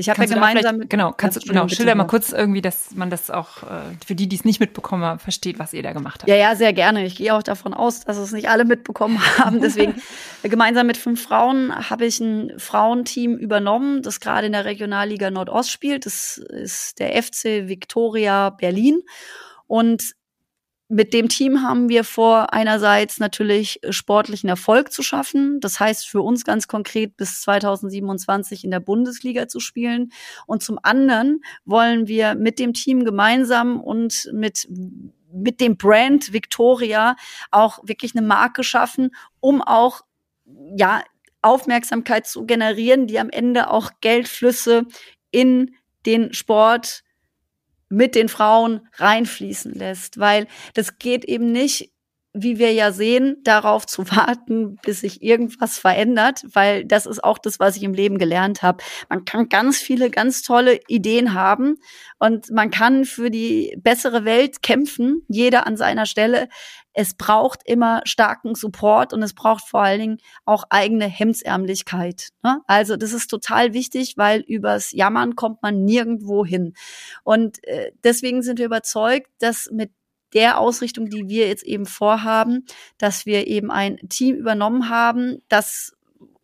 Ich 0.00 0.08
habe 0.08 0.24
ja 0.24 0.34
gemeinsam 0.34 0.78
mit, 0.78 0.90
genau, 0.90 1.12
kannst 1.12 1.36
du 1.36 1.40
genau, 1.46 1.68
schilder 1.68 1.94
mal 1.94 2.06
kurz 2.06 2.32
irgendwie, 2.32 2.62
dass 2.62 2.94
man 2.94 3.10
das 3.10 3.30
auch 3.30 3.62
äh, 3.62 3.82
für 4.04 4.14
die, 4.14 4.28
die 4.28 4.36
es 4.36 4.44
nicht 4.44 4.58
mitbekommen 4.58 5.04
haben, 5.04 5.18
versteht, 5.18 5.58
was 5.58 5.72
ihr 5.74 5.82
da 5.82 5.92
gemacht 5.92 6.22
habt. 6.22 6.28
Ja, 6.28 6.36
ja, 6.36 6.56
sehr 6.56 6.72
gerne. 6.72 7.04
Ich 7.04 7.16
gehe 7.16 7.34
auch 7.34 7.42
davon 7.42 7.74
aus, 7.74 8.00
dass 8.00 8.16
es 8.16 8.32
nicht 8.32 8.48
alle 8.48 8.64
mitbekommen 8.64 9.20
haben. 9.38 9.60
Deswegen 9.60 9.94
gemeinsam 10.42 10.86
mit 10.86 10.96
fünf 10.96 11.22
Frauen 11.22 11.90
habe 11.90 12.06
ich 12.06 12.18
ein 12.20 12.52
Frauenteam 12.58 13.36
übernommen, 13.36 14.02
das 14.02 14.20
gerade 14.20 14.46
in 14.46 14.52
der 14.52 14.64
Regionalliga 14.64 15.30
Nordost 15.30 15.70
spielt. 15.70 16.06
Das 16.06 16.38
ist 16.38 16.98
der 16.98 17.22
FC 17.22 17.68
Victoria 17.68 18.50
Berlin. 18.50 19.02
Und 19.66 20.14
mit 20.90 21.14
dem 21.14 21.28
Team 21.28 21.62
haben 21.62 21.88
wir 21.88 22.02
vor, 22.02 22.52
einerseits 22.52 23.20
natürlich 23.20 23.82
äh, 23.82 23.92
sportlichen 23.92 24.48
Erfolg 24.48 24.92
zu 24.92 25.02
schaffen. 25.02 25.60
Das 25.60 25.78
heißt 25.78 26.08
für 26.08 26.20
uns 26.20 26.44
ganz 26.44 26.66
konkret 26.66 27.16
bis 27.16 27.40
2027 27.42 28.64
in 28.64 28.72
der 28.72 28.80
Bundesliga 28.80 29.46
zu 29.46 29.60
spielen. 29.60 30.10
Und 30.46 30.64
zum 30.64 30.78
anderen 30.82 31.42
wollen 31.64 32.08
wir 32.08 32.34
mit 32.34 32.58
dem 32.58 32.72
Team 32.74 33.04
gemeinsam 33.04 33.80
und 33.80 34.28
mit 34.32 34.68
mit 35.32 35.60
dem 35.60 35.76
Brand 35.76 36.32
Victoria 36.32 37.14
auch 37.52 37.78
wirklich 37.84 38.16
eine 38.16 38.26
Marke 38.26 38.64
schaffen, 38.64 39.14
um 39.38 39.62
auch 39.62 40.00
ja 40.76 41.04
Aufmerksamkeit 41.40 42.26
zu 42.26 42.46
generieren, 42.46 43.06
die 43.06 43.20
am 43.20 43.30
Ende 43.30 43.70
auch 43.70 43.92
Geldflüsse 44.00 44.86
in 45.30 45.76
den 46.04 46.32
Sport 46.32 47.04
mit 47.90 48.14
den 48.14 48.28
Frauen 48.28 48.86
reinfließen 48.94 49.74
lässt, 49.74 50.18
weil 50.18 50.46
das 50.74 50.98
geht 50.98 51.24
eben 51.24 51.52
nicht 51.52 51.92
wie 52.32 52.58
wir 52.58 52.72
ja 52.72 52.92
sehen, 52.92 53.38
darauf 53.42 53.86
zu 53.86 54.08
warten, 54.10 54.76
bis 54.82 55.00
sich 55.00 55.22
irgendwas 55.22 55.78
verändert, 55.78 56.44
weil 56.52 56.84
das 56.84 57.06
ist 57.06 57.22
auch 57.24 57.38
das, 57.38 57.58
was 57.58 57.76
ich 57.76 57.82
im 57.82 57.94
Leben 57.94 58.18
gelernt 58.18 58.62
habe. 58.62 58.84
Man 59.08 59.24
kann 59.24 59.48
ganz 59.48 59.78
viele 59.78 60.10
ganz 60.10 60.42
tolle 60.42 60.78
Ideen 60.86 61.34
haben 61.34 61.76
und 62.18 62.50
man 62.50 62.70
kann 62.70 63.04
für 63.04 63.30
die 63.30 63.76
bessere 63.78 64.24
Welt 64.24 64.62
kämpfen, 64.62 65.22
jeder 65.28 65.66
an 65.66 65.76
seiner 65.76 66.06
Stelle. 66.06 66.48
Es 66.92 67.14
braucht 67.14 67.62
immer 67.64 68.00
starken 68.04 68.54
Support 68.54 69.12
und 69.12 69.22
es 69.22 69.34
braucht 69.34 69.68
vor 69.68 69.82
allen 69.82 70.00
Dingen 70.00 70.18
auch 70.44 70.64
eigene 70.70 71.06
Hemdsärmlichkeit. 71.06 72.28
Ne? 72.42 72.60
Also 72.66 72.96
das 72.96 73.12
ist 73.12 73.28
total 73.28 73.74
wichtig, 73.74 74.14
weil 74.16 74.40
übers 74.40 74.92
Jammern 74.92 75.36
kommt 75.36 75.62
man 75.62 75.84
nirgendwo 75.84 76.44
hin. 76.44 76.74
Und 77.22 77.62
äh, 77.66 77.92
deswegen 78.02 78.42
sind 78.42 78.58
wir 78.58 78.66
überzeugt, 78.66 79.30
dass 79.38 79.68
mit 79.72 79.92
der 80.34 80.58
Ausrichtung, 80.58 81.10
die 81.10 81.28
wir 81.28 81.48
jetzt 81.48 81.64
eben 81.64 81.86
vorhaben, 81.86 82.66
dass 82.98 83.26
wir 83.26 83.46
eben 83.46 83.70
ein 83.70 83.96
Team 84.08 84.36
übernommen 84.36 84.88
haben, 84.88 85.42
das 85.48 85.94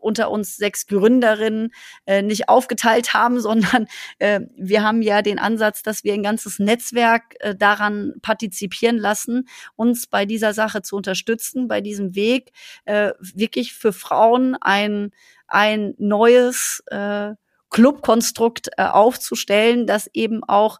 unter 0.06 0.30
uns 0.30 0.56
sechs 0.56 0.86
Gründerinnen 0.86 1.72
äh, 2.06 2.22
nicht 2.22 2.48
aufgeteilt 2.48 3.12
haben, 3.12 3.40
sondern 3.46 3.86
äh, 4.18 4.40
wir 4.56 4.82
haben 4.82 5.02
ja 5.02 5.20
den 5.20 5.38
Ansatz, 5.38 5.82
dass 5.82 6.04
wir 6.04 6.14
ein 6.14 6.22
ganzes 6.22 6.58
Netzwerk 6.58 7.34
äh, 7.40 7.54
daran 7.54 8.14
partizipieren 8.22 8.98
lassen, 8.98 9.48
uns 9.74 10.06
bei 10.06 10.24
dieser 10.24 10.54
Sache 10.54 10.82
zu 10.82 10.96
unterstützen, 10.96 11.68
bei 11.68 11.80
diesem 11.80 12.14
Weg 12.14 12.52
äh, 12.84 13.12
wirklich 13.20 13.74
für 13.74 13.92
Frauen 13.92 14.56
ein, 14.60 15.10
ein 15.48 15.94
neues 15.98 16.82
äh, 16.86 17.34
Clubkonstrukt 17.70 18.70
äh, 18.76 18.84
aufzustellen, 18.84 19.86
das 19.86 20.08
eben 20.14 20.44
auch 20.44 20.78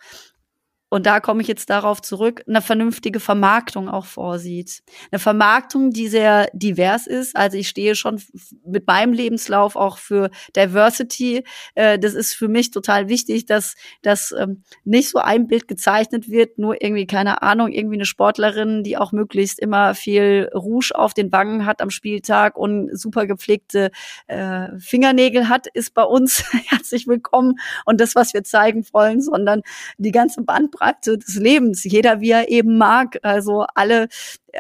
und 0.89 1.05
da 1.05 1.19
komme 1.19 1.43
ich 1.43 1.49
jetzt 1.49 1.69
darauf 1.69 2.01
zurück, 2.01 2.45
eine 2.47 2.63
vernünftige 2.63 3.19
Vermarktung 3.19 3.89
auch 3.89 4.07
vorsieht. 4.07 4.85
Eine 5.11 5.19
Vermarktung, 5.19 5.91
die 5.91 6.07
sehr 6.07 6.49
divers 6.53 7.09
ist. 7.09 7.35
Also 7.35 7.59
ich 7.59 7.69
stehe 7.69 7.97
schon 7.97 8.23
mit 8.65 8.87
meinem 8.87 9.13
Lebenslauf 9.13 9.75
auch 9.75 9.99
für 9.99 10.31
Diversity. 10.55 11.43
Äh, 11.75 11.99
das 11.99 12.15
ist 12.15 12.35
für 12.35 12.47
mich 12.47 12.71
total 12.71 13.09
wichtig, 13.09 13.47
dass, 13.47 13.75
dass 14.03 14.33
ähm, 14.39 14.63
nicht 14.85 15.09
so 15.09 15.19
ein 15.19 15.49
Bild 15.49 15.67
gezeichnet 15.67 16.31
wird, 16.31 16.57
nur 16.57 16.81
irgendwie, 16.81 17.09
keine 17.09 17.43
Ahnung, 17.43 17.73
irgendwie 17.73 17.97
eine 17.97 18.07
Sportlerin, 18.07 18.85
die 18.85 18.97
auch 18.97 19.11
möglichst 19.11 19.59
immer 19.59 19.97
viel 19.97 20.49
Rouge 20.55 20.93
auf 20.95 21.15
den 21.15 21.33
Wangen 21.33 21.67
hat 21.67 21.83
am 21.83 21.91
Spieltag 21.91 22.57
und 22.57 22.97
super 22.97 23.27
gepflegte 23.27 23.91
äh, 24.29 24.69
Fingernägel 24.79 25.49
hat, 25.49 25.67
ist 25.67 25.95
bei 25.95 26.05
uns 26.05 26.45
herzlich 26.69 27.09
willkommen. 27.09 27.57
Und 27.85 28.01
das, 28.01 28.15
was 28.15 28.35
wir 28.35 28.45
zeigen 28.45 28.87
wollen, 28.93 29.21
sondern 29.21 29.63
die 29.99 30.13
ganze 30.13 30.43
Bandbreite 30.43 30.76
Bandbreite 30.77 31.19
des 31.19 31.35
Lebens, 31.37 31.85
jeder 31.85 32.21
wie 32.21 32.31
er 32.31 32.49
eben 32.49 32.79
mag. 32.79 33.19
Also 33.23 33.67
alle, 33.75 34.09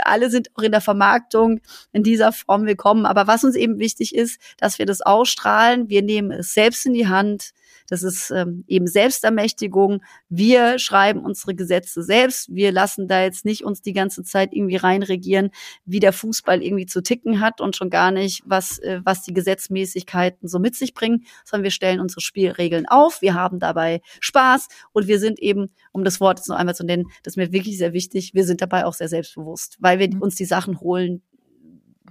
alle 0.02 0.30
sind 0.30 0.50
auch 0.54 0.62
in 0.62 0.72
der 0.72 0.80
Vermarktung 0.80 1.60
in 1.92 2.02
dieser 2.02 2.32
Form 2.32 2.66
willkommen. 2.66 3.06
Aber 3.06 3.26
was 3.26 3.44
uns 3.44 3.56
eben 3.56 3.78
wichtig 3.78 4.14
ist, 4.14 4.40
dass 4.58 4.78
wir 4.78 4.86
das 4.86 5.02
ausstrahlen. 5.02 5.88
Wir 5.88 6.02
nehmen 6.02 6.32
es 6.32 6.54
selbst 6.54 6.86
in 6.86 6.94
die 6.94 7.08
Hand. 7.08 7.52
Das 7.88 8.02
ist 8.02 8.30
ähm, 8.30 8.64
eben 8.66 8.86
Selbstermächtigung. 8.86 10.02
Wir 10.28 10.78
schreiben 10.78 11.20
unsere 11.20 11.54
Gesetze 11.54 12.02
selbst. 12.02 12.54
Wir 12.54 12.72
lassen 12.72 13.08
da 13.08 13.22
jetzt 13.22 13.44
nicht 13.44 13.64
uns 13.64 13.82
die 13.82 13.92
ganze 13.92 14.22
Zeit 14.22 14.52
irgendwie 14.52 14.76
reinregieren, 14.76 15.50
wie 15.84 16.00
der 16.00 16.12
Fußball 16.12 16.62
irgendwie 16.62 16.86
zu 16.86 17.02
ticken 17.02 17.40
hat 17.40 17.60
und 17.60 17.76
schon 17.76 17.90
gar 17.90 18.10
nicht, 18.10 18.42
was, 18.46 18.78
äh, 18.78 19.00
was 19.04 19.22
die 19.22 19.34
Gesetzmäßigkeiten 19.34 20.48
so 20.48 20.58
mit 20.58 20.74
sich 20.74 20.94
bringen, 20.94 21.24
sondern 21.44 21.64
wir 21.64 21.70
stellen 21.70 22.00
unsere 22.00 22.20
Spielregeln 22.20 22.86
auf. 22.86 23.22
Wir 23.22 23.34
haben 23.34 23.58
dabei 23.58 24.00
Spaß 24.20 24.68
und 24.92 25.06
wir 25.06 25.18
sind 25.18 25.38
eben, 25.38 25.70
um 25.92 26.04
das 26.04 26.20
Wort 26.20 26.38
jetzt 26.38 26.48
noch 26.48 26.56
einmal 26.56 26.74
zu 26.74 26.84
nennen, 26.84 27.06
das 27.22 27.32
ist 27.32 27.36
mir 27.36 27.52
wirklich 27.52 27.78
sehr 27.78 27.92
wichtig, 27.92 28.34
wir 28.34 28.44
sind 28.44 28.60
dabei 28.60 28.84
auch 28.84 28.94
sehr 28.94 29.08
selbstbewusst, 29.08 29.76
weil 29.80 29.98
wir 29.98 30.12
mhm. 30.12 30.22
uns 30.22 30.34
die 30.34 30.44
Sachen 30.44 30.80
holen, 30.80 31.22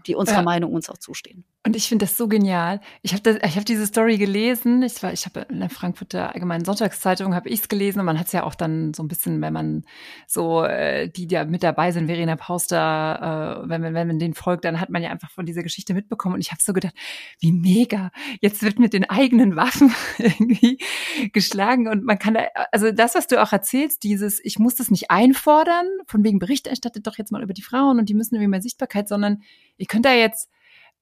die 0.08 0.16
unserer 0.16 0.38
ja. 0.38 0.44
Meinung 0.44 0.74
uns 0.74 0.90
auch 0.90 0.98
zustehen. 0.98 1.46
Und 1.66 1.76
ich 1.76 1.90
finde 1.90 2.06
das 2.06 2.16
so 2.16 2.28
genial. 2.28 2.80
Ich 3.02 3.14
habe 3.14 3.40
ich 3.44 3.58
hab 3.58 3.66
diese 3.66 3.88
Story 3.88 4.18
gelesen. 4.18 4.84
Ich 4.84 5.02
war, 5.02 5.12
ich 5.12 5.26
habe 5.26 5.48
in 5.50 5.60
der 5.60 5.72
Frankfurter 5.72 6.34
Allgemeinen 6.34 6.64
Sonntagszeitung 6.64 7.34
habe 7.34 7.50
ich 7.50 7.62
es 7.62 7.70
gelesen 7.70 8.00
und 8.00 8.06
man 8.06 8.20
hat 8.20 8.28
es 8.28 8.34
ja 8.34 8.44
auch 8.44 8.54
dann 8.54 8.94
so 8.94 9.02
ein 9.02 9.08
bisschen, 9.08 9.42
wenn 9.42 9.54
man 9.54 9.84
so 10.28 10.64
äh, 10.64 11.10
die, 11.10 11.26
die 11.26 11.34
da 11.34 11.46
mit 11.46 11.64
dabei 11.64 11.92
sind, 11.92 12.06
Verena 12.06 12.36
Pauster, 12.36 13.64
äh, 13.66 13.70
wenn, 13.70 13.82
wenn, 13.82 13.96
wenn 13.96 14.08
man 14.08 14.20
den 14.20 14.36
folgt, 14.36 14.64
dann 14.64 14.80
hat 14.80 14.92
man 14.92 15.02
ja 15.02 15.10
einfach 15.10 15.32
von 15.32 15.48
dieser 15.48 15.64
Geschichte 15.64 15.96
mitbekommen. 15.96 16.36
Und 16.36 16.42
ich 16.42 16.52
habe 16.52 16.62
so 16.62 16.72
gedacht, 16.72 16.94
wie 17.40 17.52
mega! 17.52 18.12
Jetzt 18.42 18.62
wird 18.62 18.78
mit 18.78 18.94
den 18.94 19.10
eigenen 19.10 19.56
Waffen 19.56 19.92
irgendwie 20.20 20.78
geschlagen 21.34 21.88
und 21.88 22.04
man 22.04 22.20
kann 22.20 22.36
da, 22.36 22.46
also 22.72 22.92
das, 22.92 23.16
was 23.16 23.26
du 23.26 23.42
auch 23.42 23.52
erzählst, 23.52 24.04
dieses, 24.04 24.40
ich 24.44 24.60
muss 24.60 24.76
das 24.76 24.92
nicht 24.92 25.10
einfordern, 25.10 25.88
von 26.06 26.24
wegen 26.24 26.38
Bericht 26.38 26.68
erstattet 26.68 27.08
doch 27.08 27.18
jetzt 27.18 27.32
mal 27.32 27.42
über 27.42 27.54
die 27.54 27.64
Frauen 27.64 27.98
und 27.98 28.08
die 28.08 28.14
müssen 28.14 28.36
irgendwie 28.36 28.52
mehr 28.52 28.62
Sichtbarkeit, 28.62 29.08
sondern 29.08 29.42
ihr 29.78 29.86
könnt 29.88 30.06
da 30.06 30.14
jetzt 30.14 30.50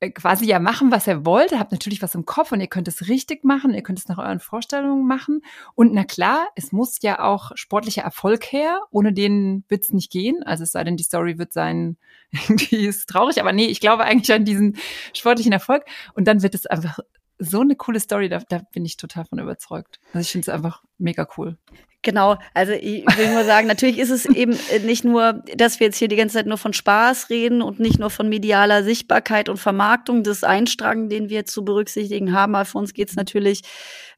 äh, 0.04 0.12
quasi 0.12 0.46
ja 0.46 0.60
machen, 0.60 0.92
was 0.92 1.08
ihr 1.08 1.26
wollt. 1.26 1.52
Ihr 1.52 1.60
habt 1.60 1.72
natürlich 1.72 2.02
was 2.02 2.16
im 2.16 2.26
Kopf 2.26 2.52
und 2.52 2.60
ihr 2.60 2.68
könnt 2.68 2.88
es 2.88 3.08
richtig 3.08 3.44
machen, 3.44 3.74
ihr 3.74 3.84
könnt 3.84 4.00
es 4.00 4.08
nach 4.08 4.18
euren 4.18 4.40
Vorstellungen 4.40 5.08
machen. 5.08 5.42
Und 5.76 5.94
na 5.94 6.04
klar, 6.04 6.48
es 6.56 6.72
muss 6.72 7.02
ja 7.02 7.20
auch 7.20 7.52
sportlicher 7.56 8.02
Erfolg 8.02 8.52
her, 8.52 8.82
ohne 8.92 9.14
den 9.14 9.64
wird 9.70 9.84
es 9.84 9.92
nicht 9.92 10.12
gehen. 10.12 10.44
Also 10.44 10.64
es 10.64 10.74
sei 10.74 10.84
denn, 10.84 10.98
die 10.98 11.04
Story 11.04 11.38
wird 11.38 11.54
sein, 11.54 11.98
irgendwie 12.32 12.86
ist 12.86 13.08
traurig, 13.08 13.40
aber 13.40 13.54
nee, 13.54 13.68
ich 13.68 13.80
glaube 13.80 14.04
eigentlich 14.04 14.34
an 14.34 14.46
diesen 14.46 14.78
sportlichen 15.14 15.54
Erfolg. 15.54 15.86
Und 16.16 16.28
dann 16.28 16.42
wird 16.44 16.56
es 16.56 16.66
einfach 16.66 17.00
so 17.40 17.62
eine 17.62 17.76
coole 17.76 18.00
Story, 18.00 18.30
da, 18.30 18.40
da 18.40 18.60
bin 18.72 18.86
ich 18.86 18.98
total 18.98 19.26
von 19.26 19.40
überzeugt. 19.40 20.00
Also 20.08 20.20
ich 20.20 20.32
finde 20.32 20.44
es 20.44 20.50
einfach 20.50 20.84
mega 20.98 21.28
cool. 21.38 21.58
Genau, 22.04 22.38
also 22.54 22.74
ich 22.74 23.06
will 23.18 23.34
nur 23.34 23.46
sagen, 23.46 23.66
natürlich 23.66 23.98
ist 23.98 24.10
es 24.10 24.26
eben 24.26 24.58
nicht 24.86 25.06
nur, 25.06 25.42
dass 25.56 25.80
wir 25.80 25.88
jetzt 25.88 25.98
hier 25.98 26.10
die 26.10 26.18
ganze 26.18 26.36
Zeit 26.36 26.46
nur 26.46 26.58
von 26.58 26.74
Spaß 26.74 27.30
reden 27.30 27.62
und 27.62 27.80
nicht 27.80 27.98
nur 27.98 28.10
von 28.10 28.28
medialer 28.28 28.84
Sichtbarkeit 28.84 29.48
und 29.48 29.56
Vermarktung 29.56 30.22
des 30.22 30.44
Einstrang, 30.44 31.08
den 31.08 31.30
wir 31.30 31.46
zu 31.46 31.64
berücksichtigen 31.64 32.34
haben. 32.34 32.56
Aber 32.56 32.66
für 32.66 32.78
uns 32.78 32.94
geht 32.94 33.10
es 33.10 33.16
natürlich 33.16 33.62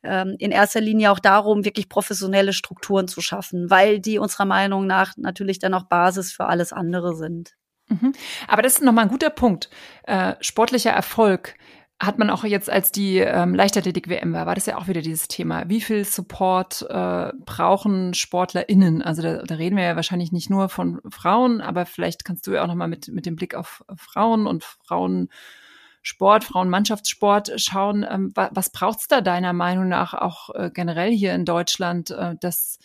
ähm, 0.04 0.36
in 0.40 0.52
erster 0.52 0.82
Linie 0.82 1.12
auch 1.12 1.20
darum, 1.20 1.64
wirklich 1.64 1.88
professionelle 1.88 2.54
Strukturen 2.54 3.08
zu 3.08 3.22
schaffen, 3.22 3.70
weil 3.70 4.00
die 4.00 4.18
unserer 4.18 4.46
Meinung 4.46 4.88
nach 4.88 5.14
natürlich 5.16 5.60
dann 5.60 5.76
auch 5.76 5.84
Basis 5.84 6.32
für 6.32 6.48
alles 6.48 6.74
andere 6.74 7.16
sind. 7.16 7.52
Mhm. 7.88 8.14
Aber 8.48 8.64
das 8.64 8.74
ist 8.74 8.82
nochmal 8.82 9.06
ein 9.06 9.12
guter 9.12 9.30
Punkt. 9.30 9.70
Äh, 10.08 10.34
sportlicher 10.42 10.92
Erfolg 10.92 11.54
hat 12.00 12.20
man 12.20 12.30
auch 12.30 12.44
jetzt, 12.44 12.70
als 12.70 12.92
die 12.92 13.20
ähm, 13.20 13.56
Leichtathletik-WM 13.56 14.34
war, 14.34 14.46
war 14.46 14.56
das 14.56 14.66
ja 14.66 14.78
auch 14.78 14.88
wieder 14.88 15.02
dieses 15.02 15.30
Thema. 15.30 15.70
Wie 15.70 15.80
viel 15.80 16.04
Support 16.04 16.86
äh, 16.90 17.32
brauchen 17.46 18.14
SportlerInnen? 18.14 19.02
Also 19.02 19.22
da, 19.22 19.44
da 19.44 19.56
reden 19.56 19.78
wir 19.78 19.84
ja 19.84 19.96
wahrscheinlich 19.96 20.34
nicht 20.34 20.50
nur 20.50 20.68
von 20.68 21.00
Frauen, 21.10 21.62
aber 21.62 21.86
vielleicht 21.86 22.26
kannst 22.26 22.48
du 22.48 22.52
ja 22.52 22.64
auch 22.64 22.68
nochmal 22.68 22.90
mit, 22.90 23.08
mit 23.08 23.26
dem 23.26 23.38
Blick 23.38 23.56
auf 23.56 23.86
Frauen 23.96 24.46
und 24.46 24.66
Frauensport, 24.66 26.44
Frauenmannschaftssport 26.44 27.54
schauen. 27.62 28.06
Ähm, 28.10 28.32
was 28.36 28.50
was 28.52 28.70
braucht 28.72 29.00
es 29.00 29.08
da 29.08 29.22
deiner 29.22 29.54
Meinung 29.54 29.88
nach 29.88 30.14
auch 30.14 30.54
äh, 30.54 30.72
generell 30.74 31.12
hier 31.12 31.34
in 31.34 31.46
Deutschland, 31.46 32.12
äh, 32.12 32.36
dass 32.42 32.78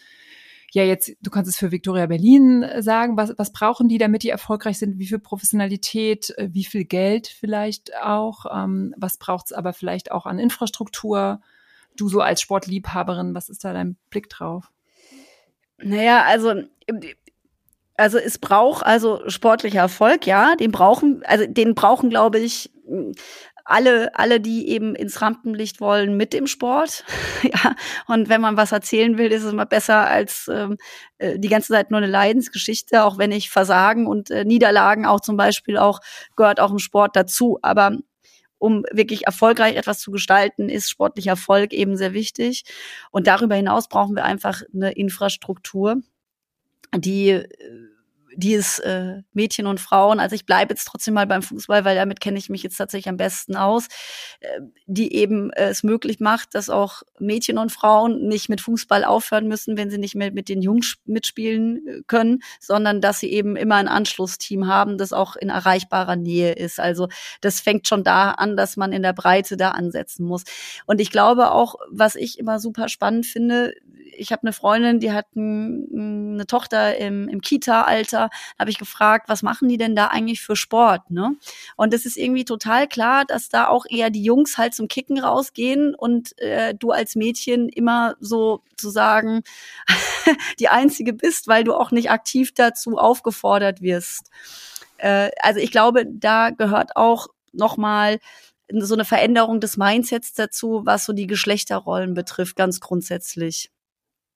ja 0.73 0.85
jetzt, 0.85 1.13
du 1.21 1.31
kannst 1.31 1.51
es 1.51 1.59
für 1.59 1.71
Victoria 1.71 2.07
Berlin 2.07 2.63
äh, 2.63 2.83
sagen, 2.83 3.17
was, 3.17 3.35
was 3.37 3.53
brauchen 3.53 3.89
die, 3.89 3.99
damit 3.99 4.23
die 4.23 4.31
erfolgreich 4.31 4.79
sind? 4.79 4.99
Wie 4.99 5.07
viel 5.07 5.19
Professionalität, 5.19 6.31
äh, 6.39 6.49
wie 6.53 6.65
viel 6.65 6.85
Geld 6.85 7.29
vielleicht 7.29 7.97
auch? 7.97 8.47
Ähm, 8.53 8.95
was 8.97 9.19
braucht 9.19 9.47
es 9.47 9.53
aber 9.53 9.73
vielleicht 9.73 10.13
auch 10.13 10.27
an 10.27 10.39
Infrastruktur? 10.39 11.41
Du 11.97 12.09
so 12.09 12.21
als 12.21 12.41
Sportliebhaberin, 12.41 13.35
was 13.35 13.49
ist 13.49 13.65
da 13.65 13.73
dein 13.73 13.97
Blick 14.11 14.29
drauf? 14.29 14.71
Naja, 15.79 16.25
also 16.25 16.55
also 17.97 18.19
es 18.19 18.39
braucht 18.39 18.85
also 18.85 19.21
sportlicher 19.29 19.81
Erfolg, 19.81 20.27
ja, 20.27 20.57
den 20.57 20.73
brauchen, 20.73 21.23
also 21.25 21.47
den 21.47 21.75
brauchen, 21.75 22.09
glaube 22.09 22.39
ich, 22.39 22.71
alle, 23.71 24.15
alle, 24.19 24.41
die 24.41 24.69
eben 24.69 24.95
ins 24.95 25.23
Rampenlicht 25.23 25.81
wollen 25.81 26.17
mit 26.17 26.33
dem 26.33 26.47
Sport. 26.47 27.05
ja, 27.43 27.75
und 28.07 28.29
wenn 28.29 28.41
man 28.41 28.57
was 28.57 28.73
erzählen 28.73 29.19
will, 29.19 29.33
ist 29.33 29.45
es 29.45 29.53
immer 29.53 29.67
besser 29.67 30.07
als 30.07 30.49
ähm, 30.53 30.77
äh, 31.19 31.39
die 31.39 31.49
ganze 31.49 31.73
Zeit 31.73 31.91
nur 31.91 31.99
eine 31.99 32.07
Leidensgeschichte, 32.07 33.05
auch 33.05 33.19
wenn 33.19 33.33
ich 33.33 33.51
Versagen 33.51 34.07
und 34.07 34.31
äh, 34.31 34.45
Niederlagen 34.45 35.07
auch 35.07 35.21
zum 35.21 35.37
Beispiel 35.37 35.77
auch 35.77 36.01
gehört 36.37 36.61
auch 36.61 36.73
im 36.73 36.79
Sport 36.79 37.17
dazu. 37.17 37.59
Aber 37.63 37.97
um 38.59 38.85
wirklich 38.93 39.27
erfolgreich 39.27 39.77
etwas 39.77 40.01
zu 40.01 40.11
gestalten, 40.11 40.69
ist 40.69 40.91
sportlicher 40.91 41.31
Erfolg 41.31 41.73
eben 41.73 41.97
sehr 41.97 42.13
wichtig. 42.13 42.65
Und 43.11 43.27
darüber 43.27 43.55
hinaus 43.55 43.89
brauchen 43.89 44.17
wir 44.17 44.25
einfach 44.25 44.63
eine 44.75 44.93
Infrastruktur, 44.93 45.97
die 46.95 47.43
die 48.37 48.55
ist 48.55 48.79
äh, 48.81 49.23
Mädchen 49.33 49.67
und 49.67 49.81
Frauen, 49.81 50.21
also 50.21 50.35
ich 50.35 50.47
bleibe 50.47 50.73
jetzt 50.73 50.85
trotzdem 50.85 51.15
mal 51.15 51.27
beim 51.27 51.43
Fußball, 51.43 51.85
weil 51.85 51.97
damit 51.97 52.21
kenne 52.21 52.39
ich 52.39 52.49
mich 52.49 52.63
jetzt 52.63 52.77
tatsächlich 52.77 53.09
am 53.09 53.17
besten 53.17 53.57
aus, 53.57 53.87
äh, 54.41 54.61
die 54.87 55.15
eben 55.15 55.51
äh, 55.51 55.69
es 55.69 55.83
möglich 55.83 56.21
macht, 56.21 56.55
dass 56.55 56.71
auch 56.71 57.03
Mädchen 57.19 57.59
und 57.59 57.73
Frauen 57.73 58.29
nicht 58.29 58.49
mit 58.49 58.61
Fußball 58.61 59.05
aufhören 59.05 59.49
müssen, 59.49 59.77
wenn 59.77 59.91
sie 59.91 59.99
nicht 59.99 60.15
mehr 60.15 60.33
mit 60.33 60.49
den 60.49 60.63
Jungs 60.63 60.97
mitspielen 61.05 61.87
äh, 61.87 62.03
können, 62.07 62.41
sondern 62.61 63.01
dass 63.01 63.21
sie 63.21 63.31
eben 63.33 63.57
immer 63.57 63.77
ein 63.77 63.89
Anschlussteam 63.89 64.67
haben, 64.67 64.99
das 64.99 65.13
auch 65.13 65.37
in 65.37 65.49
erreichbarer 65.49 66.17
Nähe 66.17 66.53
ist. 66.53 66.81
Also 66.81 67.09
das 67.41 67.61
fängt 67.61 67.89
schon 67.89 68.05
da 68.05 68.33
an, 68.33 68.57
dass 68.57 68.77
man 68.77 68.93
in 68.93 69.03
der 69.03 69.13
Breite 69.13 69.57
da 69.57 69.71
ansetzen 69.71 70.25
muss. 70.27 70.45
Und 70.87 71.01
ich 71.01 71.11
glaube 71.11 71.53
auch, 71.53 71.77
was 71.91 72.15
ich 72.15 72.39
immer 72.39 72.61
super 72.61 72.89
spannend 72.89 73.27
finde, 73.27 73.75
ich 74.21 74.33
habe 74.33 74.43
eine 74.43 74.53
Freundin, 74.53 75.01
die 75.01 75.13
hat 75.13 75.35
ein, 75.35 76.35
eine 76.35 76.47
Tochter 76.47 76.97
im, 76.99 77.27
im 77.29 77.41
Kita-Alter, 77.41 78.20
habe 78.59 78.71
ich 78.71 78.79
gefragt, 78.79 79.29
was 79.29 79.43
machen 79.43 79.69
die 79.69 79.79
denn 79.79 79.97
da 79.97 80.09
eigentlich 80.09 80.43
für 80.43 80.57
Sport? 80.57 81.11
Ne? 81.11 81.37
Und 81.77 81.95
es 81.95 82.05
ist 82.05 82.17
irgendwie 82.17 82.45
total 82.45 82.87
klar, 82.89 83.25
dass 83.25 83.49
da 83.49 83.69
auch 83.69 83.87
eher 83.89 84.11
die 84.11 84.23
Jungs 84.23 84.59
halt 84.59 84.75
zum 84.75 84.89
Kicken 84.89 85.19
rausgehen 85.19 85.95
und 85.95 86.39
äh, 86.39 86.75
du 86.75 86.91
als 86.91 87.17
Mädchen 87.17 87.69
immer 87.69 88.17
so 88.21 88.63
zu 88.77 88.91
sagen 88.91 89.43
die 90.59 90.69
einzige 90.69 91.13
bist, 91.13 91.49
weil 91.49 91.65
du 91.65 91.75
auch 91.75 91.91
nicht 91.91 92.11
aktiv 92.11 92.53
dazu 92.55 92.99
aufgefordert 92.99 93.81
wirst. 93.81 94.31
Äh, 94.99 95.31
also 95.41 95.61
ich 95.61 95.71
glaube, 95.71 96.05
da 96.07 96.51
gehört 96.51 96.97
auch 96.97 97.29
nochmal 97.53 98.19
so 98.73 98.95
eine 98.95 99.05
Veränderung 99.05 99.61
des 99.61 99.77
Mindsets 99.77 100.33
dazu, 100.33 100.83
was 100.85 101.05
so 101.05 101.13
die 101.13 101.27
Geschlechterrollen 101.27 102.15
betrifft, 102.15 102.57
ganz 102.57 102.81
grundsätzlich. 102.81 103.71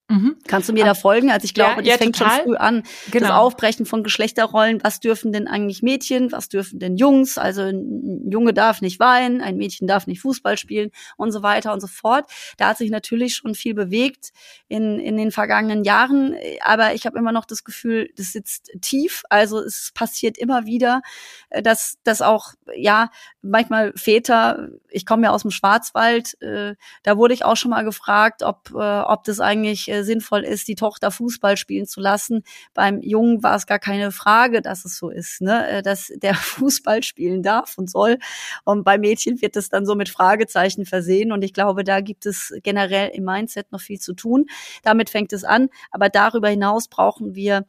Mhm. 0.07 0.37
Kannst 0.47 0.69
du 0.69 0.73
mir 0.73 0.85
da 0.85 0.93
folgen? 0.93 1.31
Also 1.31 1.45
ich 1.45 1.55
glaube, 1.55 1.77
ja, 1.77 1.77
das 1.77 1.87
ja, 1.87 1.97
fängt 1.97 2.15
total. 2.15 2.35
schon 2.35 2.43
früh 2.45 2.55
an. 2.57 2.83
Genau. 3.09 3.27
Das 3.27 3.37
Aufbrechen 3.37 3.87
von 3.87 4.03
Geschlechterrollen. 4.03 4.83
Was 4.83 4.99
dürfen 4.99 5.31
denn 5.31 5.47
eigentlich 5.47 5.81
Mädchen? 5.81 6.31
Was 6.31 6.47
dürfen 6.47 6.77
denn 6.77 6.95
Jungs? 6.95 7.39
Also 7.39 7.63
ein 7.63 8.29
Junge 8.29 8.53
darf 8.53 8.81
nicht 8.81 8.99
weinen, 8.99 9.41
ein 9.41 9.57
Mädchen 9.57 9.87
darf 9.87 10.05
nicht 10.05 10.21
Fußball 10.21 10.59
spielen 10.59 10.91
und 11.17 11.31
so 11.31 11.41
weiter 11.41 11.73
und 11.73 11.79
so 11.81 11.87
fort. 11.87 12.29
Da 12.57 12.69
hat 12.69 12.77
sich 12.77 12.91
natürlich 12.91 13.35
schon 13.35 13.55
viel 13.55 13.73
bewegt 13.73 14.29
in, 14.67 14.99
in 14.99 15.17
den 15.17 15.31
vergangenen 15.31 15.83
Jahren. 15.83 16.35
Aber 16.63 16.93
ich 16.93 17.07
habe 17.07 17.17
immer 17.17 17.31
noch 17.31 17.45
das 17.45 17.63
Gefühl, 17.63 18.09
das 18.15 18.31
sitzt 18.31 18.71
tief. 18.81 19.23
Also 19.31 19.59
es 19.59 19.91
passiert 19.95 20.37
immer 20.37 20.67
wieder, 20.67 21.01
äh, 21.49 21.63
dass, 21.63 21.97
dass 22.03 22.21
auch, 22.21 22.53
ja, 22.75 23.09
manchmal 23.41 23.91
Väter, 23.95 24.69
ich 24.89 25.05
komme 25.07 25.23
ja 25.23 25.31
aus 25.31 25.41
dem 25.41 25.51
Schwarzwald, 25.51 26.39
äh, 26.41 26.75
da 27.01 27.17
wurde 27.17 27.33
ich 27.33 27.43
auch 27.43 27.57
schon 27.57 27.71
mal 27.71 27.83
gefragt, 27.83 28.43
ob, 28.43 28.69
äh, 28.71 28.99
ob 29.01 29.23
das 29.23 29.39
eigentlich 29.39 29.89
äh, 29.95 30.03
sinnvoll 30.03 30.43
ist, 30.43 30.67
die 30.67 30.75
Tochter 30.75 31.11
Fußball 31.11 31.57
spielen 31.57 31.85
zu 31.85 32.01
lassen. 32.01 32.43
Beim 32.73 33.01
Jungen 33.01 33.43
war 33.43 33.55
es 33.55 33.65
gar 33.65 33.79
keine 33.79 34.11
Frage, 34.11 34.61
dass 34.61 34.85
es 34.85 34.97
so 34.97 35.09
ist, 35.09 35.41
ne? 35.41 35.67
Äh, 35.69 35.81
dass 35.81 36.11
der 36.15 36.35
Fußball 36.35 37.03
spielen 37.03 37.43
darf 37.43 37.77
und 37.77 37.89
soll. 37.89 38.17
Und 38.63 38.83
bei 38.83 38.97
Mädchen 38.97 39.41
wird 39.41 39.55
es 39.55 39.69
dann 39.69 39.85
so 39.85 39.95
mit 39.95 40.09
Fragezeichen 40.09 40.85
versehen. 40.85 41.31
Und 41.31 41.43
ich 41.43 41.53
glaube, 41.53 41.83
da 41.83 42.01
gibt 42.01 42.25
es 42.25 42.53
generell 42.63 43.09
im 43.13 43.25
Mindset 43.25 43.71
noch 43.71 43.81
viel 43.81 43.99
zu 43.99 44.13
tun. 44.13 44.45
Damit 44.83 45.09
fängt 45.09 45.33
es 45.33 45.43
an. 45.43 45.69
Aber 45.91 46.09
darüber 46.09 46.49
hinaus 46.49 46.87
brauchen 46.87 47.35
wir 47.35 47.65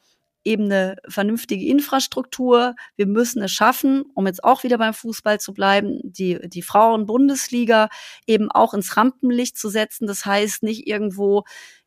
eben 0.47 0.67
eine 0.67 0.97
vernünftige 1.09 1.67
Infrastruktur. 1.67 2.77
Wir 2.95 3.07
müssen 3.07 3.43
es 3.43 3.51
schaffen, 3.51 4.05
um 4.15 4.27
jetzt 4.27 4.45
auch 4.45 4.63
wieder 4.63 4.79
beim 4.79 4.95
Fußball 4.95 5.41
zu 5.41 5.53
bleiben, 5.53 5.99
die, 6.05 6.39
die 6.49 6.63
Frauen-Bundesliga 6.63 7.89
eben 8.29 8.51
auch 8.53 8.73
ins 8.73 8.97
Rampenlicht 8.97 9.59
zu 9.59 9.69
setzen. 9.69 10.07
Das 10.07 10.25
heißt, 10.25 10.63
nicht 10.63 10.87
irgendwo 10.87 11.43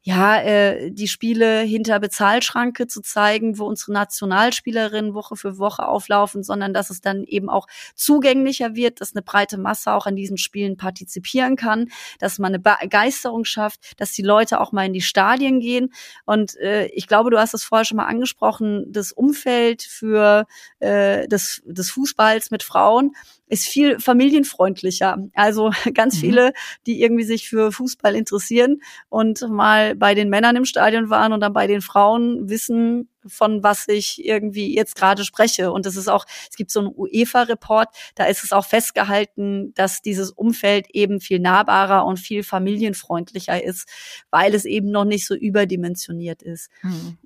ja, 0.10 0.41
äh, 0.41 0.89
die 0.89 1.07
Spiele 1.07 1.60
hinter 1.60 1.99
Bezahlschranke 1.99 2.88
zu 2.88 3.01
zeigen, 3.01 3.60
wo 3.60 3.66
unsere 3.66 3.93
Nationalspielerinnen 3.93 5.14
Woche 5.14 5.36
für 5.36 5.60
Woche 5.60 5.88
auflaufen, 5.88 6.41
sondern 6.41 6.74
dass 6.74 6.89
es 6.89 6.99
dann 6.99 7.26
eben 7.26 7.47
auch 7.47 7.68
zugänglicher 7.93 8.74
wird, 8.74 9.01
dass 9.01 9.14
eine 9.14 9.22
breite 9.22 9.60
Masse 9.60 9.93
auch 9.93 10.07
an 10.07 10.16
diesen 10.16 10.39
Spielen 10.39 10.78
partizipieren 10.78 11.55
kann, 11.55 11.89
dass 12.18 12.39
man 12.39 12.55
eine 12.55 12.60
Begeisterung 12.60 13.45
schafft, 13.45 13.99
dass 14.01 14.12
die 14.12 14.24
Leute 14.24 14.62
auch 14.62 14.72
mal 14.72 14.88
in 14.88 14.93
die 14.93 15.01
Stadien 15.01 15.60
gehen. 15.60 15.93
Und 16.26 16.57
äh, 16.57 16.88
ich 16.88 17.05
glaube, 17.05 17.30
du 17.30 17.38
hast 17.38 17.53
es 17.53 17.64
vorher 17.64 17.86
schon 17.86 17.97
mal 17.97 18.07
angesprochen, 18.07 18.91
das 18.91 19.12
Umfeld 19.12 19.84
für 19.84 20.47
äh, 20.80 21.28
des, 21.28 21.62
des 21.66 21.91
Fußballs 21.91 22.49
mit 22.49 22.64
Frauen 22.64 23.14
ist 23.50 23.68
viel 23.68 24.00
familienfreundlicher. 24.00 25.18
Also 25.34 25.72
ganz 25.93 26.16
mhm. 26.16 26.20
viele, 26.20 26.54
die 26.86 27.02
irgendwie 27.02 27.24
sich 27.24 27.50
für 27.50 27.72
Fußball 27.72 28.16
interessieren 28.16 28.82
und 29.10 29.41
mal 29.50 29.95
bei 29.95 30.14
den 30.16 30.30
Männern 30.30 30.56
im 30.56 30.66
Stadion 30.66 31.10
waren 31.10 31.34
und 31.34 31.41
dann 31.41 31.52
bei 31.52 31.68
den 31.68 31.82
Frauen 31.82 32.47
wissen, 32.47 33.10
von 33.26 33.64
was 33.64 33.88
ich 33.88 34.24
irgendwie 34.24 34.74
jetzt 34.74 34.95
gerade 34.95 35.26
spreche. 35.26 35.72
Und 35.72 35.86
es 35.86 35.97
ist 35.97 36.08
auch, 36.08 36.26
es 36.50 36.56
gibt 36.56 36.72
so 36.72 36.80
einen 36.80 36.93
UEFA-Report, 36.95 37.89
da 38.16 38.26
ist 38.26 38.43
es 38.43 38.54
auch 38.54 38.66
festgehalten, 38.66 39.74
dass 39.74 40.02
dieses 40.02 40.32
Umfeld 40.32 40.88
eben 40.91 41.20
viel 41.20 41.39
nahbarer 41.39 42.06
und 42.06 42.18
viel 42.18 42.43
familienfreundlicher 42.43 43.62
ist, 43.62 43.89
weil 44.30 44.54
es 44.54 44.66
eben 44.66 44.91
noch 44.91 45.06
nicht 45.06 45.26
so 45.26 45.36
überdimensioniert 45.36 46.43
ist. 46.43 46.70
Mhm. 46.82 47.18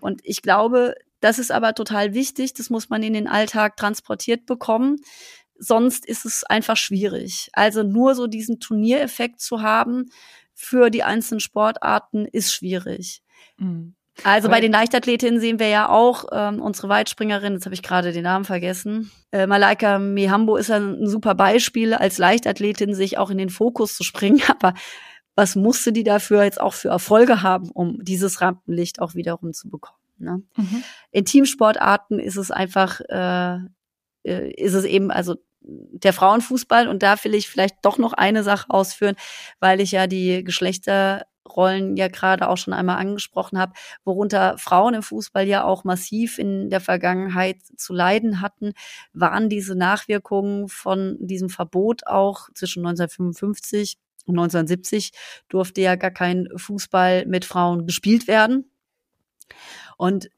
Und 0.00 0.20
ich 0.24 0.42
glaube, 0.42 0.94
das 1.20 1.38
ist 1.38 1.50
aber 1.50 1.74
total 1.74 2.14
wichtig, 2.14 2.54
das 2.54 2.70
muss 2.70 2.88
man 2.88 3.02
in 3.02 3.12
den 3.12 3.26
Alltag 3.26 3.76
transportiert 3.76 4.46
bekommen 4.46 4.96
sonst 5.58 6.06
ist 6.06 6.24
es 6.24 6.44
einfach 6.44 6.76
schwierig. 6.76 7.50
Also 7.52 7.82
nur 7.82 8.14
so 8.14 8.26
diesen 8.26 8.60
Turniereffekt 8.60 9.40
zu 9.40 9.62
haben 9.62 10.10
für 10.54 10.90
die 10.90 11.02
einzelnen 11.02 11.40
Sportarten 11.40 12.26
ist 12.26 12.52
schwierig. 12.52 13.22
Mhm. 13.58 13.94
Also 14.24 14.48
bei 14.48 14.60
den 14.60 14.72
Leichtathletinnen 14.72 15.40
sehen 15.40 15.60
wir 15.60 15.68
ja 15.68 15.88
auch 15.88 16.24
ähm, 16.32 16.60
unsere 16.60 16.88
Weitspringerin, 16.88 17.52
jetzt 17.54 17.66
habe 17.66 17.74
ich 17.74 17.82
gerade 17.82 18.12
den 18.12 18.24
Namen 18.24 18.44
vergessen. 18.44 19.10
Äh, 19.30 19.46
Malaika 19.46 19.98
Mihambo 19.98 20.56
ist 20.56 20.70
ein, 20.70 21.02
ein 21.02 21.06
super 21.06 21.34
Beispiel, 21.34 21.94
als 21.94 22.18
Leichtathletin 22.18 22.94
sich 22.94 23.18
auch 23.18 23.30
in 23.30 23.38
den 23.38 23.50
Fokus 23.50 23.94
zu 23.94 24.02
springen. 24.02 24.42
Aber 24.48 24.74
was 25.36 25.54
musste 25.54 25.92
die 25.92 26.02
dafür 26.02 26.42
jetzt 26.42 26.60
auch 26.60 26.74
für 26.74 26.88
Erfolge 26.88 27.42
haben, 27.42 27.70
um 27.70 28.02
dieses 28.02 28.40
Rampenlicht 28.40 29.00
auch 29.00 29.14
wiederum 29.14 29.52
zu 29.52 29.70
bekommen? 29.70 29.98
Ne? 30.18 30.42
Mhm. 30.56 30.82
In 31.12 31.24
Teamsportarten 31.24 32.18
ist 32.18 32.36
es 32.36 32.50
einfach, 32.50 33.00
äh, 33.08 33.58
äh 34.24 34.50
ist 34.52 34.74
es 34.74 34.84
eben, 34.84 35.12
also 35.12 35.36
der 35.60 36.12
Frauenfußball 36.12 36.88
und 36.88 37.02
da 37.02 37.22
will 37.24 37.34
ich 37.34 37.48
vielleicht 37.48 37.76
doch 37.82 37.98
noch 37.98 38.12
eine 38.12 38.42
Sache 38.42 38.70
ausführen, 38.70 39.16
weil 39.60 39.80
ich 39.80 39.92
ja 39.92 40.06
die 40.06 40.44
Geschlechter 40.44 41.26
Rollen 41.48 41.96
ja 41.96 42.08
gerade 42.08 42.48
auch 42.48 42.56
schon 42.56 42.74
einmal 42.74 42.98
angesprochen 42.98 43.58
habe, 43.58 43.72
worunter 44.04 44.56
Frauen 44.58 44.94
im 44.94 45.02
Fußball 45.02 45.46
ja 45.46 45.64
auch 45.64 45.84
massiv 45.84 46.38
in 46.38 46.70
der 46.70 46.80
Vergangenheit 46.80 47.56
zu 47.76 47.92
leiden 47.94 48.40
hatten, 48.40 48.72
waren 49.12 49.48
diese 49.48 49.74
Nachwirkungen 49.74 50.68
von 50.68 51.16
diesem 51.20 51.48
Verbot 51.48 52.06
auch 52.06 52.48
zwischen 52.54 52.86
1955 52.86 53.96
und 54.26 54.38
1970 54.38 55.12
durfte 55.48 55.80
ja 55.80 55.96
gar 55.96 56.10
kein 56.10 56.48
Fußball 56.54 57.24
mit 57.26 57.46
Frauen 57.46 57.86
gespielt 57.86 58.28
werden. 58.28 58.70
Und 59.96 60.28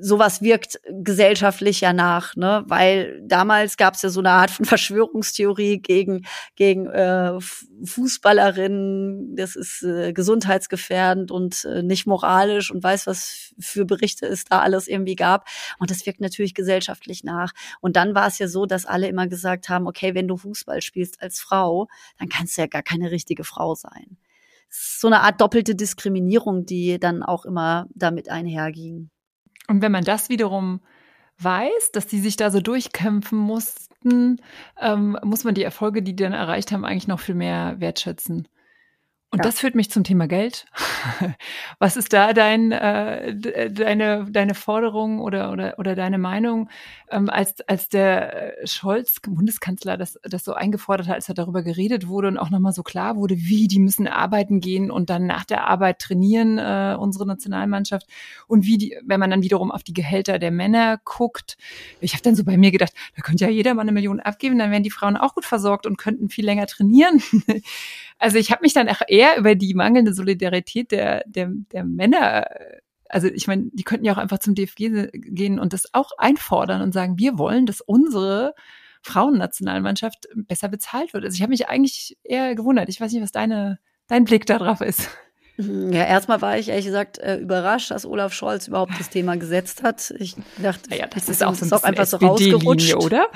sowas 0.00 0.40
wirkt 0.40 0.80
gesellschaftlich 0.88 1.82
ja 1.82 1.92
nach, 1.92 2.34
ne? 2.36 2.64
Weil 2.68 3.20
damals 3.22 3.76
gab 3.76 3.94
es 3.94 4.02
ja 4.02 4.08
so 4.08 4.20
eine 4.20 4.30
Art 4.30 4.50
von 4.50 4.64
Verschwörungstheorie 4.64 5.80
gegen 5.80 6.26
gegen 6.56 6.86
äh, 6.86 7.38
Fußballerinnen. 7.84 9.36
Das 9.36 9.54
ist 9.56 9.82
äh, 9.82 10.12
gesundheitsgefährdend 10.14 11.30
und 11.30 11.64
äh, 11.66 11.82
nicht 11.82 12.06
moralisch 12.06 12.70
und 12.70 12.82
weiß 12.82 13.06
was 13.06 13.54
für 13.58 13.84
Berichte 13.84 14.26
es 14.26 14.44
da 14.44 14.60
alles 14.60 14.88
irgendwie 14.88 15.16
gab. 15.16 15.46
Und 15.78 15.90
das 15.90 16.06
wirkt 16.06 16.20
natürlich 16.20 16.54
gesellschaftlich 16.54 17.22
nach. 17.22 17.52
Und 17.80 17.96
dann 17.96 18.14
war 18.14 18.28
es 18.28 18.38
ja 18.38 18.48
so, 18.48 18.64
dass 18.64 18.86
alle 18.86 19.08
immer 19.08 19.28
gesagt 19.28 19.68
haben: 19.68 19.86
Okay, 19.86 20.14
wenn 20.14 20.28
du 20.28 20.38
Fußball 20.38 20.80
spielst 20.80 21.20
als 21.20 21.40
Frau, 21.40 21.88
dann 22.18 22.28
kannst 22.30 22.56
du 22.56 22.62
ja 22.62 22.68
gar 22.68 22.82
keine 22.82 23.10
richtige 23.10 23.44
Frau 23.44 23.74
sein. 23.74 24.16
So 24.70 25.08
eine 25.08 25.20
Art 25.20 25.40
doppelte 25.42 25.74
Diskriminierung, 25.74 26.64
die 26.64 26.98
dann 26.98 27.22
auch 27.22 27.44
immer 27.44 27.86
damit 27.94 28.30
einherging. 28.30 29.11
Und 29.72 29.80
wenn 29.80 29.90
man 29.90 30.04
das 30.04 30.28
wiederum 30.28 30.82
weiß, 31.38 31.92
dass 31.92 32.06
die 32.06 32.20
sich 32.20 32.36
da 32.36 32.50
so 32.50 32.60
durchkämpfen 32.60 33.38
mussten, 33.38 34.38
ähm, 34.78 35.18
muss 35.22 35.44
man 35.44 35.54
die 35.54 35.62
Erfolge, 35.62 36.02
die 36.02 36.14
die 36.14 36.22
dann 36.24 36.34
erreicht 36.34 36.72
haben, 36.72 36.84
eigentlich 36.84 37.08
noch 37.08 37.20
viel 37.20 37.34
mehr 37.34 37.76
wertschätzen. 37.80 38.48
Und 39.32 39.38
ja. 39.38 39.44
das 39.44 39.60
führt 39.60 39.74
mich 39.74 39.90
zum 39.90 40.04
Thema 40.04 40.28
Geld. 40.28 40.66
Was 41.78 41.96
ist 41.96 42.12
da 42.12 42.34
dein, 42.34 42.70
äh, 42.70 43.34
deine, 43.70 44.26
deine 44.30 44.54
Forderung 44.54 45.20
oder, 45.20 45.50
oder, 45.50 45.78
oder 45.78 45.94
deine 45.94 46.18
Meinung, 46.18 46.68
ähm, 47.10 47.30
als, 47.30 47.66
als 47.66 47.88
der 47.88 48.52
Scholz, 48.64 49.20
Bundeskanzler, 49.26 49.96
das, 49.96 50.18
das 50.22 50.44
so 50.44 50.52
eingefordert 50.52 51.08
hat, 51.08 51.14
als 51.14 51.30
er 51.30 51.34
darüber 51.34 51.62
geredet 51.62 52.08
wurde 52.08 52.28
und 52.28 52.36
auch 52.36 52.50
nochmal 52.50 52.74
so 52.74 52.82
klar 52.82 53.16
wurde, 53.16 53.38
wie 53.38 53.68
die 53.68 53.78
müssen 53.78 54.06
arbeiten 54.06 54.60
gehen 54.60 54.90
und 54.90 55.08
dann 55.08 55.26
nach 55.26 55.46
der 55.46 55.66
Arbeit 55.66 56.00
trainieren, 56.00 56.58
äh, 56.58 56.94
unsere 57.00 57.26
Nationalmannschaft 57.26 58.06
und 58.48 58.66
wie 58.66 58.76
die, 58.76 58.98
wenn 59.02 59.18
man 59.18 59.30
dann 59.30 59.42
wiederum 59.42 59.70
auf 59.70 59.82
die 59.82 59.94
Gehälter 59.94 60.38
der 60.38 60.50
Männer 60.50 61.00
guckt. 61.04 61.56
Ich 62.02 62.12
habe 62.12 62.22
dann 62.22 62.36
so 62.36 62.44
bei 62.44 62.58
mir 62.58 62.70
gedacht, 62.70 62.92
da 63.16 63.22
könnte 63.22 63.46
ja 63.46 63.50
jeder 63.50 63.72
mal 63.72 63.80
eine 63.80 63.92
Million 63.92 64.20
abgeben, 64.20 64.58
dann 64.58 64.70
wären 64.70 64.82
die 64.82 64.90
Frauen 64.90 65.16
auch 65.16 65.34
gut 65.34 65.46
versorgt 65.46 65.86
und 65.86 65.96
könnten 65.96 66.28
viel 66.28 66.44
länger 66.44 66.66
trainieren. 66.66 67.22
Also 68.22 68.38
ich 68.38 68.52
habe 68.52 68.62
mich 68.62 68.72
dann 68.72 68.88
auch 68.88 69.00
eher 69.22 69.38
über 69.38 69.54
die 69.54 69.74
mangelnde 69.74 70.14
Solidarität 70.14 70.90
der, 70.90 71.22
der, 71.26 71.50
der 71.72 71.84
Männer 71.84 72.46
also 73.12 73.28
ich 73.28 73.46
meine, 73.46 73.68
die 73.74 73.82
könnten 73.82 74.06
ja 74.06 74.14
auch 74.14 74.18
einfach 74.18 74.38
zum 74.38 74.54
DFG 74.54 75.10
gehen 75.12 75.58
und 75.58 75.74
das 75.74 75.92
auch 75.92 76.12
einfordern 76.16 76.80
und 76.80 76.92
sagen, 76.92 77.18
wir 77.18 77.36
wollen, 77.36 77.66
dass 77.66 77.82
unsere 77.82 78.54
Frauennationalmannschaft 79.02 80.28
besser 80.34 80.68
bezahlt 80.68 81.12
wird. 81.12 81.24
Also 81.24 81.34
ich 81.34 81.42
habe 81.42 81.50
mich 81.50 81.68
eigentlich 81.68 82.16
eher 82.24 82.54
gewundert. 82.54 82.88
Ich 82.88 83.00
weiß 83.00 83.12
nicht, 83.12 83.22
was 83.22 83.32
deine, 83.32 83.78
dein 84.06 84.24
Blick 84.24 84.46
darauf 84.46 84.80
ist. 84.80 85.10
Ja, 85.58 86.04
erstmal 86.04 86.40
war 86.40 86.58
ich 86.58 86.68
ehrlich 86.68 86.86
gesagt 86.86 87.18
äh, 87.18 87.36
überrascht, 87.36 87.90
dass 87.90 88.06
Olaf 88.06 88.32
Scholz 88.32 88.68
überhaupt 88.68 88.92
das 88.98 89.10
Thema 89.10 89.36
gesetzt 89.36 89.82
hat. 89.82 90.12
Ich 90.18 90.34
dachte, 90.56 90.96
ja, 90.96 91.06
das, 91.06 91.28
ist 91.28 91.44
auch, 91.44 91.54
so 91.54 91.76
ein 91.76 91.84
einfach 91.84 92.06
so 92.06 92.16
rausgerutscht, 92.16 92.94
oder? 92.94 93.26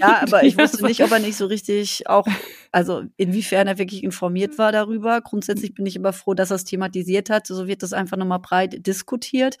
Ja, 0.00 0.22
aber 0.22 0.42
ich 0.42 0.58
wusste 0.58 0.84
nicht, 0.84 1.02
ob 1.04 1.12
er 1.12 1.20
nicht 1.20 1.36
so 1.36 1.46
richtig 1.46 2.08
auch, 2.08 2.26
also 2.72 3.04
inwiefern 3.16 3.68
er 3.68 3.78
wirklich 3.78 4.02
informiert 4.02 4.58
war 4.58 4.72
darüber. 4.72 5.20
Grundsätzlich 5.20 5.74
bin 5.74 5.86
ich 5.86 5.94
immer 5.94 6.12
froh, 6.12 6.34
dass 6.34 6.50
er 6.50 6.56
es 6.56 6.64
thematisiert 6.64 7.30
hat. 7.30 7.46
So 7.46 7.68
wird 7.68 7.84
das 7.84 7.92
einfach 7.92 8.16
nochmal 8.16 8.40
breit 8.40 8.84
diskutiert. 8.84 9.56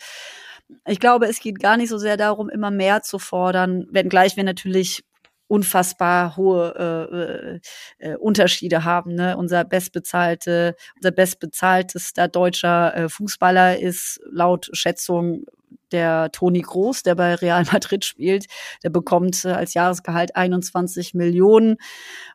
Ich 0.86 0.98
glaube, 0.98 1.26
es 1.26 1.38
geht 1.38 1.60
gar 1.60 1.76
nicht 1.76 1.88
so 1.88 1.98
sehr 1.98 2.16
darum, 2.16 2.50
immer 2.50 2.72
mehr 2.72 3.02
zu 3.02 3.20
fordern, 3.20 3.86
wenngleich 3.90 4.36
wir 4.36 4.44
natürlich 4.44 5.04
unfassbar 5.52 6.38
hohe 6.38 7.60
äh, 8.00 8.08
äh, 8.12 8.16
Unterschiede 8.16 8.84
haben. 8.84 9.14
Ne? 9.14 9.36
Unser 9.36 9.64
bestbezahlte, 9.64 10.76
unser 10.96 11.10
bestbezahltester 11.10 12.26
deutscher 12.26 12.96
äh, 12.96 13.08
Fußballer 13.10 13.78
ist 13.78 14.18
laut 14.30 14.70
Schätzung 14.72 15.44
der 15.92 16.30
Toni 16.32 16.60
Groß, 16.60 17.02
der 17.02 17.14
bei 17.14 17.34
Real 17.34 17.64
Madrid 17.72 18.04
spielt, 18.04 18.46
der 18.82 18.90
bekommt 18.90 19.44
äh, 19.44 19.50
als 19.50 19.74
Jahresgehalt 19.74 20.36
21 20.36 21.14
Millionen. 21.14 21.76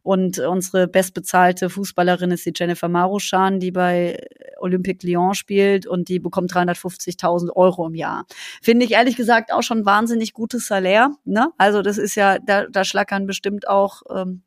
Und 0.03 0.39
unsere 0.39 0.88
bestbezahlte 0.88 1.70
Fußballerin 1.70 2.32
ist 2.32 2.45
die 2.45 2.53
Jennifer 2.55 2.88
Maruschan, 2.88 3.60
die 3.60 3.72
bei 3.72 4.20
Olympique 4.60 5.05
Lyon 5.05 5.34
spielt 5.34 5.86
und 5.88 6.10
die 6.10 6.20
bekommt 6.20 6.53
350.000 6.53 7.51
Euro 7.55 7.88
im 7.88 7.95
Jahr. 7.95 8.26
Finde 8.62 8.86
ich 8.86 8.91
ehrlich 8.91 9.16
gesagt 9.16 9.51
auch 9.51 9.64
schon 9.64 9.86
wahnsinnig 9.86 10.34
gutes 10.34 10.68
Salär. 10.68 11.12
Ne? 11.26 11.49
Also 11.58 11.82
das 11.82 11.97
ist 11.97 12.16
ja, 12.16 12.39
da, 12.39 12.66
da 12.68 12.84
schlackern 12.84 13.26
bestimmt 13.26 13.68
auch 13.68 14.01
ähm, 14.10 14.43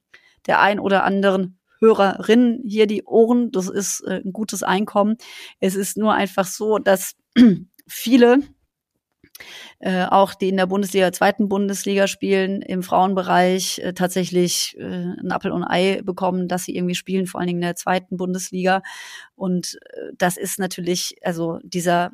der 0.47 0.61
ein 0.61 0.81
oder 0.81 1.05
anderen 1.05 1.59
Hörerinnen 1.81 2.63
hier 2.67 2.87
die 2.87 3.05
Ohren. 3.05 3.51
Das 3.51 3.69
ist 3.69 4.03
äh, 4.03 4.21
ein 4.25 4.33
gutes 4.33 4.63
Einkommen. 4.63 5.17
Es 5.61 5.75
ist 5.75 5.97
nur 5.97 6.15
einfach 6.15 6.47
so, 6.47 6.79
dass 6.79 7.17
viele 7.89 8.39
äh, 9.79 10.05
auch 10.05 10.35
die 10.35 10.49
in 10.49 10.57
der 10.57 10.67
Bundesliga, 10.67 11.13
zweiten 11.13 11.49
Bundesliga 11.49 12.07
spielen, 12.07 12.63
im 12.63 12.83
Frauenbereich 12.83 13.79
äh, 13.79 13.93
tatsächlich 13.93 14.77
äh, 14.79 14.85
ein 14.85 15.33
Appel 15.33 15.53
und 15.53 15.65
Ei 15.65 16.03
bekommen, 16.03 16.49
dass 16.49 16.65
sie 16.65 16.77
irgendwie 16.77 16.95
spielen, 16.95 17.27
vor 17.27 17.41
allen 17.41 17.49
Dingen 17.49 17.61
in 17.61 17.67
der 17.67 17.77
zweiten 17.77 18.17
Bundesliga. 18.17 18.83
Und 19.35 19.79
äh, 19.93 20.13
das 20.17 20.37
ist 20.37 20.59
natürlich, 20.59 21.17
also 21.23 21.59
dieser 21.63 22.13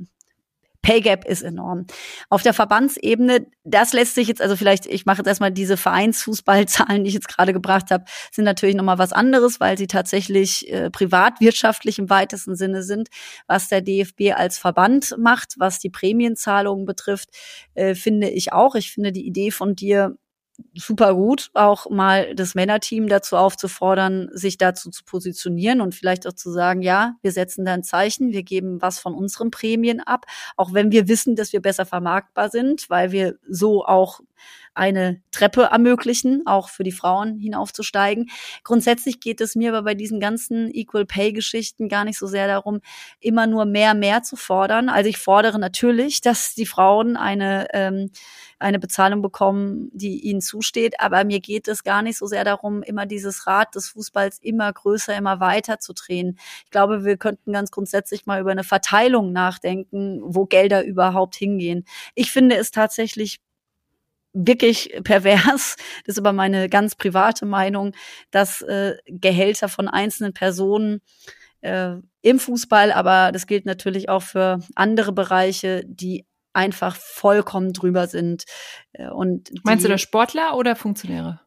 Pay 0.87 1.01
Gap 1.01 1.25
ist 1.25 1.43
enorm. 1.43 1.85
Auf 2.31 2.45
der 2.45 2.55
Verbandsebene, 2.55 3.49
das 3.65 3.93
lässt 3.93 4.15
sich 4.15 4.29
jetzt, 4.29 4.41
also 4.41 4.55
vielleicht, 4.55 4.87
ich 4.87 5.05
mache 5.05 5.19
jetzt 5.19 5.27
erstmal 5.27 5.51
diese 5.51 5.77
Vereinsfußballzahlen, 5.77 7.03
die 7.03 7.09
ich 7.09 7.15
jetzt 7.15 7.27
gerade 7.27 7.53
gebracht 7.53 7.91
habe, 7.91 8.05
sind 8.31 8.45
natürlich 8.45 8.77
nochmal 8.77 8.97
was 8.97 9.13
anderes, 9.13 9.59
weil 9.59 9.77
sie 9.77 9.89
tatsächlich 9.89 10.73
äh, 10.73 10.89
privatwirtschaftlich 10.89 11.99
im 11.99 12.09
weitesten 12.09 12.55
Sinne 12.55 12.85
sind. 12.85 13.09
Was 13.49 13.67
der 13.67 13.81
DFB 13.81 14.33
als 14.37 14.59
Verband 14.59 15.17
macht, 15.19 15.55
was 15.59 15.81
die 15.81 15.91
Prämienzahlungen 15.91 16.87
betrifft, 16.87 17.31
äh, 17.75 17.97
finde 17.97 18.31
ich 18.31 18.53
auch. 18.53 18.77
Ich 18.77 18.93
finde 18.93 19.11
die 19.11 19.27
Idee 19.27 19.51
von 19.51 19.75
dir, 19.75 20.17
super 20.75 21.15
gut, 21.15 21.51
auch 21.55 21.89
mal 21.91 22.35
das 22.35 22.55
Männerteam 22.55 23.09
dazu 23.09 23.37
aufzufordern, 23.37 24.29
sich 24.33 24.59
dazu 24.59 24.91
zu 24.91 25.05
positionieren 25.05 25.81
und 25.81 25.95
vielleicht 25.95 26.27
auch 26.27 26.33
zu 26.33 26.51
sagen, 26.51 26.83
ja, 26.83 27.15
wir 27.23 27.33
setzen 27.33 27.65
da 27.65 27.75
ein 27.75 27.83
Zeichen, 27.83 28.33
wir 28.33 28.43
geben 28.43 28.81
was 28.83 28.99
von 28.99 29.15
unseren 29.15 29.51
Prämien 29.51 30.01
ab, 30.01 30.27
auch 30.57 30.73
wenn 30.73 30.93
wir 30.93 31.09
wissen, 31.09 31.37
dass 31.37 31.53
wir 31.53 31.61
besser 31.61 31.87
vermarktbar 31.87 32.51
sind, 32.51 32.89
weil 32.91 33.13
wir 33.13 33.37
so 33.49 33.85
auch 33.85 34.21
eine 34.75 35.23
Treppe 35.31 35.65
ermöglichen, 35.65 36.43
auch 36.47 36.69
für 36.69 36.85
die 36.85 36.93
Frauen 36.93 37.39
hinaufzusteigen. 37.39 38.29
Grundsätzlich 38.63 39.21
geht 39.21 39.41
es 39.41 39.57
mir 39.57 39.71
aber 39.71 39.83
bei 39.83 39.95
diesen 39.95 40.21
ganzen 40.21 40.71
Equal 40.73 41.07
Pay 41.07 41.33
Geschichten 41.33 41.89
gar 41.89 42.05
nicht 42.05 42.19
so 42.19 42.27
sehr 42.27 42.47
darum, 42.47 42.81
immer 43.21 43.47
nur 43.47 43.65
mehr, 43.65 43.95
mehr 43.95 44.23
zu 44.23 44.37
fordern. 44.37 44.89
Also 44.89 45.09
ich 45.09 45.19
fordere 45.19 45.59
natürlich, 45.59 46.21
dass 46.21 46.55
die 46.55 46.67
Frauen 46.67 47.17
eine, 47.17 47.69
ähm, 47.73 48.11
eine 48.59 48.79
Bezahlung 48.79 49.23
bekommen, 49.23 49.91
die 49.93 50.21
ihnen 50.21 50.41
zusteht. 50.41 51.01
Aber 51.01 51.25
mir 51.25 51.41
geht 51.41 51.69
es 51.69 51.85
gar 51.85 52.03
nicht 52.03 52.19
so 52.19 52.27
sehr 52.27 52.45
darum, 52.45 52.83
immer 52.83 53.07
dieses 53.07 53.47
Rad 53.47 53.75
des 53.75 53.89
Fußballs 53.89 54.39
immer 54.41 54.73
größer, 54.73 55.17
immer 55.17 55.41
weiter 55.41 55.79
zu 55.79 55.93
drehen. 55.93 56.39
Ich 56.65 56.71
glaube, 56.71 57.05
wir 57.05 57.17
könnten 57.17 57.53
ganz 57.53 57.71
grundsätzlich 57.71 58.27
mal 58.27 58.41
über 58.41 58.51
eine 58.51 58.65
Verteilung 58.65 59.33
nachdenken, 59.33 60.21
wo 60.23 60.47
Gelder 60.47 60.85
überhaupt 60.85 61.37
hingehen. 61.37 61.85
Ich 62.15 62.31
finde 62.31 62.57
es 62.57 62.71
tatsächlich 62.71 63.41
wirklich 64.37 64.91
pervers, 65.03 65.77
das 66.07 66.15
ist 66.15 66.19
aber 66.19 66.33
meine 66.33 66.69
ganz 66.69 66.95
private 66.95 67.47
Meinung, 67.47 67.93
dass 68.31 68.63
äh, 68.63 68.97
Gehälter 69.07 69.69
von 69.69 69.89
einzelnen 69.89 70.33
Personen 70.33 71.01
äh, 71.63 71.97
im 72.23 72.39
Fußball, 72.39 72.93
aber 72.93 73.33
das 73.33 73.47
gilt 73.47 73.67
natürlich 73.67 74.09
auch 74.09 74.23
für 74.23 74.61
andere 74.75 75.13
Bereiche, 75.13 75.83
die 75.87 76.27
einfach 76.53 76.97
vollkommen 76.97 77.73
drüber 77.73 78.07
sind. 78.07 78.45
Äh, 78.93 79.09
und 79.09 79.53
Meinst 79.65 79.85
du 79.85 79.89
da 79.89 79.99
Sportler 79.99 80.57
oder 80.57 80.77
Funktionäre? 80.77 81.41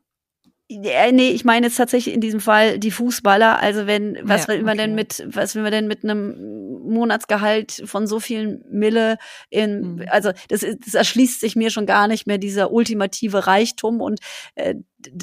Äh, 0.69 1.11
nee, 1.11 1.31
ich 1.31 1.45
meine 1.45 1.67
jetzt 1.67 1.77
tatsächlich 1.77 2.13
in 2.13 2.21
diesem 2.21 2.39
Fall 2.39 2.77
die 2.77 2.91
Fußballer. 2.91 3.59
Also 3.59 3.87
wenn, 3.87 4.17
was 4.21 4.43
ja, 4.43 4.47
will 4.49 4.59
man 4.59 4.77
okay. 4.77 4.87
denn 4.87 4.95
mit, 4.95 5.23
was 5.27 5.55
will 5.55 5.63
man 5.63 5.71
denn 5.71 5.87
mit 5.87 6.03
einem 6.03 6.83
Monatsgehalt 6.83 7.81
von 7.85 8.05
so 8.05 8.19
vielen 8.19 8.63
Mille 8.69 9.17
in, 9.49 9.95
mhm. 9.95 10.05
also 10.09 10.31
das, 10.47 10.61
das 10.61 10.93
erschließt 10.93 11.39
sich 11.39 11.55
mir 11.55 11.71
schon 11.71 11.85
gar 11.85 12.07
nicht 12.07 12.27
mehr 12.27 12.37
dieser 12.37 12.71
ultimative 12.71 13.47
Reichtum 13.47 13.99
und 13.99 14.19
äh, 14.55 14.75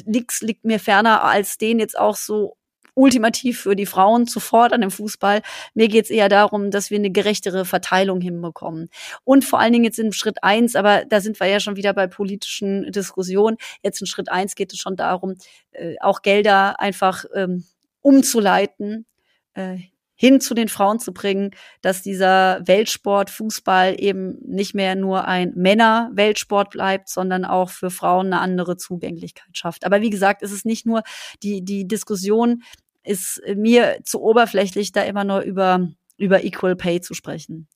nichts 0.05 0.41
liegt 0.41 0.65
mir 0.65 0.81
ferner, 0.81 1.23
als 1.23 1.59
den 1.59 1.79
jetzt 1.79 1.97
auch 1.97 2.17
so 2.17 2.57
ultimativ 2.97 3.61
für 3.61 3.77
die 3.77 3.87
Frauen 3.87 4.27
zu 4.27 4.41
fordern 4.41 4.83
im 4.83 4.91
Fußball. 4.91 5.43
Mir 5.75 5.89
geht 5.89 6.07
es 6.07 6.11
eher 6.11 6.29
darum, 6.29 6.71
dass 6.71 6.91
wir 6.91 6.99
eine 6.99 7.11
gerechtere 7.11 7.65
Verteilung 7.65 8.21
hinbekommen. 8.21 8.89
Und 9.23 9.45
vor 9.45 9.61
allen 9.61 9.73
Dingen 9.73 9.85
jetzt 9.85 9.99
in 9.99 10.13
Schritt 10.13 10.43
eins, 10.43 10.75
aber 10.75 11.05
da 11.05 11.21
sind 11.21 11.39
wir 11.39 11.47
ja 11.47 11.61
schon 11.61 11.77
wieder 11.77 11.93
bei 11.93 12.07
politischen 12.07 12.91
Diskussionen. 12.91 13.59
Jetzt 13.83 14.01
in 14.01 14.07
Schritt 14.07 14.31
eins 14.31 14.55
geht 14.55 14.73
es 14.73 14.79
schon 14.79 14.97
darum, 14.97 15.35
äh, 15.73 15.97
auch 16.01 16.23
Gelder 16.23 16.81
einfach 16.81 17.25
ähm, 17.35 17.65
umzuleiten. 18.01 19.07
Äh, 19.55 19.79
hin 20.17 20.41
zu 20.41 20.55
den 20.55 20.69
Frauen 20.69 20.99
zu 20.99 21.13
bringen, 21.13 21.51
dass 21.83 22.03
dieser 22.03 22.67
Weltsport, 22.67 23.31
Fußball 23.31 23.97
eben 23.99 24.39
nicht 24.47 24.75
mehr 24.75 24.97
nur 24.97 25.27
ein 25.27 25.53
Männer-Weltsport 25.55 26.71
bleibt, 26.71 27.11
sondern 27.11 27.45
auch 27.45 27.69
für 27.69 27.91
Frauen 27.91 28.29
eine 28.29 28.41
andere 28.41 28.79
Zugänglichkeit 28.79 29.57
schafft. 29.57 29.85
Aber 29.85 30.01
wie 30.01 30.11
gesagt, 30.11 30.43
es 30.43 30.53
ist 30.53 30.65
nicht 30.65 30.87
nur 30.87 31.03
die, 31.43 31.63
die 31.63 31.87
Diskussion 31.87 32.63
ist 33.07 33.41
mir 33.55 33.99
zu 34.05 34.21
oberflächlich, 34.21 34.93
da 34.93 35.03
immer 35.03 35.25
nur 35.25 35.41
über, 35.41 35.89
über 36.17 36.45
Equal 36.45 36.77
Pay 36.77 37.01
zu 37.01 37.15
sprechen. 37.15 37.69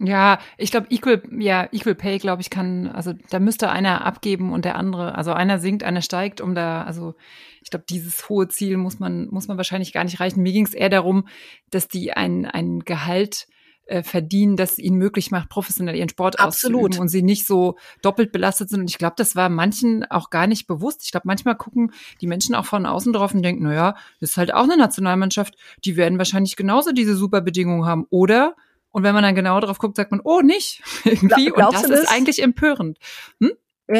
Ja, 0.00 0.38
ich 0.56 0.70
glaube, 0.70 0.86
Equal, 0.90 1.22
ja, 1.40 1.68
Equal 1.72 1.96
Pay, 1.96 2.18
glaube 2.18 2.40
ich, 2.40 2.50
kann, 2.50 2.86
also 2.86 3.14
da 3.30 3.40
müsste 3.40 3.68
einer 3.70 4.04
abgeben 4.04 4.52
und 4.52 4.64
der 4.64 4.76
andere, 4.76 5.16
also 5.16 5.32
einer 5.32 5.58
sinkt, 5.58 5.82
einer 5.82 6.02
steigt, 6.02 6.40
um 6.40 6.54
da, 6.54 6.84
also 6.84 7.16
ich 7.62 7.70
glaube, 7.70 7.84
dieses 7.88 8.28
hohe 8.28 8.46
Ziel 8.46 8.76
muss 8.76 9.00
man, 9.00 9.26
muss 9.28 9.48
man 9.48 9.56
wahrscheinlich 9.56 9.92
gar 9.92 10.04
nicht 10.04 10.20
reichen. 10.20 10.42
Mir 10.42 10.52
ging 10.52 10.66
es 10.66 10.74
eher 10.74 10.88
darum, 10.88 11.26
dass 11.70 11.88
die 11.88 12.12
ein, 12.12 12.46
ein 12.46 12.80
Gehalt 12.80 13.48
äh, 13.88 14.02
verdienen, 14.02 14.56
das 14.56 14.78
ihnen 14.78 14.96
möglich 14.96 15.30
macht, 15.30 15.48
professionell 15.48 15.96
ihren 15.96 16.08
Sport 16.08 16.38
Absolut. 16.38 16.76
auszuüben 16.76 17.00
und 17.00 17.08
sie 17.08 17.22
nicht 17.22 17.46
so 17.46 17.76
doppelt 18.02 18.32
belastet 18.32 18.70
sind. 18.70 18.80
Und 18.80 18.90
ich 18.90 18.98
glaube, 18.98 19.14
das 19.16 19.34
war 19.34 19.48
manchen 19.48 20.04
auch 20.10 20.30
gar 20.30 20.46
nicht 20.46 20.66
bewusst. 20.66 21.02
Ich 21.04 21.10
glaube, 21.10 21.26
manchmal 21.26 21.56
gucken 21.56 21.92
die 22.20 22.26
Menschen 22.26 22.54
auch 22.54 22.66
von 22.66 22.86
außen 22.86 23.12
drauf 23.12 23.34
und 23.34 23.42
denken, 23.42 23.64
naja, 23.64 23.94
das 24.20 24.30
ist 24.30 24.36
halt 24.36 24.54
auch 24.54 24.64
eine 24.64 24.76
Nationalmannschaft, 24.76 25.56
die 25.84 25.96
werden 25.96 26.18
wahrscheinlich 26.18 26.56
genauso 26.56 26.92
diese 26.92 27.16
super 27.16 27.40
Bedingungen 27.40 27.86
haben. 27.86 28.06
Oder 28.10 28.54
und 28.90 29.02
wenn 29.02 29.14
man 29.14 29.22
dann 29.22 29.34
genau 29.34 29.60
drauf 29.60 29.78
guckt, 29.78 29.96
sagt 29.96 30.10
man, 30.10 30.20
oh, 30.24 30.40
nicht. 30.40 30.82
Irgendwie. 31.04 31.52
und 31.52 31.60
das, 31.60 31.82
das 31.82 31.90
ist 31.90 32.12
eigentlich 32.12 32.42
empörend. 32.42 32.98
Hm? 33.40 33.52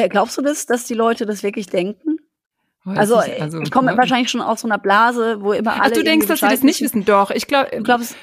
Glaubst 0.09 0.37
du 0.37 0.41
das, 0.41 0.65
dass 0.65 0.85
die 0.85 0.93
Leute 0.93 1.25
das 1.25 1.41
wirklich 1.41 1.67
denken? 1.67 2.17
Also, 2.85 3.17
also, 3.17 3.61
ich 3.61 3.71
komme 3.71 3.95
wahrscheinlich 3.97 4.29
schon 4.29 4.41
aus 4.41 4.61
so 4.61 4.67
einer 4.67 4.77
Blase, 4.77 5.41
wo 5.41 5.53
immer 5.53 5.73
alle. 5.73 5.83
Ach, 5.83 5.91
du 5.91 6.03
denkst, 6.03 6.27
dass 6.27 6.39
sie 6.39 6.47
das 6.47 6.63
nicht 6.63 6.81
wissen? 6.81 7.05
Doch, 7.05 7.29
ich 7.29 7.45
glaube. 7.45 7.69
Du 7.75 7.83
glaubst, 7.83 8.15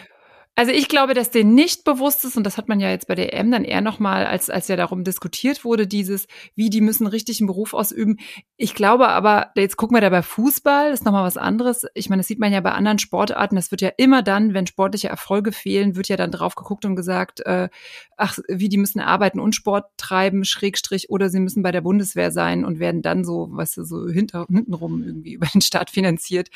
also 0.58 0.72
ich 0.72 0.88
glaube, 0.88 1.12
dass 1.12 1.30
denen 1.30 1.54
nicht 1.54 1.84
bewusst 1.84 2.24
ist, 2.24 2.38
und 2.38 2.44
das 2.44 2.56
hat 2.56 2.66
man 2.66 2.80
ja 2.80 2.88
jetzt 2.88 3.08
bei 3.08 3.14
der 3.14 3.34
EM 3.34 3.50
dann 3.50 3.62
eher 3.62 3.82
nochmal, 3.82 4.24
als, 4.24 4.48
als 4.48 4.68
ja 4.68 4.76
darum 4.76 5.04
diskutiert 5.04 5.66
wurde, 5.66 5.86
dieses, 5.86 6.26
wie 6.54 6.70
die 6.70 6.80
müssen 6.80 7.06
richtig 7.06 7.40
einen 7.40 7.46
Beruf 7.46 7.74
ausüben. 7.74 8.16
Ich 8.56 8.74
glaube 8.74 9.08
aber, 9.08 9.50
jetzt 9.54 9.76
gucken 9.76 9.94
wir 9.94 10.00
da 10.00 10.08
bei 10.08 10.22
Fußball, 10.22 10.92
ist 10.92 11.04
nochmal 11.04 11.24
was 11.24 11.36
anderes. 11.36 11.84
Ich 11.92 12.08
meine, 12.08 12.20
das 12.20 12.28
sieht 12.28 12.38
man 12.38 12.54
ja 12.54 12.62
bei 12.62 12.72
anderen 12.72 12.98
Sportarten, 12.98 13.54
das 13.54 13.70
wird 13.70 13.82
ja 13.82 13.90
immer 13.98 14.22
dann, 14.22 14.54
wenn 14.54 14.66
sportliche 14.66 15.08
Erfolge 15.08 15.52
fehlen, 15.52 15.94
wird 15.94 16.08
ja 16.08 16.16
dann 16.16 16.30
drauf 16.30 16.54
geguckt 16.54 16.86
und 16.86 16.96
gesagt, 16.96 17.40
äh, 17.40 17.68
ach, 18.16 18.38
wie 18.48 18.70
die 18.70 18.78
müssen 18.78 19.00
arbeiten 19.00 19.40
und 19.40 19.54
Sport 19.54 19.90
treiben, 19.98 20.46
Schrägstrich, 20.46 21.10
oder 21.10 21.28
sie 21.28 21.40
müssen 21.40 21.62
bei 21.62 21.70
der 21.70 21.82
Bundeswehr 21.82 22.30
sein 22.30 22.64
und 22.64 22.78
werden 22.78 23.02
dann 23.02 23.26
so, 23.26 23.48
weißt 23.50 23.76
du, 23.76 23.84
so 23.84 24.08
hinter, 24.08 24.46
hintenrum 24.48 25.02
irgendwie 25.02 25.32
über 25.34 25.48
den 25.48 25.60
Staat 25.60 25.90
finanziert. 25.90 26.48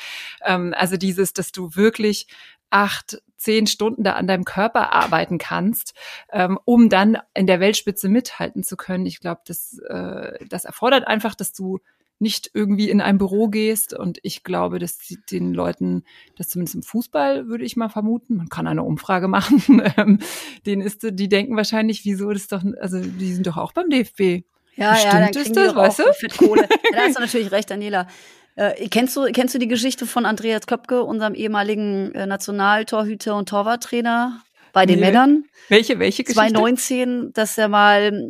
Ähm, 0.43 0.73
also 0.75 0.97
dieses, 0.97 1.33
dass 1.33 1.51
du 1.51 1.75
wirklich 1.75 2.25
acht, 2.71 3.21
zehn 3.37 3.67
Stunden 3.67 4.03
da 4.03 4.13
an 4.13 4.27
deinem 4.27 4.45
Körper 4.45 4.93
arbeiten 4.93 5.37
kannst, 5.37 5.93
ähm, 6.31 6.59
um 6.65 6.89
dann 6.89 7.17
in 7.33 7.47
der 7.47 7.59
Weltspitze 7.59 8.09
mithalten 8.09 8.63
zu 8.63 8.77
können. 8.77 9.05
Ich 9.05 9.19
glaube, 9.19 9.41
das, 9.45 9.79
äh, 9.89 10.45
das 10.47 10.65
erfordert 10.65 11.07
einfach, 11.07 11.35
dass 11.35 11.53
du 11.53 11.79
nicht 12.21 12.51
irgendwie 12.53 12.89
in 12.89 13.01
ein 13.01 13.17
Büro 13.17 13.47
gehst. 13.47 13.95
Und 13.95 14.19
ich 14.21 14.43
glaube, 14.43 14.77
dass 14.77 14.99
den 15.31 15.53
Leuten, 15.53 16.03
das 16.37 16.49
zumindest 16.49 16.75
im 16.75 16.83
Fußball 16.83 17.47
würde 17.47 17.65
ich 17.65 17.75
mal 17.75 17.89
vermuten, 17.89 18.37
man 18.37 18.47
kann 18.47 18.67
eine 18.67 18.83
Umfrage 18.83 19.27
machen, 19.27 19.81
ähm, 19.97 20.19
denen 20.65 20.83
ist, 20.83 20.99
die 21.01 21.29
denken 21.29 21.57
wahrscheinlich, 21.57 22.05
wieso 22.05 22.31
das 22.31 22.47
doch, 22.47 22.63
also 22.79 22.99
die 22.99 23.33
sind 23.33 23.47
doch 23.47 23.57
auch 23.57 23.73
beim 23.73 23.89
DFB. 23.89 24.45
Ja, 24.75 24.91
Bestimmt 24.91 25.13
ja, 25.13 25.19
dann 25.19 25.29
ist 25.29 25.55
das, 25.55 25.75
weißt 25.75 25.99
du? 25.99 26.37
Kohle. 26.37 26.61
Ja, 26.61 26.67
da 26.93 26.99
hast 26.99 27.17
du 27.17 27.21
natürlich 27.21 27.51
recht, 27.51 27.69
Daniela. 27.69 28.07
Äh, 28.55 28.87
kennst, 28.89 29.15
du, 29.15 29.25
kennst 29.31 29.55
du 29.55 29.59
die 29.59 29.67
Geschichte 29.67 30.05
von 30.05 30.25
Andreas 30.25 30.67
Köpke, 30.67 31.03
unserem 31.03 31.33
ehemaligen 31.33 32.13
äh, 32.13 32.25
Nationaltorhüter 32.25 33.35
und 33.35 33.49
Torwarttrainer 33.49 34.41
bei 34.73 34.85
den 34.85 34.99
nee. 34.99 35.05
Männern? 35.05 35.45
Welche, 35.69 35.99
welche 35.99 36.23
Geschichte? 36.23 36.53
2019, 36.53 37.33
dass 37.33 37.57
er 37.57 37.67
mal, 37.67 38.29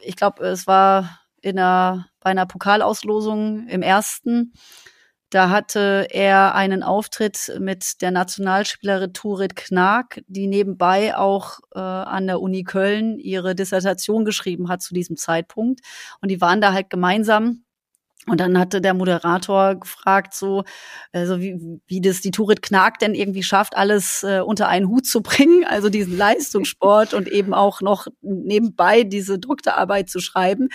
ich 0.00 0.16
glaube, 0.16 0.46
es 0.46 0.66
war 0.66 1.20
in 1.40 1.58
einer, 1.58 2.08
bei 2.20 2.30
einer 2.30 2.46
Pokalauslosung 2.46 3.68
im 3.68 3.82
ersten, 3.82 4.52
da 5.30 5.50
hatte 5.50 6.06
er 6.10 6.54
einen 6.54 6.82
Auftritt 6.84 7.52
mit 7.58 8.00
der 8.00 8.12
Nationalspielerin 8.12 9.12
Turit 9.12 9.56
Knag, 9.56 10.22
die 10.28 10.46
nebenbei 10.46 11.16
auch 11.16 11.58
äh, 11.74 11.80
an 11.80 12.28
der 12.28 12.40
Uni 12.40 12.62
Köln 12.62 13.18
ihre 13.18 13.56
Dissertation 13.56 14.24
geschrieben 14.24 14.68
hat 14.68 14.82
zu 14.82 14.94
diesem 14.94 15.16
Zeitpunkt. 15.16 15.80
Und 16.20 16.30
die 16.30 16.40
waren 16.40 16.60
da 16.60 16.72
halt 16.72 16.90
gemeinsam 16.90 17.64
und 18.28 18.40
dann 18.40 18.58
hatte 18.58 18.80
der 18.80 18.92
Moderator 18.92 19.76
gefragt, 19.76 20.34
so, 20.34 20.64
also 21.12 21.38
wie, 21.40 21.80
wie 21.86 22.00
das 22.00 22.20
die 22.22 22.32
Turit 22.32 22.60
Knag 22.60 22.98
denn 23.00 23.14
irgendwie 23.14 23.44
schafft, 23.44 23.76
alles 23.76 24.24
äh, 24.24 24.40
unter 24.40 24.66
einen 24.66 24.88
Hut 24.88 25.06
zu 25.06 25.22
bringen, 25.22 25.64
also 25.68 25.90
diesen 25.90 26.16
Leistungssport 26.16 27.14
und 27.14 27.28
eben 27.28 27.54
auch 27.54 27.80
noch 27.82 28.08
nebenbei 28.22 29.04
diese 29.04 29.38
Doktorarbeit 29.38 30.10
zu 30.10 30.18
schreiben. 30.18 30.70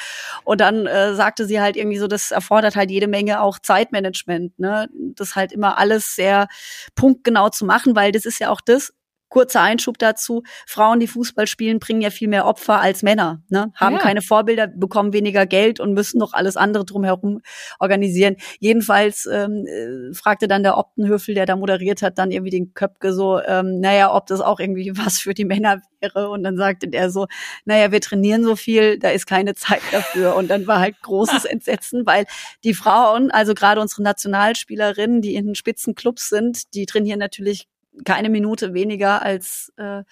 Und 0.45 0.61
dann 0.61 0.85
äh, 0.85 1.13
sagte 1.13 1.45
sie 1.45 1.59
halt 1.59 1.75
irgendwie 1.75 1.97
so, 1.97 2.07
das 2.07 2.31
erfordert 2.31 2.77
halt 2.77 2.89
jede 2.89 3.07
Menge 3.07 3.41
auch 3.41 3.59
Zeitmanagement, 3.59 4.57
ne? 4.57 4.87
Das 5.15 5.35
halt 5.35 5.51
immer 5.51 5.77
alles 5.77 6.15
sehr 6.15 6.47
punktgenau 6.95 7.49
zu 7.49 7.65
machen, 7.65 7.95
weil 7.95 8.13
das 8.13 8.25
ist 8.25 8.39
ja 8.39 8.49
auch 8.49 8.61
das, 8.61 8.93
Kurzer 9.31 9.61
Einschub 9.61 9.97
dazu. 9.97 10.43
Frauen, 10.67 10.99
die 10.99 11.07
Fußball 11.07 11.47
spielen, 11.47 11.79
bringen 11.79 12.01
ja 12.01 12.09
viel 12.09 12.27
mehr 12.27 12.45
Opfer 12.45 12.81
als 12.81 13.01
Männer, 13.01 13.41
ne? 13.47 13.71
haben 13.75 13.95
ja. 13.95 14.01
keine 14.01 14.21
Vorbilder, 14.21 14.67
bekommen 14.67 15.13
weniger 15.13 15.45
Geld 15.45 15.79
und 15.79 15.93
müssen 15.93 16.19
noch 16.19 16.33
alles 16.33 16.57
andere 16.57 16.83
drumherum 16.83 17.41
organisieren. 17.79 18.35
Jedenfalls 18.59 19.25
ähm, 19.31 19.65
äh, 19.65 20.13
fragte 20.13 20.49
dann 20.49 20.63
der 20.63 20.77
Optenhöfel, 20.77 21.33
der 21.33 21.45
da 21.45 21.55
moderiert 21.55 22.01
hat, 22.01 22.17
dann 22.17 22.29
irgendwie 22.29 22.51
den 22.51 22.73
Köpke 22.73 23.13
so, 23.13 23.41
ähm, 23.41 23.79
naja, 23.79 24.13
ob 24.13 24.27
das 24.27 24.41
auch 24.41 24.59
irgendwie 24.59 24.91
was 24.97 25.19
für 25.19 25.33
die 25.33 25.45
Männer 25.45 25.81
wäre. 26.01 26.29
Und 26.29 26.43
dann 26.43 26.57
sagte 26.57 26.89
der 26.89 27.09
so, 27.09 27.27
naja, 27.63 27.91
wir 27.93 28.01
trainieren 28.01 28.43
so 28.43 28.57
viel, 28.57 28.99
da 28.99 29.11
ist 29.11 29.27
keine 29.27 29.55
Zeit 29.55 29.81
dafür. 29.91 30.35
Und 30.35 30.49
dann 30.49 30.67
war 30.67 30.79
halt 30.79 31.01
großes 31.01 31.45
Entsetzen, 31.51 32.05
weil 32.05 32.25
die 32.65 32.73
Frauen, 32.73 33.31
also 33.31 33.53
gerade 33.53 33.79
unsere 33.79 34.03
Nationalspielerinnen, 34.03 35.21
die 35.21 35.35
in 35.35 35.45
den 35.45 35.55
Spitzenclubs 35.55 36.27
sind, 36.27 36.73
die 36.73 36.85
trainieren 36.85 37.19
natürlich 37.19 37.67
keine 38.05 38.29
Minute 38.29 38.73
weniger 38.73 39.21
als, 39.21 39.71
äh, 39.77 40.03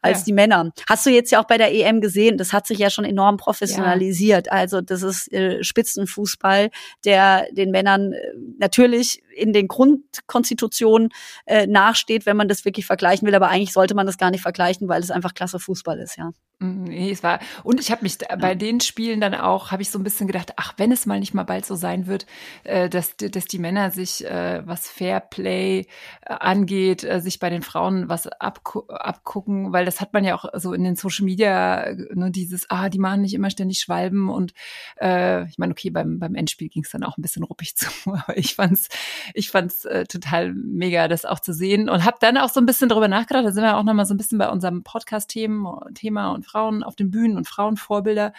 als 0.00 0.18
ja. 0.18 0.24
die 0.26 0.32
Männer. 0.32 0.70
Hast 0.88 1.06
du 1.06 1.10
jetzt 1.10 1.30
ja 1.30 1.40
auch 1.40 1.46
bei 1.46 1.58
der 1.58 1.72
EM 1.72 2.00
gesehen, 2.00 2.36
das 2.36 2.52
hat 2.52 2.66
sich 2.66 2.78
ja 2.78 2.90
schon 2.90 3.04
enorm 3.04 3.36
professionalisiert. 3.36 4.46
Ja. 4.46 4.52
Also 4.52 4.80
das 4.80 5.02
ist 5.02 5.32
äh, 5.32 5.62
Spitzenfußball, 5.62 6.70
der 7.04 7.46
den 7.52 7.70
Männern 7.70 8.12
äh, 8.12 8.18
natürlich 8.58 9.22
in 9.32 9.52
den 9.52 9.68
Grundkonstitutionen 9.68 11.10
äh, 11.46 11.66
nachsteht, 11.66 12.26
wenn 12.26 12.36
man 12.36 12.48
das 12.48 12.64
wirklich 12.64 12.86
vergleichen 12.86 13.26
will. 13.26 13.34
Aber 13.34 13.48
eigentlich 13.48 13.72
sollte 13.72 13.94
man 13.94 14.06
das 14.06 14.18
gar 14.18 14.30
nicht 14.30 14.42
vergleichen, 14.42 14.88
weil 14.88 15.02
es 15.02 15.10
einfach 15.10 15.34
klasse 15.34 15.58
Fußball 15.58 15.98
ist, 15.98 16.16
ja. 16.16 16.32
Mhm, 16.62 16.84
nee, 16.84 17.10
es 17.10 17.22
war 17.22 17.40
und 17.64 17.80
ich 17.80 17.90
habe 17.90 18.02
mich 18.02 18.18
ja. 18.20 18.36
bei 18.36 18.54
den 18.54 18.80
Spielen 18.80 19.20
dann 19.20 19.34
auch 19.34 19.72
habe 19.72 19.82
ich 19.82 19.90
so 19.90 19.98
ein 19.98 20.04
bisschen 20.04 20.28
gedacht, 20.28 20.52
ach, 20.56 20.74
wenn 20.76 20.92
es 20.92 21.06
mal 21.06 21.18
nicht 21.18 21.34
mal 21.34 21.42
bald 21.42 21.66
so 21.66 21.74
sein 21.74 22.06
wird, 22.06 22.26
äh, 22.62 22.88
dass 22.88 23.16
dass 23.16 23.46
die 23.46 23.58
Männer 23.58 23.90
sich 23.90 24.24
äh, 24.24 24.62
was 24.64 24.88
Fairplay 24.88 25.80
äh, 25.80 26.32
angeht, 26.32 27.02
äh, 27.02 27.20
sich 27.20 27.40
bei 27.40 27.50
den 27.50 27.62
Frauen 27.62 28.08
was 28.08 28.28
abgu 28.28 28.86
abgucken, 28.86 29.72
weil 29.72 29.84
das 29.84 30.00
hat 30.00 30.12
man 30.12 30.24
ja 30.24 30.36
auch 30.36 30.44
so 30.54 30.72
in 30.72 30.84
den 30.84 30.94
Social 30.94 31.24
Media 31.24 31.92
ne, 32.14 32.30
dieses 32.30 32.70
ah, 32.70 32.88
die 32.88 33.00
machen 33.00 33.22
nicht 33.22 33.34
immer 33.34 33.50
ständig 33.50 33.80
Schwalben 33.80 34.30
und 34.30 34.52
äh, 35.00 35.46
ich 35.48 35.58
meine, 35.58 35.72
okay, 35.72 35.90
beim 35.90 36.20
beim 36.20 36.36
Endspiel 36.36 36.68
ging 36.68 36.84
es 36.84 36.90
dann 36.90 37.02
auch 37.02 37.18
ein 37.18 37.22
bisschen 37.22 37.42
ruppig 37.42 37.76
zu, 37.76 37.88
aber 38.06 38.36
ich 38.36 38.54
fand's 38.54 38.88
ich 39.34 39.50
fand's 39.50 39.84
äh, 39.84 40.04
total 40.04 40.52
mega, 40.54 41.08
das 41.08 41.24
auch 41.24 41.40
zu 41.40 41.52
sehen 41.52 41.88
und 41.88 42.04
habe 42.04 42.16
dann 42.20 42.36
auch 42.36 42.48
so 42.48 42.60
ein 42.60 42.66
bisschen 42.66 42.88
darüber 42.88 43.08
nachgedacht. 43.08 43.44
Da 43.44 43.52
sind 43.52 43.62
wir 43.62 43.76
auch 43.76 43.82
noch 43.82 43.94
mal 43.94 44.06
so 44.06 44.14
ein 44.14 44.18
bisschen 44.18 44.38
bei 44.38 44.48
unserem 44.48 44.82
Podcast-Thema 44.82 45.86
Thema 45.94 46.32
und 46.32 46.46
Frauen 46.46 46.82
auf 46.82 46.96
den 46.96 47.10
Bühnen 47.10 47.36
und 47.36 47.48
Frauenvorbilder. 47.48 48.32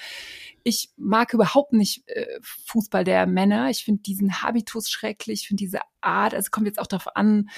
Ich 0.64 0.92
mag 0.96 1.34
überhaupt 1.34 1.74
nicht 1.74 2.08
äh, 2.08 2.26
Fußball 2.42 3.04
der 3.04 3.28
Männer. 3.28 3.70
Ich 3.70 3.84
finde 3.84 4.02
diesen 4.02 4.42
Habitus 4.42 4.90
schrecklich, 4.90 5.42
ich 5.42 5.48
finde 5.48 5.62
diese 5.62 5.80
Art, 6.02 6.34
also 6.34 6.50
kommt 6.52 6.68
jetzt 6.68 6.80
auch 6.80 6.88
darauf 6.88 7.16
an, 7.16 7.50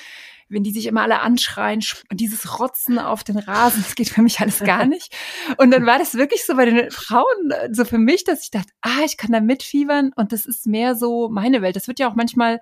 wenn 0.48 0.64
die 0.64 0.72
sich 0.72 0.86
immer 0.86 1.02
alle 1.02 1.22
anschreien 1.22 1.82
und 2.12 2.20
dieses 2.20 2.60
Rotzen 2.60 3.00
auf 3.00 3.24
den 3.24 3.38
Rasen, 3.38 3.84
das 3.84 3.96
geht 3.96 4.10
für 4.10 4.22
mich 4.22 4.40
alles 4.40 4.60
gar 4.60 4.86
nicht. 4.86 5.16
Und 5.58 5.72
dann 5.72 5.86
war 5.86 5.98
das 5.98 6.16
wirklich 6.16 6.46
so 6.46 6.56
bei 6.56 6.66
den 6.66 6.92
Frauen 6.92 7.52
äh, 7.52 7.70
so 7.74 7.86
für 7.86 7.98
mich, 7.98 8.24
dass 8.24 8.44
ich 8.44 8.52
dachte, 8.52 8.72
ah, 8.82 9.04
ich 9.06 9.18
kann 9.18 9.32
da 9.32 9.40
mitfiebern 9.40 10.12
und 10.16 10.32
das 10.32 10.46
ist 10.46 10.68
mehr 10.68 10.96
so 10.96 11.30
meine 11.30 11.62
Welt. 11.62 11.76
Das 11.76 11.88
wird 11.88 12.00
ja 12.00 12.10
auch 12.10 12.16
manchmal 12.16 12.60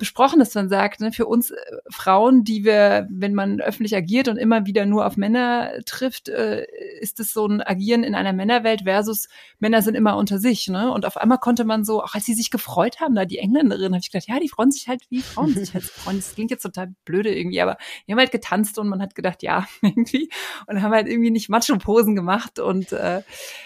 besprochen, 0.00 0.40
dass 0.40 0.54
man 0.54 0.68
sagt, 0.68 1.00
ne, 1.00 1.12
für 1.12 1.26
uns 1.26 1.52
äh, 1.52 1.56
Frauen, 1.90 2.42
die 2.42 2.64
wir, 2.64 3.06
wenn 3.10 3.34
man 3.34 3.60
öffentlich 3.60 3.94
agiert 3.94 4.26
und 4.26 4.38
immer 4.38 4.66
wieder 4.66 4.86
nur 4.86 5.06
auf 5.06 5.16
Männer 5.16 5.70
trifft, 5.86 6.28
äh, 6.28 6.66
ist 7.00 7.20
es 7.20 7.32
so 7.32 7.46
ein 7.46 7.62
Agieren 7.62 8.02
in 8.02 8.16
einer 8.16 8.32
Männerwelt 8.32 8.82
versus 8.82 9.28
Männer 9.60 9.82
sind 9.82 9.94
immer 9.94 10.16
unter 10.16 10.38
sich. 10.38 10.66
Ne? 10.68 10.90
Und 10.90 11.06
auf 11.06 11.16
einmal 11.16 11.38
konnte 11.38 11.64
man 11.64 11.84
so, 11.84 12.02
auch 12.02 12.14
als 12.14 12.24
sie 12.24 12.34
sich 12.34 12.50
gefreut 12.50 12.98
haben, 12.98 13.14
da 13.14 13.24
die 13.24 13.38
Engländerin, 13.38 13.92
habe 13.92 14.00
ich 14.02 14.10
gedacht, 14.10 14.28
ja, 14.28 14.40
die 14.40 14.48
freuen 14.48 14.72
sich 14.72 14.88
halt 14.88 15.02
wie 15.10 15.20
Frauen 15.20 15.54
sich 15.54 15.74
halt 15.74 15.84
freuen. 15.84 16.16
Das 16.16 16.34
klingt 16.34 16.50
jetzt 16.50 16.62
total 16.62 16.94
blöde 17.04 17.32
irgendwie, 17.32 17.60
aber 17.60 17.76
die 18.06 18.12
haben 18.12 18.18
halt 18.18 18.32
getanzt 18.32 18.78
und 18.78 18.88
man 18.88 19.00
hat 19.00 19.14
gedacht, 19.14 19.42
ja, 19.42 19.68
irgendwie. 19.82 20.30
Und 20.66 20.82
haben 20.82 20.92
halt 20.92 21.06
irgendwie 21.06 21.30
nicht 21.30 21.48
Macho-Posen 21.50 22.16
gemacht 22.16 22.58
und 22.58 22.92
äh, 22.92 23.22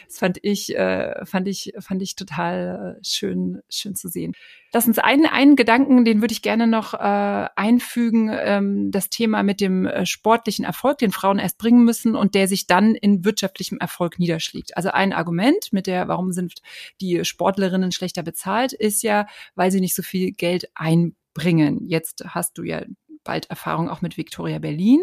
das 0.06 0.18
fand 0.18 0.38
ich, 0.42 0.76
äh, 0.76 1.24
fand 1.24 1.46
ich, 1.48 1.72
fand 1.78 2.02
ich 2.02 2.16
total 2.16 2.98
äh, 2.98 3.04
schön, 3.04 3.62
schön 3.68 3.94
zu 3.94 4.08
sehen. 4.08 4.34
Lass 4.74 4.88
uns 4.88 4.98
einen, 4.98 5.24
einen 5.26 5.54
Gedanken, 5.54 6.04
den 6.04 6.20
würde 6.20 6.32
ich 6.32 6.42
gerne 6.42 6.66
noch 6.66 6.94
äh, 6.94 6.98
einfügen, 7.54 8.28
ähm, 8.32 8.90
das 8.90 9.08
Thema 9.08 9.44
mit 9.44 9.60
dem 9.60 9.86
äh, 9.86 10.04
sportlichen 10.04 10.64
Erfolg, 10.64 10.98
den 10.98 11.12
Frauen 11.12 11.38
erst 11.38 11.58
bringen 11.58 11.84
müssen 11.84 12.16
und 12.16 12.34
der 12.34 12.48
sich 12.48 12.66
dann 12.66 12.96
in 12.96 13.24
wirtschaftlichem 13.24 13.78
Erfolg 13.78 14.18
niederschlägt. 14.18 14.76
Also 14.76 14.90
ein 14.90 15.12
Argument 15.12 15.72
mit 15.72 15.86
der, 15.86 16.08
warum 16.08 16.32
sind 16.32 16.54
die 17.00 17.24
Sportlerinnen 17.24 17.92
schlechter 17.92 18.24
bezahlt, 18.24 18.72
ist 18.72 19.04
ja, 19.04 19.28
weil 19.54 19.70
sie 19.70 19.80
nicht 19.80 19.94
so 19.94 20.02
viel 20.02 20.32
Geld 20.32 20.68
einbringen. 20.74 21.86
Jetzt 21.86 22.24
hast 22.26 22.58
du 22.58 22.64
ja 22.64 22.82
bald 23.24 23.50
Erfahrung 23.50 23.88
auch 23.88 24.02
mit 24.02 24.16
Victoria 24.16 24.58
Berlin 24.58 25.00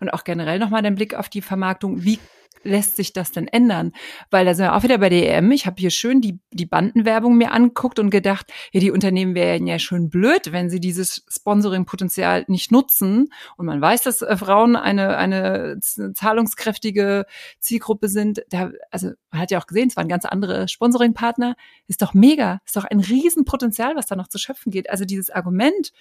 und 0.00 0.10
auch 0.10 0.24
generell 0.24 0.58
nochmal 0.58 0.82
den 0.82 0.94
Blick 0.94 1.14
auf 1.14 1.28
die 1.28 1.42
Vermarktung. 1.42 2.04
Wie 2.04 2.18
lässt 2.64 2.96
sich 2.96 3.12
das 3.12 3.30
denn 3.30 3.46
ändern? 3.46 3.92
Weil 4.30 4.44
da 4.44 4.54
sind 4.54 4.66
wir 4.66 4.74
auch 4.74 4.82
wieder 4.82 4.98
bei 4.98 5.08
der 5.08 5.36
EM. 5.36 5.52
Ich 5.52 5.66
habe 5.66 5.76
hier 5.78 5.90
schön 5.90 6.20
die, 6.20 6.40
die 6.50 6.66
Bandenwerbung 6.66 7.36
mir 7.36 7.52
anguckt 7.52 7.98
und 7.98 8.10
gedacht, 8.10 8.52
ja, 8.72 8.80
die 8.80 8.90
Unternehmen 8.90 9.34
wären 9.34 9.66
ja 9.66 9.78
schön 9.78 10.08
blöd, 10.08 10.52
wenn 10.52 10.70
sie 10.70 10.80
dieses 10.80 11.24
Sponsoring-Potenzial 11.28 12.44
nicht 12.48 12.72
nutzen. 12.72 13.28
Und 13.56 13.66
man 13.66 13.80
weiß, 13.80 14.02
dass 14.02 14.22
äh, 14.22 14.36
Frauen 14.36 14.76
eine, 14.76 15.16
eine 15.16 15.78
zahlungskräftige 15.80 17.26
Zielgruppe 17.60 18.08
sind. 18.08 18.42
Da, 18.48 18.70
also 18.90 19.10
man 19.30 19.40
hat 19.40 19.50
ja 19.50 19.60
auch 19.60 19.66
gesehen, 19.66 19.88
es 19.88 19.96
waren 19.96 20.08
ganz 20.08 20.24
andere 20.24 20.68
Sponsoring-Partner. 20.68 21.56
Ist 21.86 22.02
doch 22.02 22.14
mega. 22.14 22.60
Ist 22.64 22.76
doch 22.76 22.84
ein 22.84 23.00
Riesenpotenzial, 23.00 23.94
was 23.94 24.06
da 24.06 24.16
noch 24.16 24.28
zu 24.28 24.38
schöpfen 24.38 24.72
geht. 24.72 24.90
Also 24.90 25.04
dieses 25.04 25.30
Argument, 25.30 25.92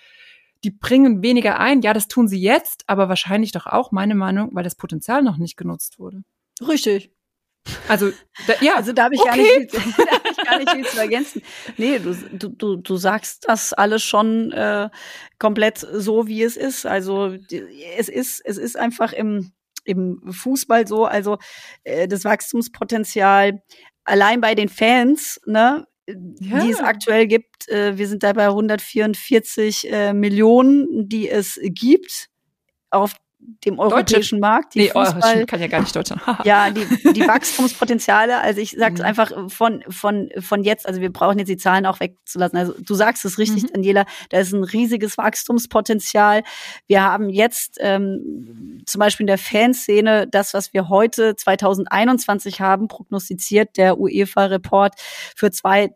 die 0.63 0.71
bringen 0.71 1.21
weniger 1.21 1.59
ein. 1.59 1.81
Ja, 1.81 1.93
das 1.93 2.07
tun 2.07 2.27
sie 2.27 2.39
jetzt, 2.39 2.83
aber 2.87 3.09
wahrscheinlich 3.09 3.51
doch 3.51 3.65
auch, 3.65 3.91
meine 3.91 4.15
Meinung, 4.15 4.49
weil 4.53 4.63
das 4.63 4.75
Potenzial 4.75 5.21
noch 5.21 5.37
nicht 5.37 5.57
genutzt 5.57 5.99
wurde. 5.99 6.23
Richtig. 6.65 7.11
Also, 7.87 8.11
da, 8.47 8.53
ja. 8.61 8.75
Also 8.75 8.93
da 8.93 9.05
habe 9.05 9.15
ich, 9.15 9.21
okay. 9.21 9.29
gar 9.29 9.37
nicht 9.37 9.71
viel, 9.71 9.93
da 10.05 10.11
hab 10.11 10.31
ich 10.31 10.37
gar 10.37 10.57
nicht 10.59 10.71
viel 10.71 10.85
zu 10.85 10.99
ergänzen. 10.99 11.41
Nee, 11.77 11.99
du, 11.99 12.13
du, 12.13 12.49
du, 12.49 12.75
du 12.77 12.97
sagst 12.97 13.45
das 13.47 13.73
alles 13.73 14.03
schon 14.03 14.51
äh, 14.51 14.89
komplett 15.39 15.77
so, 15.77 16.27
wie 16.27 16.43
es 16.43 16.57
ist. 16.57 16.85
Also 16.85 17.35
es 17.97 18.09
ist, 18.09 18.41
es 18.43 18.57
ist 18.57 18.77
einfach 18.77 19.13
im, 19.13 19.53
im 19.85 20.21
Fußball 20.31 20.87
so, 20.87 21.05
also 21.05 21.37
äh, 21.83 22.07
das 22.07 22.25
Wachstumspotenzial 22.25 23.61
allein 24.03 24.41
bei 24.41 24.55
den 24.55 24.69
Fans, 24.69 25.39
ne, 25.45 25.85
ja. 26.07 26.59
die 26.59 26.71
es 26.71 26.79
aktuell 26.79 27.27
gibt. 27.27 27.67
Äh, 27.69 27.97
wir 27.97 28.07
sind 28.07 28.23
da 28.23 28.33
bei 28.33 28.45
144 28.47 29.91
äh, 29.91 30.13
Millionen, 30.13 31.07
die 31.09 31.29
es 31.29 31.59
gibt 31.63 32.29
auf 32.89 33.15
dem 33.65 33.79
europäischen 33.79 34.39
Deutsche. 34.39 34.53
Markt. 34.53 34.75
Die 34.75 34.79
nee, 34.79 34.91
oh, 34.93 35.03
Fußball, 35.03 35.43
oh, 35.43 35.45
kann 35.45 35.59
ja 35.59 35.67
gar 35.67 35.79
nicht 35.81 35.95
Deutschland. 35.95 36.21
ja, 36.43 36.69
die, 36.69 36.85
die 37.13 37.27
Wachstumspotenziale, 37.27 38.39
also 38.39 38.59
ich 38.59 38.71
sage 38.71 38.95
es 38.95 38.99
mhm. 38.99 39.05
einfach 39.05 39.31
von, 39.49 39.83
von, 39.89 40.29
von 40.39 40.63
jetzt, 40.63 40.87
also 40.87 41.01
wir 41.01 41.11
brauchen 41.11 41.39
jetzt 41.39 41.49
die 41.49 41.57
Zahlen 41.57 41.85
auch 41.85 41.99
wegzulassen. 41.99 42.57
Also 42.57 42.73
du 42.79 42.93
sagst 42.93 43.25
es 43.25 43.37
richtig, 43.37 43.63
mhm. 43.63 43.73
Daniela, 43.73 44.05
da 44.29 44.39
ist 44.39 44.53
ein 44.53 44.63
riesiges 44.63 45.17
Wachstumspotenzial. 45.17 46.43
Wir 46.87 47.03
haben 47.03 47.29
jetzt 47.29 47.77
ähm, 47.79 48.81
zum 48.85 48.99
Beispiel 48.99 49.23
in 49.23 49.27
der 49.27 49.37
Fanszene 49.37 50.27
das, 50.27 50.53
was 50.53 50.73
wir 50.73 50.89
heute 50.89 51.35
2021 51.35 52.61
haben, 52.61 52.87
prognostiziert 52.87 53.77
der 53.77 53.99
UEFA-Report 53.99 54.93
für 55.35 55.51
zwei 55.51 55.91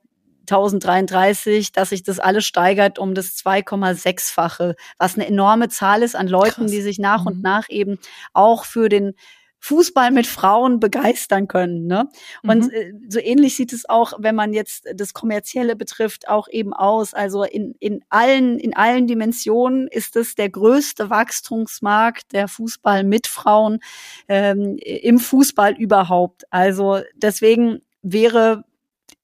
1033, 0.50 1.72
dass 1.72 1.90
sich 1.90 2.04
das 2.04 2.20
alles 2.20 2.46
steigert 2.46 3.00
um 3.00 3.14
das 3.14 3.36
2,6-fache, 3.38 4.76
was 4.98 5.16
eine 5.16 5.28
enorme 5.28 5.70
Zahl 5.70 6.04
ist 6.04 6.16
an 6.16 6.28
Leuten, 6.28 6.62
Krass. 6.62 6.72
die 6.72 6.82
sich 6.82 7.00
nach 7.00 7.22
mhm. 7.22 7.28
und 7.28 7.42
nach 7.42 7.70
eben 7.70 8.00
auch 8.34 8.66
für 8.66 8.90
den 8.90 9.14
Fußball 9.60 10.12
mit 10.12 10.28
Frauen 10.28 10.80
begeistern 10.80 11.48
können. 11.48 11.88
Ne? 11.88 12.10
Und 12.44 12.66
mhm. 12.66 12.72
Äh, 12.72 12.94
so 13.10 13.20
ähnlich 13.20 13.56
sieht 13.56 13.74
es 13.74 13.88
auch, 13.90 14.14
wenn 14.20 14.36
man 14.36 14.54
jetzt 14.54 14.86
das 14.94 15.14
Kommerzielle 15.14 15.76
betrifft, 15.76 16.30
auch 16.30 16.48
eben 16.48 16.74
aus. 16.74 17.14
Also 17.14 17.44
in, 17.44 17.76
in, 17.80 18.04
allen, 18.10 18.60
in 18.60 18.76
allen 18.76 19.08
Dimensionen 19.08 19.88
ist 19.88 20.16
es 20.16 20.36
der 20.36 20.50
größte 20.50 21.10
Wachstumsmarkt 21.10 22.34
der 22.34 22.48
Fußball 22.48 23.04
mit 23.04 23.28
Frauen 23.28 23.80
ähm, 24.28 24.78
im 24.80 25.20
Fußball 25.20 25.74
überhaupt. 25.74 26.44
Also 26.52 27.02
deswegen 27.16 27.82
wäre 28.02 28.64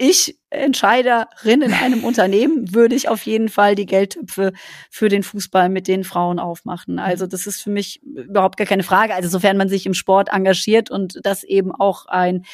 ich 0.03 0.37
Entscheiderin 0.49 1.61
in 1.61 1.73
einem 1.73 2.03
Unternehmen 2.03 2.73
würde 2.73 2.95
ich 2.95 3.07
auf 3.07 3.25
jeden 3.25 3.47
Fall 3.49 3.75
die 3.75 3.85
Geldtöpfe 3.85 4.51
für 4.89 5.09
den 5.09 5.23
Fußball 5.23 5.69
mit 5.69 5.87
den 5.87 6.03
Frauen 6.03 6.39
aufmachen. 6.39 6.99
Also 6.99 7.25
das 7.25 7.47
ist 7.47 7.61
für 7.61 7.69
mich 7.69 8.03
überhaupt 8.03 8.57
gar 8.57 8.67
keine 8.67 8.83
Frage. 8.83 9.13
Also 9.13 9.29
sofern 9.29 9.57
man 9.57 9.69
sich 9.69 9.85
im 9.85 9.93
Sport 9.93 10.29
engagiert 10.31 10.91
und 10.91 11.19
das 11.23 11.43
eben 11.43 11.71
auch 11.71 12.05
ein 12.07 12.45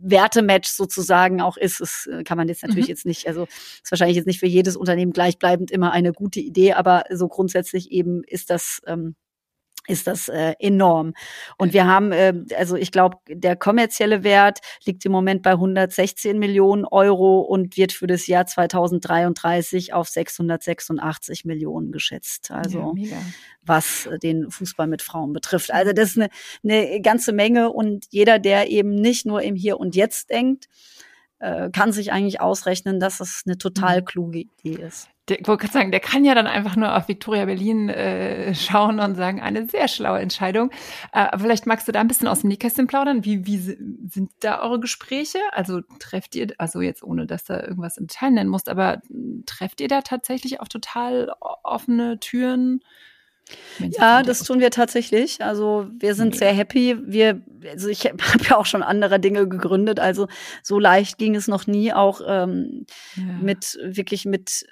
Wertematch 0.00 0.68
sozusagen 0.68 1.40
auch 1.40 1.56
ist, 1.56 1.80
das 1.80 2.08
kann 2.24 2.36
man 2.36 2.48
jetzt 2.48 2.62
natürlich 2.62 2.86
mhm. 2.86 2.90
jetzt 2.90 3.06
nicht, 3.06 3.26
also 3.26 3.44
ist 3.44 3.90
wahrscheinlich 3.90 4.16
jetzt 4.16 4.26
nicht 4.26 4.40
für 4.40 4.46
jedes 4.46 4.76
Unternehmen 4.76 5.12
gleichbleibend 5.12 5.70
immer 5.70 5.92
eine 5.92 6.12
gute 6.12 6.40
Idee, 6.40 6.74
aber 6.74 7.04
so 7.10 7.28
grundsätzlich 7.28 7.90
eben 7.90 8.22
ist 8.24 8.50
das 8.50 8.80
ähm, 8.86 9.16
ist 9.88 10.06
das 10.06 10.28
äh, 10.28 10.54
enorm. 10.58 11.14
Und 11.56 11.72
wir 11.72 11.86
haben, 11.86 12.12
äh, 12.12 12.34
also 12.56 12.76
ich 12.76 12.92
glaube, 12.92 13.16
der 13.28 13.56
kommerzielle 13.56 14.22
Wert 14.22 14.60
liegt 14.84 15.04
im 15.04 15.12
Moment 15.12 15.42
bei 15.42 15.52
116 15.52 16.38
Millionen 16.38 16.84
Euro 16.84 17.40
und 17.40 17.76
wird 17.76 17.92
für 17.92 18.06
das 18.06 18.26
Jahr 18.26 18.46
2033 18.46 19.94
auf 19.94 20.08
686 20.08 21.44
Millionen 21.44 21.90
geschätzt. 21.90 22.50
Also 22.50 22.94
ja, 22.96 23.16
was 23.62 24.06
äh, 24.06 24.18
den 24.18 24.50
Fußball 24.50 24.86
mit 24.86 25.02
Frauen 25.02 25.32
betrifft. 25.32 25.72
Also 25.72 25.92
das 25.92 26.10
ist 26.10 26.18
eine, 26.18 26.28
eine 26.62 27.00
ganze 27.00 27.32
Menge 27.32 27.70
und 27.70 28.06
jeder, 28.10 28.38
der 28.38 28.70
eben 28.70 28.94
nicht 28.94 29.24
nur 29.26 29.42
im 29.42 29.56
Hier 29.56 29.80
und 29.80 29.96
Jetzt 29.96 30.30
denkt, 30.30 30.68
äh, 31.38 31.70
kann 31.70 31.92
sich 31.92 32.12
eigentlich 32.12 32.40
ausrechnen, 32.40 33.00
dass 33.00 33.20
es 33.20 33.42
eine 33.46 33.56
total 33.56 34.02
mhm. 34.02 34.04
kluge 34.04 34.38
Idee 34.40 34.82
ist 34.82 35.08
der, 35.28 35.40
ich 35.40 35.46
wollte 35.46 35.66
sagen, 35.68 35.90
der 35.90 36.00
kann 36.00 36.24
ja 36.24 36.34
dann 36.34 36.46
einfach 36.46 36.76
nur 36.76 36.96
auf 36.96 37.08
Victoria 37.08 37.44
Berlin 37.44 37.88
äh, 37.88 38.54
schauen 38.54 39.00
und 39.00 39.14
sagen, 39.14 39.40
eine 39.40 39.66
sehr 39.66 39.88
schlaue 39.88 40.20
Entscheidung. 40.20 40.70
Äh, 41.12 41.36
vielleicht 41.38 41.66
magst 41.66 41.86
du 41.88 41.92
da 41.92 42.00
ein 42.00 42.08
bisschen 42.08 42.28
aus 42.28 42.40
dem 42.40 42.48
Nähkästchen 42.48 42.86
plaudern. 42.86 43.24
Wie, 43.24 43.46
wie 43.46 43.58
sind 43.58 44.30
da 44.40 44.62
eure 44.62 44.80
Gespräche? 44.80 45.38
Also 45.52 45.80
trefft 45.98 46.34
ihr, 46.34 46.48
also 46.58 46.80
jetzt 46.80 47.02
ohne, 47.02 47.26
dass 47.26 47.44
da 47.44 47.62
irgendwas 47.62 47.98
im 47.98 48.06
Detail 48.06 48.30
nennen 48.30 48.50
musst, 48.50 48.68
aber 48.68 49.02
trefft 49.46 49.80
ihr 49.80 49.88
da 49.88 50.02
tatsächlich 50.02 50.60
auch 50.60 50.68
total 50.68 51.32
offene 51.40 52.18
Türen? 52.20 52.80
Ja, 53.78 54.22
das 54.22 54.42
tun 54.42 54.60
wir 54.60 54.70
tatsächlich. 54.70 55.42
Also 55.42 55.88
wir 55.98 56.14
sind 56.14 56.36
sehr 56.36 56.52
happy. 56.52 56.98
Wir, 57.00 57.42
also 57.70 57.88
ich 57.88 58.04
habe 58.04 58.44
ja 58.48 58.56
auch 58.56 58.66
schon 58.66 58.82
andere 58.82 59.20
Dinge 59.20 59.48
gegründet. 59.48 60.00
Also 60.00 60.28
so 60.62 60.78
leicht 60.78 61.18
ging 61.18 61.34
es 61.34 61.48
noch 61.48 61.66
nie, 61.66 61.92
auch 61.92 62.20
ähm, 62.26 62.86
ja. 63.16 63.22
mit 63.40 63.78
wirklich 63.82 64.24
mit 64.26 64.66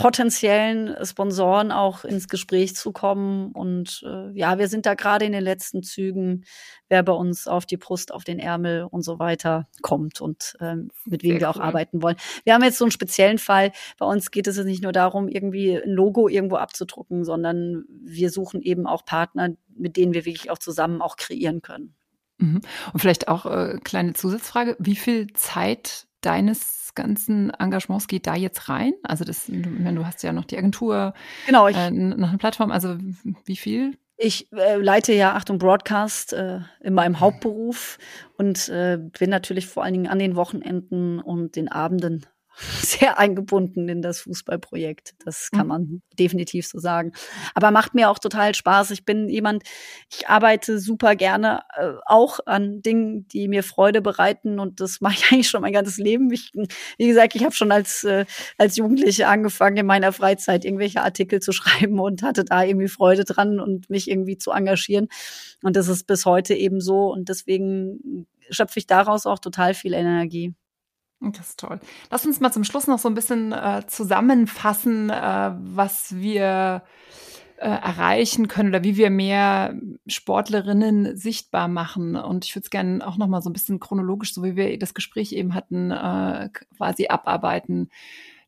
potenziellen 0.00 0.96
Sponsoren 1.04 1.70
auch 1.70 2.04
ins 2.04 2.26
Gespräch 2.26 2.74
zu 2.74 2.90
kommen. 2.90 3.52
Und 3.52 4.02
äh, 4.06 4.30
ja, 4.32 4.58
wir 4.58 4.68
sind 4.68 4.86
da 4.86 4.94
gerade 4.94 5.26
in 5.26 5.32
den 5.32 5.44
letzten 5.44 5.82
Zügen, 5.82 6.44
wer 6.88 7.02
bei 7.02 7.12
uns 7.12 7.46
auf 7.46 7.66
die 7.66 7.76
Brust, 7.76 8.12
auf 8.12 8.24
den 8.24 8.38
Ärmel 8.38 8.84
und 8.84 9.02
so 9.02 9.18
weiter 9.18 9.68
kommt 9.82 10.22
und 10.22 10.56
ähm, 10.60 10.88
mit 11.04 11.22
wem 11.22 11.32
Sehr 11.32 11.40
wir 11.40 11.48
cool. 11.48 11.54
auch 11.54 11.60
arbeiten 11.60 12.02
wollen. 12.02 12.16
Wir 12.44 12.54
haben 12.54 12.64
jetzt 12.64 12.78
so 12.78 12.84
einen 12.84 12.92
speziellen 12.92 13.36
Fall. 13.36 13.72
Bei 13.98 14.06
uns 14.06 14.30
geht 14.30 14.46
es 14.46 14.56
nicht 14.64 14.82
nur 14.82 14.92
darum, 14.92 15.28
irgendwie 15.28 15.76
ein 15.76 15.90
Logo 15.90 16.28
irgendwo 16.28 16.56
abzudrucken, 16.56 17.24
sondern 17.24 17.84
wir 18.02 18.30
suchen 18.30 18.62
eben 18.62 18.86
auch 18.86 19.04
Partner, 19.04 19.50
mit 19.76 19.98
denen 19.98 20.14
wir 20.14 20.24
wirklich 20.24 20.50
auch 20.50 20.58
zusammen 20.58 21.02
auch 21.02 21.16
kreieren 21.16 21.60
können. 21.60 21.94
Mhm. 22.38 22.62
Und 22.94 23.00
vielleicht 23.00 23.28
auch 23.28 23.44
äh, 23.44 23.78
kleine 23.84 24.14
Zusatzfrage. 24.14 24.76
Wie 24.78 24.96
viel 24.96 25.30
Zeit 25.34 26.06
deines 26.22 26.79
ganzen 26.94 27.50
Engagements 27.50 28.08
geht 28.08 28.26
da 28.26 28.34
jetzt 28.34 28.68
rein? 28.68 28.92
Also 29.02 29.24
das, 29.24 29.46
du, 29.46 29.60
du 29.60 30.06
hast 30.06 30.22
ja 30.22 30.32
noch 30.32 30.44
die 30.44 30.58
Agentur, 30.58 31.14
genau, 31.46 31.68
ich, 31.68 31.76
äh, 31.76 31.90
noch 31.90 32.28
eine 32.28 32.38
Plattform. 32.38 32.70
Also 32.70 32.96
wie 33.44 33.56
viel? 33.56 33.96
Ich 34.22 34.52
äh, 34.52 34.76
leite 34.76 35.14
ja 35.14 35.34
Achtung 35.34 35.58
Broadcast 35.58 36.34
äh, 36.34 36.60
in 36.80 36.92
meinem 36.92 37.20
Hauptberuf 37.20 37.98
und 38.36 38.68
äh, 38.68 38.98
bin 39.18 39.30
natürlich 39.30 39.66
vor 39.66 39.82
allen 39.82 39.94
Dingen 39.94 40.08
an 40.08 40.18
den 40.18 40.36
Wochenenden 40.36 41.20
und 41.20 41.56
den 41.56 41.68
Abenden 41.68 42.26
sehr 42.82 43.18
eingebunden 43.18 43.88
in 43.88 44.02
das 44.02 44.20
Fußballprojekt. 44.20 45.14
Das 45.24 45.50
kann 45.50 45.62
mhm. 45.62 45.68
man 45.68 46.02
definitiv 46.18 46.66
so 46.66 46.78
sagen. 46.78 47.12
Aber 47.54 47.70
macht 47.70 47.94
mir 47.94 48.10
auch 48.10 48.18
total 48.18 48.54
Spaß. 48.54 48.90
Ich 48.90 49.04
bin 49.04 49.28
jemand, 49.28 49.62
ich 50.10 50.28
arbeite 50.28 50.78
super 50.78 51.16
gerne 51.16 51.62
äh, 51.76 51.92
auch 52.06 52.40
an 52.46 52.82
Dingen, 52.82 53.26
die 53.28 53.48
mir 53.48 53.62
Freude 53.62 54.02
bereiten 54.02 54.58
und 54.58 54.80
das 54.80 55.00
mache 55.00 55.14
ich 55.14 55.24
eigentlich 55.32 55.48
schon 55.48 55.62
mein 55.62 55.72
ganzes 55.72 55.98
Leben. 55.98 56.30
Ich, 56.32 56.52
wie 56.98 57.08
gesagt, 57.08 57.34
ich 57.34 57.44
habe 57.44 57.54
schon 57.54 57.72
als 57.72 58.04
äh, 58.04 58.26
als 58.58 58.76
Jugendliche 58.76 59.26
angefangen 59.28 59.78
in 59.78 59.86
meiner 59.86 60.12
Freizeit 60.12 60.64
irgendwelche 60.64 61.02
Artikel 61.02 61.40
zu 61.40 61.52
schreiben 61.52 61.98
und 61.98 62.22
hatte 62.22 62.44
da 62.44 62.62
irgendwie 62.64 62.88
Freude 62.88 63.24
dran 63.24 63.60
und 63.60 63.90
mich 63.90 64.10
irgendwie 64.10 64.38
zu 64.38 64.50
engagieren. 64.50 65.08
Und 65.62 65.76
das 65.76 65.88
ist 65.88 66.06
bis 66.06 66.26
heute 66.26 66.54
eben 66.54 66.80
so 66.80 67.12
und 67.12 67.28
deswegen 67.28 68.26
schöpfe 68.50 68.78
ich 68.78 68.86
daraus 68.86 69.26
auch 69.26 69.38
total 69.38 69.74
viel 69.74 69.94
Energie. 69.94 70.54
Das 71.20 71.50
ist 71.50 71.60
toll. 71.60 71.80
Lass 72.10 72.24
uns 72.24 72.40
mal 72.40 72.52
zum 72.52 72.64
Schluss 72.64 72.86
noch 72.86 72.98
so 72.98 73.08
ein 73.08 73.14
bisschen 73.14 73.52
äh, 73.52 73.82
zusammenfassen, 73.86 75.10
äh, 75.10 75.52
was 75.58 76.16
wir 76.16 76.82
äh, 77.58 77.68
erreichen 77.68 78.48
können 78.48 78.70
oder 78.70 78.82
wie 78.84 78.96
wir 78.96 79.10
mehr 79.10 79.74
Sportlerinnen 80.06 81.18
sichtbar 81.18 81.68
machen. 81.68 82.16
Und 82.16 82.46
ich 82.46 82.56
würde 82.56 82.64
es 82.64 82.70
gerne 82.70 83.06
auch 83.06 83.18
noch 83.18 83.26
mal 83.26 83.42
so 83.42 83.50
ein 83.50 83.52
bisschen 83.52 83.80
chronologisch, 83.80 84.32
so 84.32 84.42
wie 84.42 84.56
wir 84.56 84.78
das 84.78 84.94
Gespräch 84.94 85.32
eben 85.32 85.54
hatten, 85.54 85.90
äh, 85.90 86.48
quasi 86.76 87.08
abarbeiten. 87.08 87.90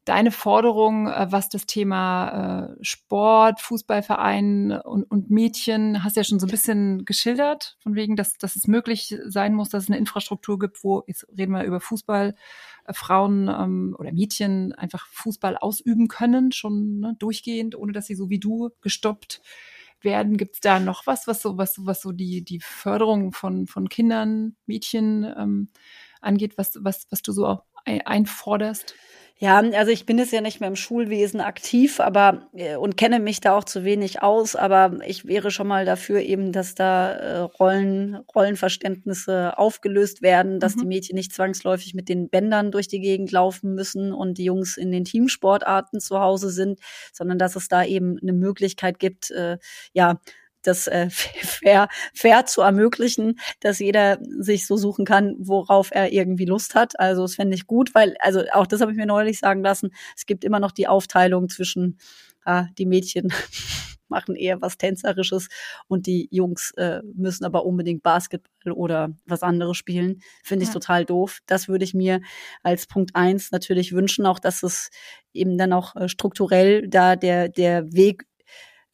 Deine 0.04 0.32
Forderung, 0.32 1.06
äh, 1.08 1.26
was 1.30 1.48
das 1.48 1.66
Thema 1.66 2.72
äh, 2.78 2.84
Sport, 2.84 3.60
Fußballverein 3.60 4.72
und, 4.72 5.04
und 5.04 5.30
Mädchen, 5.30 6.02
hast 6.02 6.16
ja 6.16 6.24
schon 6.24 6.40
so 6.40 6.46
ein 6.46 6.50
bisschen 6.50 7.04
geschildert, 7.04 7.76
von 7.80 7.94
wegen, 7.94 8.16
dass, 8.16 8.36
dass 8.38 8.56
es 8.56 8.66
möglich 8.66 9.16
sein 9.26 9.54
muss, 9.54 9.68
dass 9.68 9.84
es 9.84 9.90
eine 9.90 9.98
Infrastruktur 9.98 10.58
gibt, 10.58 10.82
wo, 10.82 11.04
jetzt 11.06 11.26
reden 11.36 11.52
wir 11.52 11.64
über 11.64 11.80
Fußball, 11.80 12.34
äh, 12.86 12.92
Frauen 12.92 13.48
ähm, 13.48 13.96
oder 13.98 14.12
Mädchen 14.12 14.72
einfach 14.72 15.06
Fußball 15.06 15.56
ausüben 15.56 16.08
können, 16.08 16.52
schon 16.52 17.00
ne, 17.00 17.16
durchgehend, 17.18 17.76
ohne 17.76 17.92
dass 17.92 18.06
sie 18.06 18.16
so 18.16 18.28
wie 18.28 18.40
du 18.40 18.70
gestoppt 18.80 19.40
werden. 20.00 20.36
Gibt 20.36 20.54
es 20.54 20.60
da 20.60 20.80
noch 20.80 21.06
was, 21.06 21.28
was 21.28 21.42
so, 21.42 21.58
was, 21.58 21.86
was 21.86 22.02
so 22.02 22.10
die, 22.10 22.44
die 22.44 22.60
Förderung 22.60 23.32
von, 23.32 23.68
von 23.68 23.88
Kindern, 23.88 24.56
Mädchen 24.66 25.24
ähm, 25.36 25.68
angeht, 26.20 26.58
was, 26.58 26.78
was, 26.80 27.06
was 27.10 27.22
du 27.22 27.32
so 27.32 27.60
einforderst? 27.84 28.94
Ja, 29.42 29.58
also 29.58 29.90
ich 29.90 30.06
bin 30.06 30.18
jetzt 30.18 30.32
ja 30.32 30.40
nicht 30.40 30.60
mehr 30.60 30.68
im 30.68 30.76
Schulwesen 30.76 31.40
aktiv, 31.40 31.98
aber 31.98 32.48
äh, 32.54 32.76
und 32.76 32.96
kenne 32.96 33.18
mich 33.18 33.40
da 33.40 33.56
auch 33.56 33.64
zu 33.64 33.82
wenig 33.82 34.22
aus, 34.22 34.54
aber 34.54 35.00
ich 35.04 35.26
wäre 35.26 35.50
schon 35.50 35.66
mal 35.66 35.84
dafür 35.84 36.20
eben, 36.20 36.52
dass 36.52 36.76
da 36.76 37.10
äh, 37.10 37.38
Rollen, 37.38 38.20
Rollenverständnisse 38.32 39.58
aufgelöst 39.58 40.22
werden, 40.22 40.60
dass 40.60 40.76
mhm. 40.76 40.82
die 40.82 40.86
Mädchen 40.86 41.16
nicht 41.16 41.32
zwangsläufig 41.34 41.92
mit 41.92 42.08
den 42.08 42.28
Bändern 42.28 42.70
durch 42.70 42.86
die 42.86 43.00
Gegend 43.00 43.32
laufen 43.32 43.74
müssen 43.74 44.12
und 44.12 44.38
die 44.38 44.44
Jungs 44.44 44.76
in 44.76 44.92
den 44.92 45.02
Teamsportarten 45.04 45.98
zu 45.98 46.20
Hause 46.20 46.50
sind, 46.50 46.78
sondern 47.12 47.38
dass 47.38 47.56
es 47.56 47.66
da 47.66 47.84
eben 47.84 48.20
eine 48.22 48.34
Möglichkeit 48.34 49.00
gibt, 49.00 49.32
äh, 49.32 49.58
ja, 49.92 50.20
das 50.62 50.86
äh, 50.86 51.08
fair, 51.10 51.88
fair 52.14 52.46
zu 52.46 52.62
ermöglichen, 52.62 53.38
dass 53.60 53.78
jeder 53.78 54.18
sich 54.38 54.66
so 54.66 54.76
suchen 54.76 55.04
kann, 55.04 55.34
worauf 55.38 55.90
er 55.92 56.12
irgendwie 56.12 56.44
Lust 56.44 56.74
hat. 56.74 56.98
Also 56.98 57.22
das 57.22 57.34
fände 57.34 57.54
ich 57.54 57.66
gut, 57.66 57.94
weil, 57.94 58.16
also 58.20 58.42
auch 58.52 58.66
das 58.66 58.80
habe 58.80 58.92
ich 58.92 58.96
mir 58.96 59.06
neulich 59.06 59.38
sagen 59.38 59.62
lassen, 59.62 59.90
es 60.16 60.26
gibt 60.26 60.44
immer 60.44 60.60
noch 60.60 60.72
die 60.72 60.88
Aufteilung 60.88 61.48
zwischen 61.48 61.98
äh, 62.44 62.64
die 62.78 62.86
Mädchen 62.86 63.32
machen 64.12 64.36
eher 64.36 64.60
was 64.60 64.76
Tänzerisches 64.76 65.48
und 65.88 66.06
die 66.06 66.28
Jungs 66.30 66.72
äh, 66.76 67.00
müssen 67.14 67.44
aber 67.44 67.64
unbedingt 67.64 68.02
Basketball 68.02 68.72
oder 68.72 69.16
was 69.26 69.42
anderes 69.42 69.76
spielen. 69.76 70.20
Finde 70.44 70.64
ich 70.64 70.68
ja. 70.68 70.74
total 70.74 71.04
doof. 71.04 71.40
Das 71.46 71.66
würde 71.66 71.84
ich 71.84 71.94
mir 71.94 72.20
als 72.62 72.86
Punkt 72.86 73.16
eins 73.16 73.50
natürlich 73.50 73.92
wünschen, 73.92 74.26
auch 74.26 74.38
dass 74.38 74.62
es 74.62 74.90
eben 75.32 75.58
dann 75.58 75.72
auch 75.72 75.96
äh, 75.96 76.08
strukturell 76.08 76.86
da 76.88 77.16
der, 77.16 77.48
der 77.48 77.92
Weg 77.92 78.24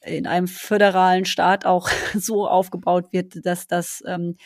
in 0.05 0.27
einem 0.27 0.49
föderalen 0.49 1.25
Staat 1.25 1.67
auch 1.67 1.89
so 2.15 2.49
aufgebaut 2.49 3.13
wird, 3.13 3.45
dass 3.45 3.67
das, 3.67 4.03
ähm, 4.07 4.37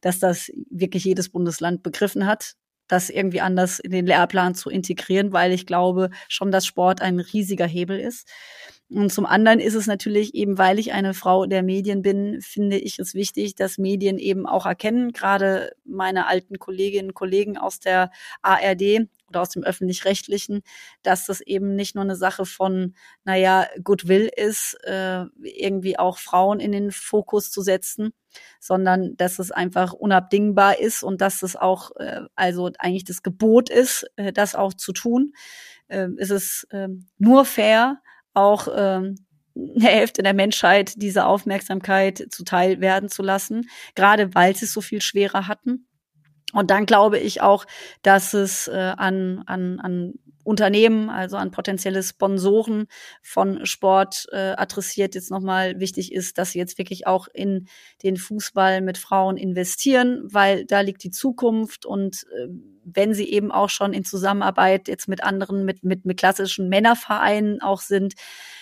dass 0.00 0.18
das 0.18 0.50
wirklich 0.70 1.04
jedes 1.04 1.28
Bundesland 1.28 1.82
begriffen 1.82 2.26
hat, 2.26 2.54
das 2.88 3.10
irgendwie 3.10 3.40
anders 3.40 3.78
in 3.78 3.92
den 3.92 4.06
Lehrplan 4.06 4.54
zu 4.54 4.70
integrieren, 4.70 5.32
weil 5.32 5.52
ich 5.52 5.66
glaube 5.66 6.10
schon, 6.28 6.50
dass 6.50 6.66
Sport 6.66 7.00
ein 7.02 7.20
riesiger 7.20 7.66
Hebel 7.66 8.00
ist. 8.00 8.28
Und 8.90 9.12
zum 9.12 9.24
anderen 9.24 9.60
ist 9.60 9.74
es 9.74 9.86
natürlich 9.86 10.34
eben, 10.34 10.58
weil 10.58 10.80
ich 10.80 10.92
eine 10.92 11.14
Frau 11.14 11.46
der 11.46 11.62
Medien 11.62 12.02
bin, 12.02 12.40
finde 12.40 12.76
ich 12.76 12.98
es 12.98 13.14
wichtig, 13.14 13.54
dass 13.54 13.78
Medien 13.78 14.18
eben 14.18 14.46
auch 14.46 14.66
erkennen, 14.66 15.12
gerade 15.12 15.72
meine 15.84 16.26
alten 16.26 16.58
Kolleginnen 16.58 17.10
und 17.10 17.14
Kollegen 17.14 17.56
aus 17.56 17.78
der 17.78 18.10
ARD, 18.42 19.06
oder 19.30 19.40
aus 19.40 19.50
dem 19.50 19.62
öffentlich-rechtlichen, 19.62 20.62
dass 21.02 21.26
das 21.26 21.40
eben 21.40 21.74
nicht 21.74 21.94
nur 21.94 22.04
eine 22.04 22.16
Sache 22.16 22.44
von, 22.44 22.94
naja, 23.24 23.66
Goodwill 23.82 24.30
ist, 24.34 24.76
äh, 24.84 25.24
irgendwie 25.42 25.98
auch 25.98 26.18
Frauen 26.18 26.60
in 26.60 26.72
den 26.72 26.90
Fokus 26.90 27.50
zu 27.50 27.62
setzen, 27.62 28.12
sondern 28.60 29.16
dass 29.16 29.38
es 29.38 29.50
einfach 29.50 29.92
unabdingbar 29.92 30.78
ist 30.78 31.02
und 31.02 31.20
dass 31.20 31.42
es 31.42 31.56
auch, 31.56 31.92
äh, 31.96 32.22
also 32.34 32.70
eigentlich 32.78 33.04
das 33.04 33.22
Gebot 33.22 33.70
ist, 33.70 34.06
äh, 34.16 34.32
das 34.32 34.54
auch 34.54 34.74
zu 34.74 34.92
tun. 34.92 35.32
Äh, 35.88 36.08
ist 36.16 36.30
es 36.30 36.66
äh, 36.70 36.88
nur 37.18 37.44
fair, 37.44 38.00
auch 38.34 38.68
äh, 38.68 39.14
eine 39.56 39.88
Hälfte 39.88 40.22
der 40.22 40.34
Menschheit 40.34 40.94
diese 40.96 41.26
Aufmerksamkeit 41.26 42.26
zuteil 42.30 42.80
werden 42.80 43.08
zu 43.08 43.22
lassen, 43.22 43.68
gerade 43.94 44.34
weil 44.34 44.54
sie 44.54 44.66
es 44.66 44.72
so 44.72 44.80
viel 44.80 45.02
schwerer 45.02 45.48
hatten. 45.48 45.86
Und 46.52 46.70
dann 46.70 46.86
glaube 46.86 47.18
ich 47.18 47.40
auch, 47.42 47.64
dass 48.02 48.34
es 48.34 48.68
äh, 48.68 48.94
an, 48.96 49.42
an, 49.46 49.80
an 49.80 50.14
Unternehmen, 50.42 51.10
also 51.10 51.36
an 51.36 51.50
potenzielle 51.50 52.02
Sponsoren 52.02 52.86
von 53.22 53.66
Sport 53.66 54.26
äh, 54.32 54.54
adressiert 54.56 55.14
jetzt 55.14 55.30
nochmal 55.30 55.78
wichtig 55.80 56.12
ist, 56.12 56.38
dass 56.38 56.52
sie 56.52 56.58
jetzt 56.58 56.78
wirklich 56.78 57.06
auch 57.06 57.28
in 57.32 57.68
den 58.02 58.16
Fußball 58.16 58.80
mit 58.80 58.98
Frauen 58.98 59.36
investieren, 59.36 60.22
weil 60.24 60.64
da 60.64 60.80
liegt 60.80 61.04
die 61.04 61.10
Zukunft. 61.10 61.84
Und 61.84 62.26
äh, 62.34 62.48
wenn 62.84 63.14
sie 63.14 63.30
eben 63.30 63.52
auch 63.52 63.68
schon 63.68 63.92
in 63.92 64.04
Zusammenarbeit 64.04 64.88
jetzt 64.88 65.08
mit 65.08 65.22
anderen, 65.22 65.64
mit, 65.64 65.84
mit, 65.84 66.06
mit 66.06 66.18
klassischen 66.18 66.68
Männervereinen 66.68 67.60
auch 67.60 67.80
sind, 67.80 68.14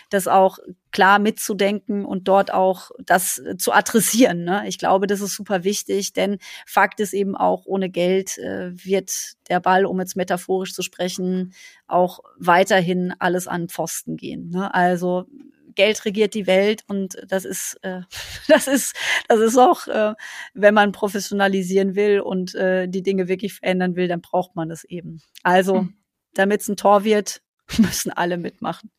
das 0.09 0.26
auch 0.26 0.59
klar 0.90 1.18
mitzudenken 1.18 2.04
und 2.04 2.28
dort 2.28 2.52
auch 2.52 2.90
das 3.04 3.42
zu 3.59 3.72
adressieren. 3.72 4.44
Ne? 4.44 4.64
Ich 4.66 4.78
glaube, 4.78 5.06
das 5.06 5.20
ist 5.20 5.34
super 5.34 5.64
wichtig, 5.64 6.12
denn 6.12 6.38
Fakt 6.66 7.00
ist 7.00 7.12
eben 7.12 7.36
auch, 7.36 7.66
ohne 7.66 7.90
Geld 7.90 8.38
äh, 8.38 8.72
wird 8.72 9.34
der 9.48 9.61
Ball, 9.61 9.84
um 9.84 10.00
jetzt 10.00 10.16
metaphorisch 10.16 10.72
zu 10.72 10.82
sprechen, 10.82 11.52
auch 11.86 12.20
weiterhin 12.38 13.14
alles 13.18 13.48
an 13.48 13.68
Pfosten 13.68 14.16
gehen. 14.16 14.50
Ne? 14.50 14.72
Also 14.74 15.26
Geld 15.74 16.04
regiert 16.04 16.34
die 16.34 16.48
Welt 16.48 16.82
und 16.88 17.16
das 17.28 17.44
ist 17.44 17.78
äh, 17.82 18.00
das 18.48 18.66
ist 18.66 18.96
das 19.28 19.38
ist 19.38 19.56
auch 19.56 19.86
äh, 19.86 20.14
wenn 20.52 20.74
man 20.74 20.92
professionalisieren 20.92 21.94
will 21.94 22.20
und 22.20 22.54
äh, 22.56 22.88
die 22.88 23.02
Dinge 23.02 23.28
wirklich 23.28 23.54
verändern 23.54 23.94
will, 23.94 24.09
dann 24.09 24.20
braucht 24.20 24.56
man 24.56 24.70
es 24.70 24.82
eben. 24.84 25.22
Also, 25.44 25.80
hm. 25.80 25.94
damit 26.34 26.62
es 26.62 26.68
ein 26.68 26.76
Tor 26.76 27.04
wird, 27.04 27.42
müssen 27.78 28.11
alle 28.11 28.38
mitmachen. 28.38 28.90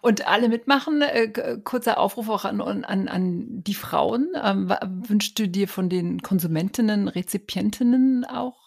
Und 0.00 0.26
alle 0.26 0.48
mitmachen. 0.48 1.02
Äh, 1.02 1.58
kurzer 1.64 1.98
Aufruf 1.98 2.28
auch 2.28 2.44
an, 2.44 2.60
an, 2.60 3.08
an 3.08 3.44
die 3.48 3.74
Frauen. 3.74 4.28
Ähm, 4.42 4.72
wünschst 5.06 5.38
du 5.38 5.48
dir 5.48 5.68
von 5.68 5.88
den 5.88 6.22
Konsumentinnen, 6.22 7.08
Rezipientinnen 7.08 8.24
auch 8.24 8.65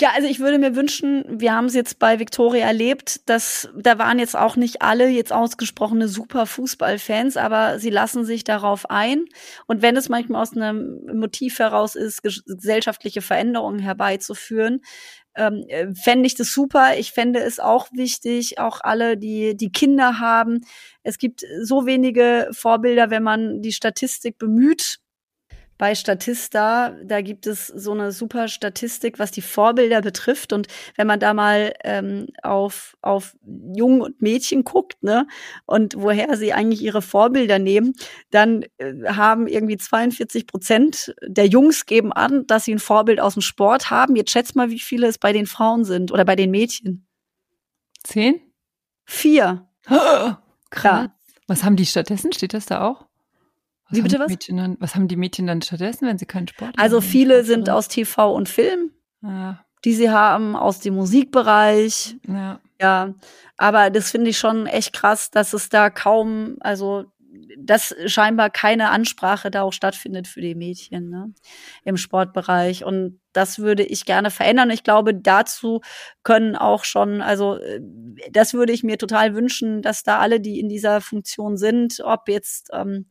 ja, 0.00 0.10
also 0.14 0.26
ich 0.26 0.40
würde 0.40 0.58
mir 0.58 0.74
wünschen, 0.76 1.24
wir 1.28 1.54
haben 1.54 1.66
es 1.66 1.74
jetzt 1.74 1.98
bei 1.98 2.18
Victoria 2.18 2.66
erlebt, 2.66 3.28
dass 3.28 3.68
da 3.76 3.98
waren 3.98 4.18
jetzt 4.18 4.36
auch 4.36 4.56
nicht 4.56 4.80
alle 4.80 5.08
jetzt 5.08 5.32
ausgesprochene 5.32 6.08
super 6.08 6.46
Fußballfans, 6.46 7.36
aber 7.36 7.78
sie 7.78 7.90
lassen 7.90 8.24
sich 8.24 8.42
darauf 8.44 8.88
ein. 8.88 9.26
Und 9.66 9.82
wenn 9.82 9.96
es 9.96 10.08
manchmal 10.08 10.42
aus 10.42 10.56
einem 10.56 11.00
Motiv 11.12 11.58
heraus 11.58 11.96
ist, 11.96 12.22
gesellschaftliche 12.22 13.20
Veränderungen 13.20 13.78
herbeizuführen, 13.78 14.80
ähm, 15.36 15.64
äh, 15.68 15.94
fände 15.94 16.26
ich 16.26 16.34
das 16.34 16.52
super. 16.52 16.98
Ich 16.98 17.12
fände 17.12 17.40
es 17.40 17.60
auch 17.60 17.88
wichtig, 17.92 18.58
auch 18.58 18.80
alle, 18.82 19.16
die, 19.16 19.56
die 19.56 19.70
Kinder 19.70 20.18
haben. 20.18 20.60
Es 21.02 21.18
gibt 21.18 21.44
so 21.62 21.86
wenige 21.86 22.48
Vorbilder, 22.52 23.10
wenn 23.10 23.22
man 23.22 23.60
die 23.62 23.72
Statistik 23.72 24.38
bemüht, 24.38 24.98
bei 25.80 25.94
Statista, 25.94 26.90
da 27.02 27.22
gibt 27.22 27.46
es 27.46 27.66
so 27.68 27.92
eine 27.92 28.12
super 28.12 28.48
Statistik, 28.48 29.18
was 29.18 29.30
die 29.30 29.40
Vorbilder 29.40 30.02
betrifft. 30.02 30.52
Und 30.52 30.66
wenn 30.96 31.06
man 31.06 31.18
da 31.20 31.32
mal 31.32 31.72
ähm, 31.84 32.26
auf, 32.42 32.98
auf 33.00 33.34
Jungen 33.46 34.02
und 34.02 34.20
Mädchen 34.20 34.62
guckt, 34.62 35.02
ne, 35.02 35.26
und 35.64 35.94
woher 35.96 36.36
sie 36.36 36.52
eigentlich 36.52 36.82
ihre 36.82 37.00
Vorbilder 37.00 37.58
nehmen, 37.58 37.94
dann 38.30 38.66
äh, 38.76 38.92
haben 39.06 39.46
irgendwie 39.46 39.78
42 39.78 40.46
Prozent 40.46 41.14
der 41.22 41.46
Jungs 41.46 41.86
geben 41.86 42.12
an, 42.12 42.46
dass 42.46 42.66
sie 42.66 42.74
ein 42.74 42.78
Vorbild 42.78 43.18
aus 43.18 43.32
dem 43.32 43.42
Sport 43.42 43.88
haben. 43.88 44.16
Jetzt 44.16 44.32
schätzt 44.32 44.56
mal, 44.56 44.68
wie 44.68 44.80
viele 44.80 45.06
es 45.06 45.16
bei 45.16 45.32
den 45.32 45.46
Frauen 45.46 45.84
sind 45.84 46.12
oder 46.12 46.26
bei 46.26 46.36
den 46.36 46.50
Mädchen. 46.50 47.08
Zehn? 48.04 48.38
Vier. 49.06 49.66
Oh, 49.88 50.32
krass. 50.68 51.06
Ja. 51.06 51.14
Was 51.46 51.64
haben 51.64 51.76
die 51.76 51.86
stattdessen? 51.86 52.34
Steht 52.34 52.52
das 52.52 52.66
da 52.66 52.82
auch? 52.82 53.06
Was 53.90 53.98
Wie 53.98 54.02
bitte 54.02 54.18
was? 54.18 54.36
Dann, 54.48 54.76
was 54.80 54.94
haben 54.94 55.08
die 55.08 55.16
Mädchen 55.16 55.46
dann 55.46 55.62
stattdessen, 55.62 56.06
wenn 56.06 56.18
sie 56.18 56.26
keinen 56.26 56.48
Sport 56.48 56.70
also 56.76 56.78
haben? 56.78 56.82
Also 56.82 57.00
viele 57.00 57.44
sind 57.44 57.68
aus 57.68 57.88
TV 57.88 58.32
und 58.32 58.48
Film, 58.48 58.92
ja. 59.22 59.64
die 59.84 59.94
sie 59.94 60.10
haben, 60.10 60.56
aus 60.56 60.80
dem 60.80 60.94
Musikbereich. 60.94 62.16
Ja. 62.26 62.60
Ja, 62.80 63.14
aber 63.58 63.90
das 63.90 64.10
finde 64.10 64.30
ich 64.30 64.38
schon 64.38 64.66
echt 64.66 64.94
krass, 64.94 65.30
dass 65.30 65.52
es 65.52 65.68
da 65.68 65.90
kaum, 65.90 66.56
also 66.60 67.04
dass 67.58 67.94
scheinbar 68.06 68.50
keine 68.50 68.90
Ansprache 68.90 69.50
da 69.50 69.62
auch 69.62 69.72
stattfindet 69.72 70.26
für 70.26 70.40
die 70.40 70.54
Mädchen 70.54 71.10
ne, 71.10 71.32
im 71.84 71.96
Sportbereich. 71.96 72.84
Und 72.84 73.20
das 73.32 73.58
würde 73.58 73.84
ich 73.84 74.04
gerne 74.04 74.30
verändern. 74.30 74.70
Ich 74.70 74.82
glaube, 74.82 75.14
dazu 75.14 75.80
können 76.22 76.56
auch 76.56 76.84
schon, 76.84 77.20
also 77.20 77.56
äh, 77.56 77.80
das 78.30 78.54
würde 78.54 78.72
ich 78.72 78.82
mir 78.82 78.98
total 78.98 79.34
wünschen, 79.34 79.82
dass 79.82 80.02
da 80.02 80.18
alle, 80.18 80.40
die 80.40 80.58
in 80.58 80.68
dieser 80.68 81.00
Funktion 81.00 81.56
sind, 81.56 82.00
ob 82.02 82.28
jetzt 82.28 82.70
ähm, 82.72 83.06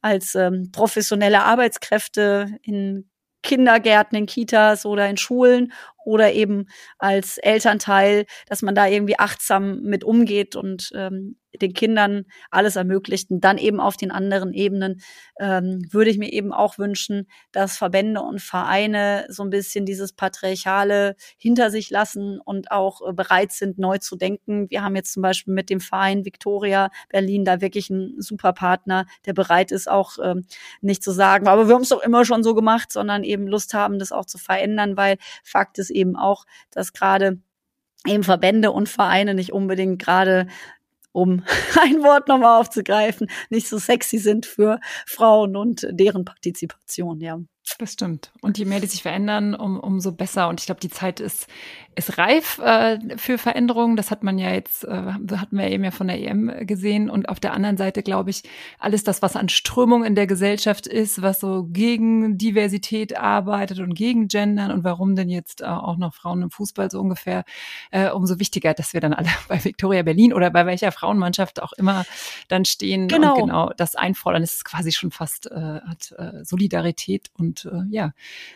als 0.00 0.34
ähm, 0.34 0.70
professionelle 0.72 1.42
Arbeitskräfte 1.42 2.58
in 2.62 3.10
Kindergärten, 3.42 4.18
in 4.18 4.26
Kitas 4.26 4.84
oder 4.84 5.08
in 5.08 5.16
Schulen 5.16 5.72
oder 6.04 6.32
eben 6.32 6.66
als 6.98 7.38
Elternteil, 7.38 8.26
dass 8.46 8.62
man 8.62 8.74
da 8.74 8.86
irgendwie 8.86 9.18
achtsam 9.18 9.80
mit 9.80 10.04
umgeht 10.04 10.56
und 10.56 10.90
ähm, 10.94 11.39
den 11.60 11.72
Kindern 11.72 12.24
alles 12.50 12.76
ermöglicht. 12.76 13.30
Und 13.30 13.42
dann 13.42 13.58
eben 13.58 13.80
auf 13.80 13.96
den 13.96 14.10
anderen 14.10 14.52
Ebenen 14.52 15.00
ähm, 15.38 15.82
würde 15.90 16.10
ich 16.10 16.18
mir 16.18 16.32
eben 16.32 16.52
auch 16.52 16.78
wünschen, 16.78 17.28
dass 17.52 17.76
Verbände 17.76 18.20
und 18.20 18.40
Vereine 18.40 19.26
so 19.28 19.42
ein 19.42 19.50
bisschen 19.50 19.86
dieses 19.86 20.12
Patriarchale 20.12 21.16
hinter 21.38 21.70
sich 21.70 21.90
lassen 21.90 22.40
und 22.40 22.70
auch 22.70 23.06
äh, 23.08 23.12
bereit 23.12 23.52
sind, 23.52 23.78
neu 23.78 23.98
zu 23.98 24.16
denken. 24.16 24.70
Wir 24.70 24.82
haben 24.82 24.96
jetzt 24.96 25.12
zum 25.12 25.22
Beispiel 25.22 25.54
mit 25.54 25.70
dem 25.70 25.80
Verein 25.80 26.24
Victoria 26.24 26.90
Berlin 27.08 27.44
da 27.44 27.60
wirklich 27.60 27.90
einen 27.90 28.20
super 28.20 28.52
Partner, 28.52 29.06
der 29.26 29.32
bereit 29.32 29.72
ist, 29.72 29.88
auch 29.88 30.16
ähm, 30.22 30.46
nicht 30.80 31.02
zu 31.02 31.10
sagen, 31.10 31.48
aber 31.48 31.68
wir 31.68 31.74
haben 31.74 31.82
es 31.82 31.88
doch 31.88 32.02
immer 32.02 32.24
schon 32.24 32.42
so 32.42 32.54
gemacht, 32.54 32.92
sondern 32.92 33.24
eben 33.24 33.46
Lust 33.46 33.74
haben, 33.74 33.98
das 33.98 34.12
auch 34.12 34.26
zu 34.26 34.38
verändern, 34.38 34.96
weil 34.96 35.16
Fakt 35.42 35.78
ist 35.78 35.90
eben 35.90 36.16
auch, 36.16 36.44
dass 36.70 36.92
gerade 36.92 37.38
eben 38.06 38.24
Verbände 38.24 38.70
und 38.70 38.88
Vereine 38.88 39.34
nicht 39.34 39.52
unbedingt 39.52 40.00
gerade 40.00 40.46
um 41.12 41.44
ein 41.80 42.02
Wort 42.02 42.28
nochmal 42.28 42.60
aufzugreifen, 42.60 43.28
nicht 43.50 43.68
so 43.68 43.78
sexy 43.78 44.18
sind 44.18 44.46
für 44.46 44.80
Frauen 45.06 45.56
und 45.56 45.86
deren 45.90 46.24
Partizipation, 46.24 47.20
ja. 47.20 47.38
Das 47.78 47.92
stimmt. 47.92 48.30
Und 48.40 48.58
je 48.58 48.64
mehr 48.64 48.80
die 48.80 48.86
sich 48.86 49.02
verändern, 49.02 49.54
um, 49.54 49.78
umso 49.78 50.12
besser. 50.12 50.48
Und 50.48 50.60
ich 50.60 50.66
glaube, 50.66 50.80
die 50.80 50.90
Zeit 50.90 51.20
ist, 51.20 51.46
ist 51.96 52.18
reif 52.18 52.58
äh, 52.58 52.98
für 53.16 53.36
Veränderungen. 53.36 53.96
Das 53.96 54.10
hat 54.10 54.22
man 54.22 54.38
ja 54.38 54.50
jetzt, 54.52 54.84
äh, 54.84 55.12
hatten 55.36 55.58
wir 55.58 55.68
eben 55.68 55.84
ja 55.84 55.90
von 55.90 56.08
der 56.08 56.20
EM 56.20 56.66
gesehen. 56.66 57.10
Und 57.10 57.28
auf 57.28 57.40
der 57.40 57.52
anderen 57.52 57.76
Seite, 57.76 58.02
glaube 58.02 58.30
ich, 58.30 58.42
alles 58.78 59.04
das, 59.04 59.22
was 59.22 59.36
an 59.36 59.48
Strömung 59.48 60.04
in 60.04 60.14
der 60.14 60.26
Gesellschaft 60.26 60.86
ist, 60.86 61.22
was 61.22 61.40
so 61.40 61.64
gegen 61.70 62.38
Diversität 62.38 63.16
arbeitet 63.16 63.80
und 63.80 63.94
gegen 63.94 64.28
Gendern 64.28 64.70
und 64.70 64.84
warum 64.84 65.16
denn 65.16 65.28
jetzt 65.28 65.60
äh, 65.60 65.66
auch 65.66 65.96
noch 65.96 66.14
Frauen 66.14 66.42
im 66.42 66.50
Fußball 66.50 66.90
so 66.90 67.00
ungefähr, 67.00 67.44
äh, 67.90 68.10
umso 68.10 68.38
wichtiger, 68.38 68.74
dass 68.74 68.94
wir 68.94 69.00
dann 69.00 69.12
alle 69.12 69.28
bei 69.48 69.62
Victoria 69.62 70.02
Berlin 70.02 70.32
oder 70.32 70.50
bei 70.50 70.66
welcher 70.66 70.92
Frauenmannschaft 70.92 71.62
auch 71.62 71.72
immer 71.72 72.04
dann 72.48 72.64
stehen 72.64 73.08
genau. 73.08 73.34
und 73.34 73.40
genau 73.40 73.70
das 73.76 73.94
einfordern. 73.94 74.42
Es 74.42 74.54
ist 74.54 74.64
quasi 74.64 74.92
schon 74.92 75.10
fast 75.10 75.50
äh, 75.50 75.80
hat 75.80 76.12
äh, 76.18 76.44
Solidarität 76.44 77.30
und 77.36 77.59
äh, 77.64 77.82
ja, 77.90 78.12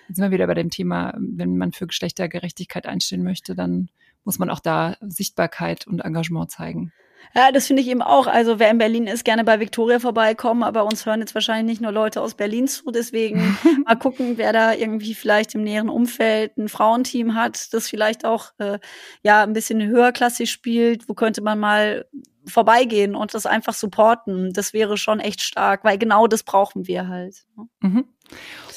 jetzt 0.08 0.16
sind 0.16 0.24
wir 0.24 0.30
wieder 0.30 0.46
bei 0.46 0.54
dem 0.54 0.70
Thema, 0.70 1.14
wenn 1.18 1.56
man 1.56 1.72
für 1.72 1.86
Geschlechtergerechtigkeit 1.86 2.86
einstehen 2.86 3.22
möchte, 3.22 3.54
dann 3.54 3.88
muss 4.24 4.38
man 4.38 4.50
auch 4.50 4.60
da 4.60 4.96
Sichtbarkeit 5.00 5.86
und 5.86 6.00
Engagement 6.00 6.50
zeigen. 6.50 6.92
Ja, 7.34 7.50
das 7.52 7.66
finde 7.66 7.82
ich 7.82 7.88
eben 7.88 8.02
auch. 8.02 8.26
Also 8.26 8.58
wer 8.58 8.70
in 8.70 8.78
Berlin 8.78 9.06
ist, 9.06 9.24
gerne 9.24 9.44
bei 9.44 9.58
Victoria 9.60 9.98
vorbeikommen, 9.98 10.62
aber 10.62 10.84
uns 10.84 11.06
hören 11.06 11.20
jetzt 11.20 11.34
wahrscheinlich 11.34 11.64
nicht 11.64 11.80
nur 11.80 11.92
Leute 11.92 12.20
aus 12.20 12.34
Berlin 12.34 12.68
zu. 12.68 12.90
Deswegen 12.90 13.56
mal 13.86 13.96
gucken, 13.96 14.36
wer 14.36 14.52
da 14.52 14.74
irgendwie 14.74 15.14
vielleicht 15.14 15.54
im 15.54 15.62
näheren 15.62 15.88
Umfeld 15.88 16.56
ein 16.56 16.68
Frauenteam 16.68 17.34
hat, 17.34 17.72
das 17.72 17.88
vielleicht 17.88 18.24
auch 18.24 18.52
äh, 18.58 18.78
ja 19.22 19.42
ein 19.42 19.52
bisschen 19.52 19.82
höherklassig 19.82 20.50
spielt. 20.50 21.08
Wo 21.08 21.14
könnte 21.14 21.40
man 21.40 21.58
mal 21.58 22.06
vorbeigehen 22.46 23.14
und 23.14 23.34
das 23.34 23.46
einfach 23.46 23.74
supporten? 23.74 24.52
Das 24.52 24.72
wäre 24.72 24.96
schon 24.96 25.18
echt 25.18 25.40
stark, 25.40 25.82
weil 25.82 25.98
genau 25.98 26.26
das 26.26 26.42
brauchen 26.42 26.86
wir 26.86 27.08
halt. 27.08 27.46
Ne? 27.56 27.66
Mhm. 27.84 28.04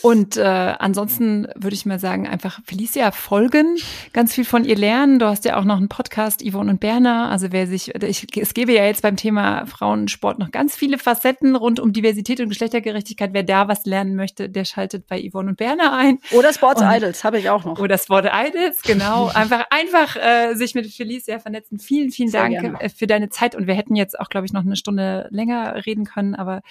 Und 0.01 0.37
äh, 0.37 0.43
ansonsten 0.43 1.47
würde 1.55 1.73
ich 1.73 1.85
mal 1.85 1.99
sagen, 1.99 2.27
einfach 2.27 2.59
Felicia 2.65 3.11
folgen, 3.11 3.77
ganz 4.13 4.33
viel 4.33 4.45
von 4.45 4.63
ihr 4.63 4.75
lernen. 4.75 5.19
Du 5.19 5.25
hast 5.25 5.45
ja 5.45 5.57
auch 5.57 5.63
noch 5.63 5.77
einen 5.77 5.89
Podcast, 5.89 6.43
Yvonne 6.47 6.71
und 6.71 6.79
Berner. 6.79 7.29
Also 7.31 7.51
wer 7.51 7.67
sich, 7.67 7.95
ich, 7.95 8.27
es 8.37 8.53
gäbe 8.53 8.73
ja 8.73 8.85
jetzt 8.85 9.01
beim 9.01 9.15
Thema 9.15 9.65
Frauensport 9.65 10.39
noch 10.39 10.51
ganz 10.51 10.75
viele 10.75 10.97
Facetten 10.97 11.55
rund 11.55 11.79
um 11.79 11.93
Diversität 11.93 12.39
und 12.39 12.49
Geschlechtergerechtigkeit. 12.49 13.33
Wer 13.33 13.43
da 13.43 13.67
was 13.67 13.85
lernen 13.85 14.15
möchte, 14.15 14.49
der 14.49 14.65
schaltet 14.65 15.07
bei 15.07 15.19
Yvonne 15.19 15.49
und 15.49 15.57
Berner 15.57 15.93
ein. 15.93 16.19
Oder 16.31 16.53
Sports 16.53 16.81
und, 16.81 16.87
Idols, 16.89 17.23
habe 17.23 17.39
ich 17.39 17.49
auch 17.49 17.65
noch. 17.65 17.79
Oder 17.79 17.97
Sports 17.97 18.29
Idols, 18.31 18.81
genau. 18.83 19.27
einfach 19.33 19.65
einfach 19.71 20.15
äh, 20.15 20.53
sich 20.53 20.75
mit 20.75 20.87
Felicia 20.87 21.39
vernetzen. 21.39 21.79
Vielen, 21.79 22.11
vielen 22.11 22.29
Sehr 22.29 22.41
Dank 22.41 22.59
gerne. 22.59 22.81
Äh, 22.81 22.89
für 22.89 23.07
deine 23.07 23.29
Zeit. 23.29 23.55
Und 23.55 23.67
wir 23.67 23.73
hätten 23.73 23.95
jetzt 23.95 24.19
auch, 24.19 24.29
glaube 24.29 24.45
ich, 24.45 24.53
noch 24.53 24.63
eine 24.63 24.75
Stunde 24.75 25.27
länger 25.31 25.85
reden 25.85 26.05
können. 26.05 26.35
Aber 26.35 26.61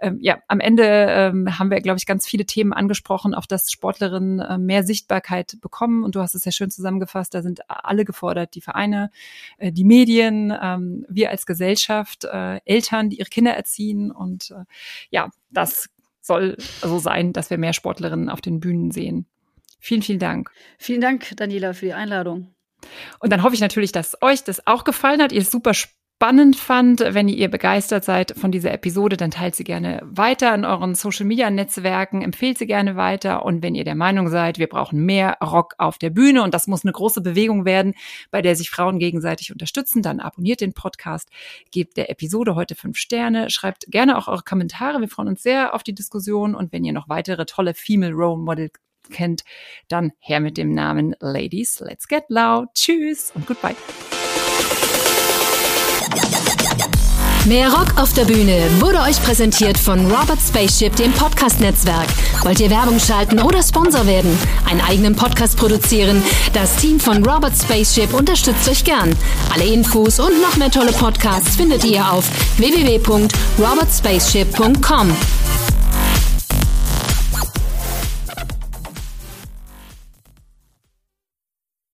ähm, 0.00 0.18
ja, 0.20 0.38
am 0.48 0.60
Ende 0.60 0.84
ähm, 0.84 1.58
haben 1.58 1.70
wir, 1.70 1.73
glaube 1.80 1.98
ich, 1.98 2.06
ganz 2.06 2.26
viele 2.26 2.46
Themen 2.46 2.72
angesprochen, 2.72 3.34
auf 3.34 3.46
das 3.46 3.70
Sportlerinnen 3.70 4.40
äh, 4.40 4.58
mehr 4.58 4.84
Sichtbarkeit 4.84 5.58
bekommen. 5.60 6.04
Und 6.04 6.14
du 6.14 6.20
hast 6.20 6.34
es 6.34 6.44
ja 6.44 6.52
schön 6.52 6.70
zusammengefasst, 6.70 7.34
da 7.34 7.42
sind 7.42 7.62
alle 7.68 8.04
gefordert, 8.04 8.54
die 8.54 8.60
Vereine, 8.60 9.10
äh, 9.58 9.72
die 9.72 9.84
Medien, 9.84 10.52
ähm, 10.60 11.06
wir 11.08 11.30
als 11.30 11.46
Gesellschaft, 11.46 12.24
äh, 12.24 12.60
Eltern, 12.64 13.10
die 13.10 13.18
ihre 13.18 13.28
Kinder 13.28 13.52
erziehen. 13.52 14.10
Und 14.10 14.54
ja, 15.10 15.30
das 15.50 15.88
soll 16.20 16.56
so 16.80 16.98
sein, 16.98 17.32
dass 17.32 17.50
wir 17.50 17.58
mehr 17.58 17.72
Sportlerinnen 17.72 18.30
auf 18.30 18.40
den 18.40 18.60
Bühnen 18.60 18.90
sehen. 18.90 19.26
Vielen, 19.80 20.02
vielen 20.02 20.18
Dank. 20.18 20.50
Vielen 20.78 21.00
Dank, 21.00 21.36
Daniela, 21.36 21.74
für 21.74 21.86
die 21.86 21.92
Einladung. 21.92 22.54
Und 23.18 23.32
dann 23.32 23.42
hoffe 23.42 23.54
ich 23.54 23.60
natürlich, 23.60 23.92
dass 23.92 24.20
euch 24.22 24.44
das 24.44 24.66
auch 24.66 24.84
gefallen 24.84 25.20
hat. 25.20 25.32
Ihr 25.32 25.40
ist 25.40 25.50
super 25.50 25.72
spannend 26.24 26.56
fand. 26.56 27.00
Wenn 27.00 27.28
ihr 27.28 27.50
begeistert 27.50 28.02
seid 28.02 28.32
von 28.34 28.50
dieser 28.50 28.72
Episode, 28.72 29.18
dann 29.18 29.30
teilt 29.30 29.54
sie 29.54 29.62
gerne 29.62 30.00
weiter 30.04 30.54
in 30.54 30.64
euren 30.64 30.94
Social 30.94 31.26
Media 31.26 31.50
Netzwerken, 31.50 32.22
empfehlt 32.22 32.56
sie 32.56 32.66
gerne 32.66 32.96
weiter. 32.96 33.44
Und 33.44 33.62
wenn 33.62 33.74
ihr 33.74 33.84
der 33.84 33.94
Meinung 33.94 34.30
seid, 34.30 34.58
wir 34.58 34.66
brauchen 34.66 35.04
mehr 35.04 35.36
Rock 35.44 35.74
auf 35.76 35.98
der 35.98 36.08
Bühne 36.08 36.42
und 36.42 36.54
das 36.54 36.66
muss 36.66 36.82
eine 36.82 36.92
große 36.92 37.20
Bewegung 37.20 37.66
werden, 37.66 37.92
bei 38.30 38.40
der 38.40 38.56
sich 38.56 38.70
Frauen 38.70 38.98
gegenseitig 38.98 39.52
unterstützen, 39.52 40.00
dann 40.00 40.18
abonniert 40.18 40.62
den 40.62 40.72
Podcast, 40.72 41.28
gebt 41.70 41.98
der 41.98 42.08
Episode 42.08 42.54
heute 42.54 42.74
fünf 42.74 42.96
Sterne, 42.96 43.50
schreibt 43.50 43.84
gerne 43.88 44.16
auch 44.16 44.26
eure 44.26 44.44
Kommentare. 44.44 45.02
Wir 45.02 45.08
freuen 45.08 45.28
uns 45.28 45.42
sehr 45.42 45.74
auf 45.74 45.82
die 45.82 45.94
Diskussion. 45.94 46.54
Und 46.54 46.72
wenn 46.72 46.84
ihr 46.84 46.94
noch 46.94 47.10
weitere 47.10 47.44
tolle 47.44 47.74
Female 47.74 48.14
Role 48.14 48.40
Model 48.40 48.70
kennt, 49.10 49.42
dann 49.88 50.12
her 50.20 50.40
mit 50.40 50.56
dem 50.56 50.72
Namen 50.72 51.14
Ladies 51.20 51.80
Let's 51.80 52.08
Get 52.08 52.24
Loud. 52.28 52.68
Tschüss 52.72 53.30
und 53.34 53.46
goodbye. 53.46 53.76
Mehr 57.46 57.70
Rock 57.70 57.98
auf 57.98 58.14
der 58.14 58.24
Bühne 58.24 58.58
wurde 58.80 59.00
euch 59.00 59.22
präsentiert 59.22 59.76
von 59.76 60.10
Robert 60.10 60.38
Spaceship, 60.40 60.96
dem 60.96 61.12
Podcast-Netzwerk. 61.12 62.06
Wollt 62.42 62.58
ihr 62.58 62.70
Werbung 62.70 62.98
schalten 62.98 63.38
oder 63.38 63.62
Sponsor 63.62 64.06
werden? 64.06 64.38
Einen 64.64 64.80
eigenen 64.80 65.14
Podcast 65.14 65.58
produzieren? 65.58 66.22
Das 66.54 66.74
Team 66.76 66.98
von 66.98 67.22
Robert 67.22 67.52
Spaceship 67.54 68.14
unterstützt 68.14 68.66
euch 68.66 68.82
gern. 68.82 69.14
Alle 69.52 69.66
Infos 69.66 70.20
und 70.20 70.40
noch 70.40 70.56
mehr 70.56 70.70
tolle 70.70 70.92
Podcasts 70.92 71.56
findet 71.56 71.84
ihr 71.84 72.10
auf 72.10 72.24
www.robertspaceship.com. 72.56 75.14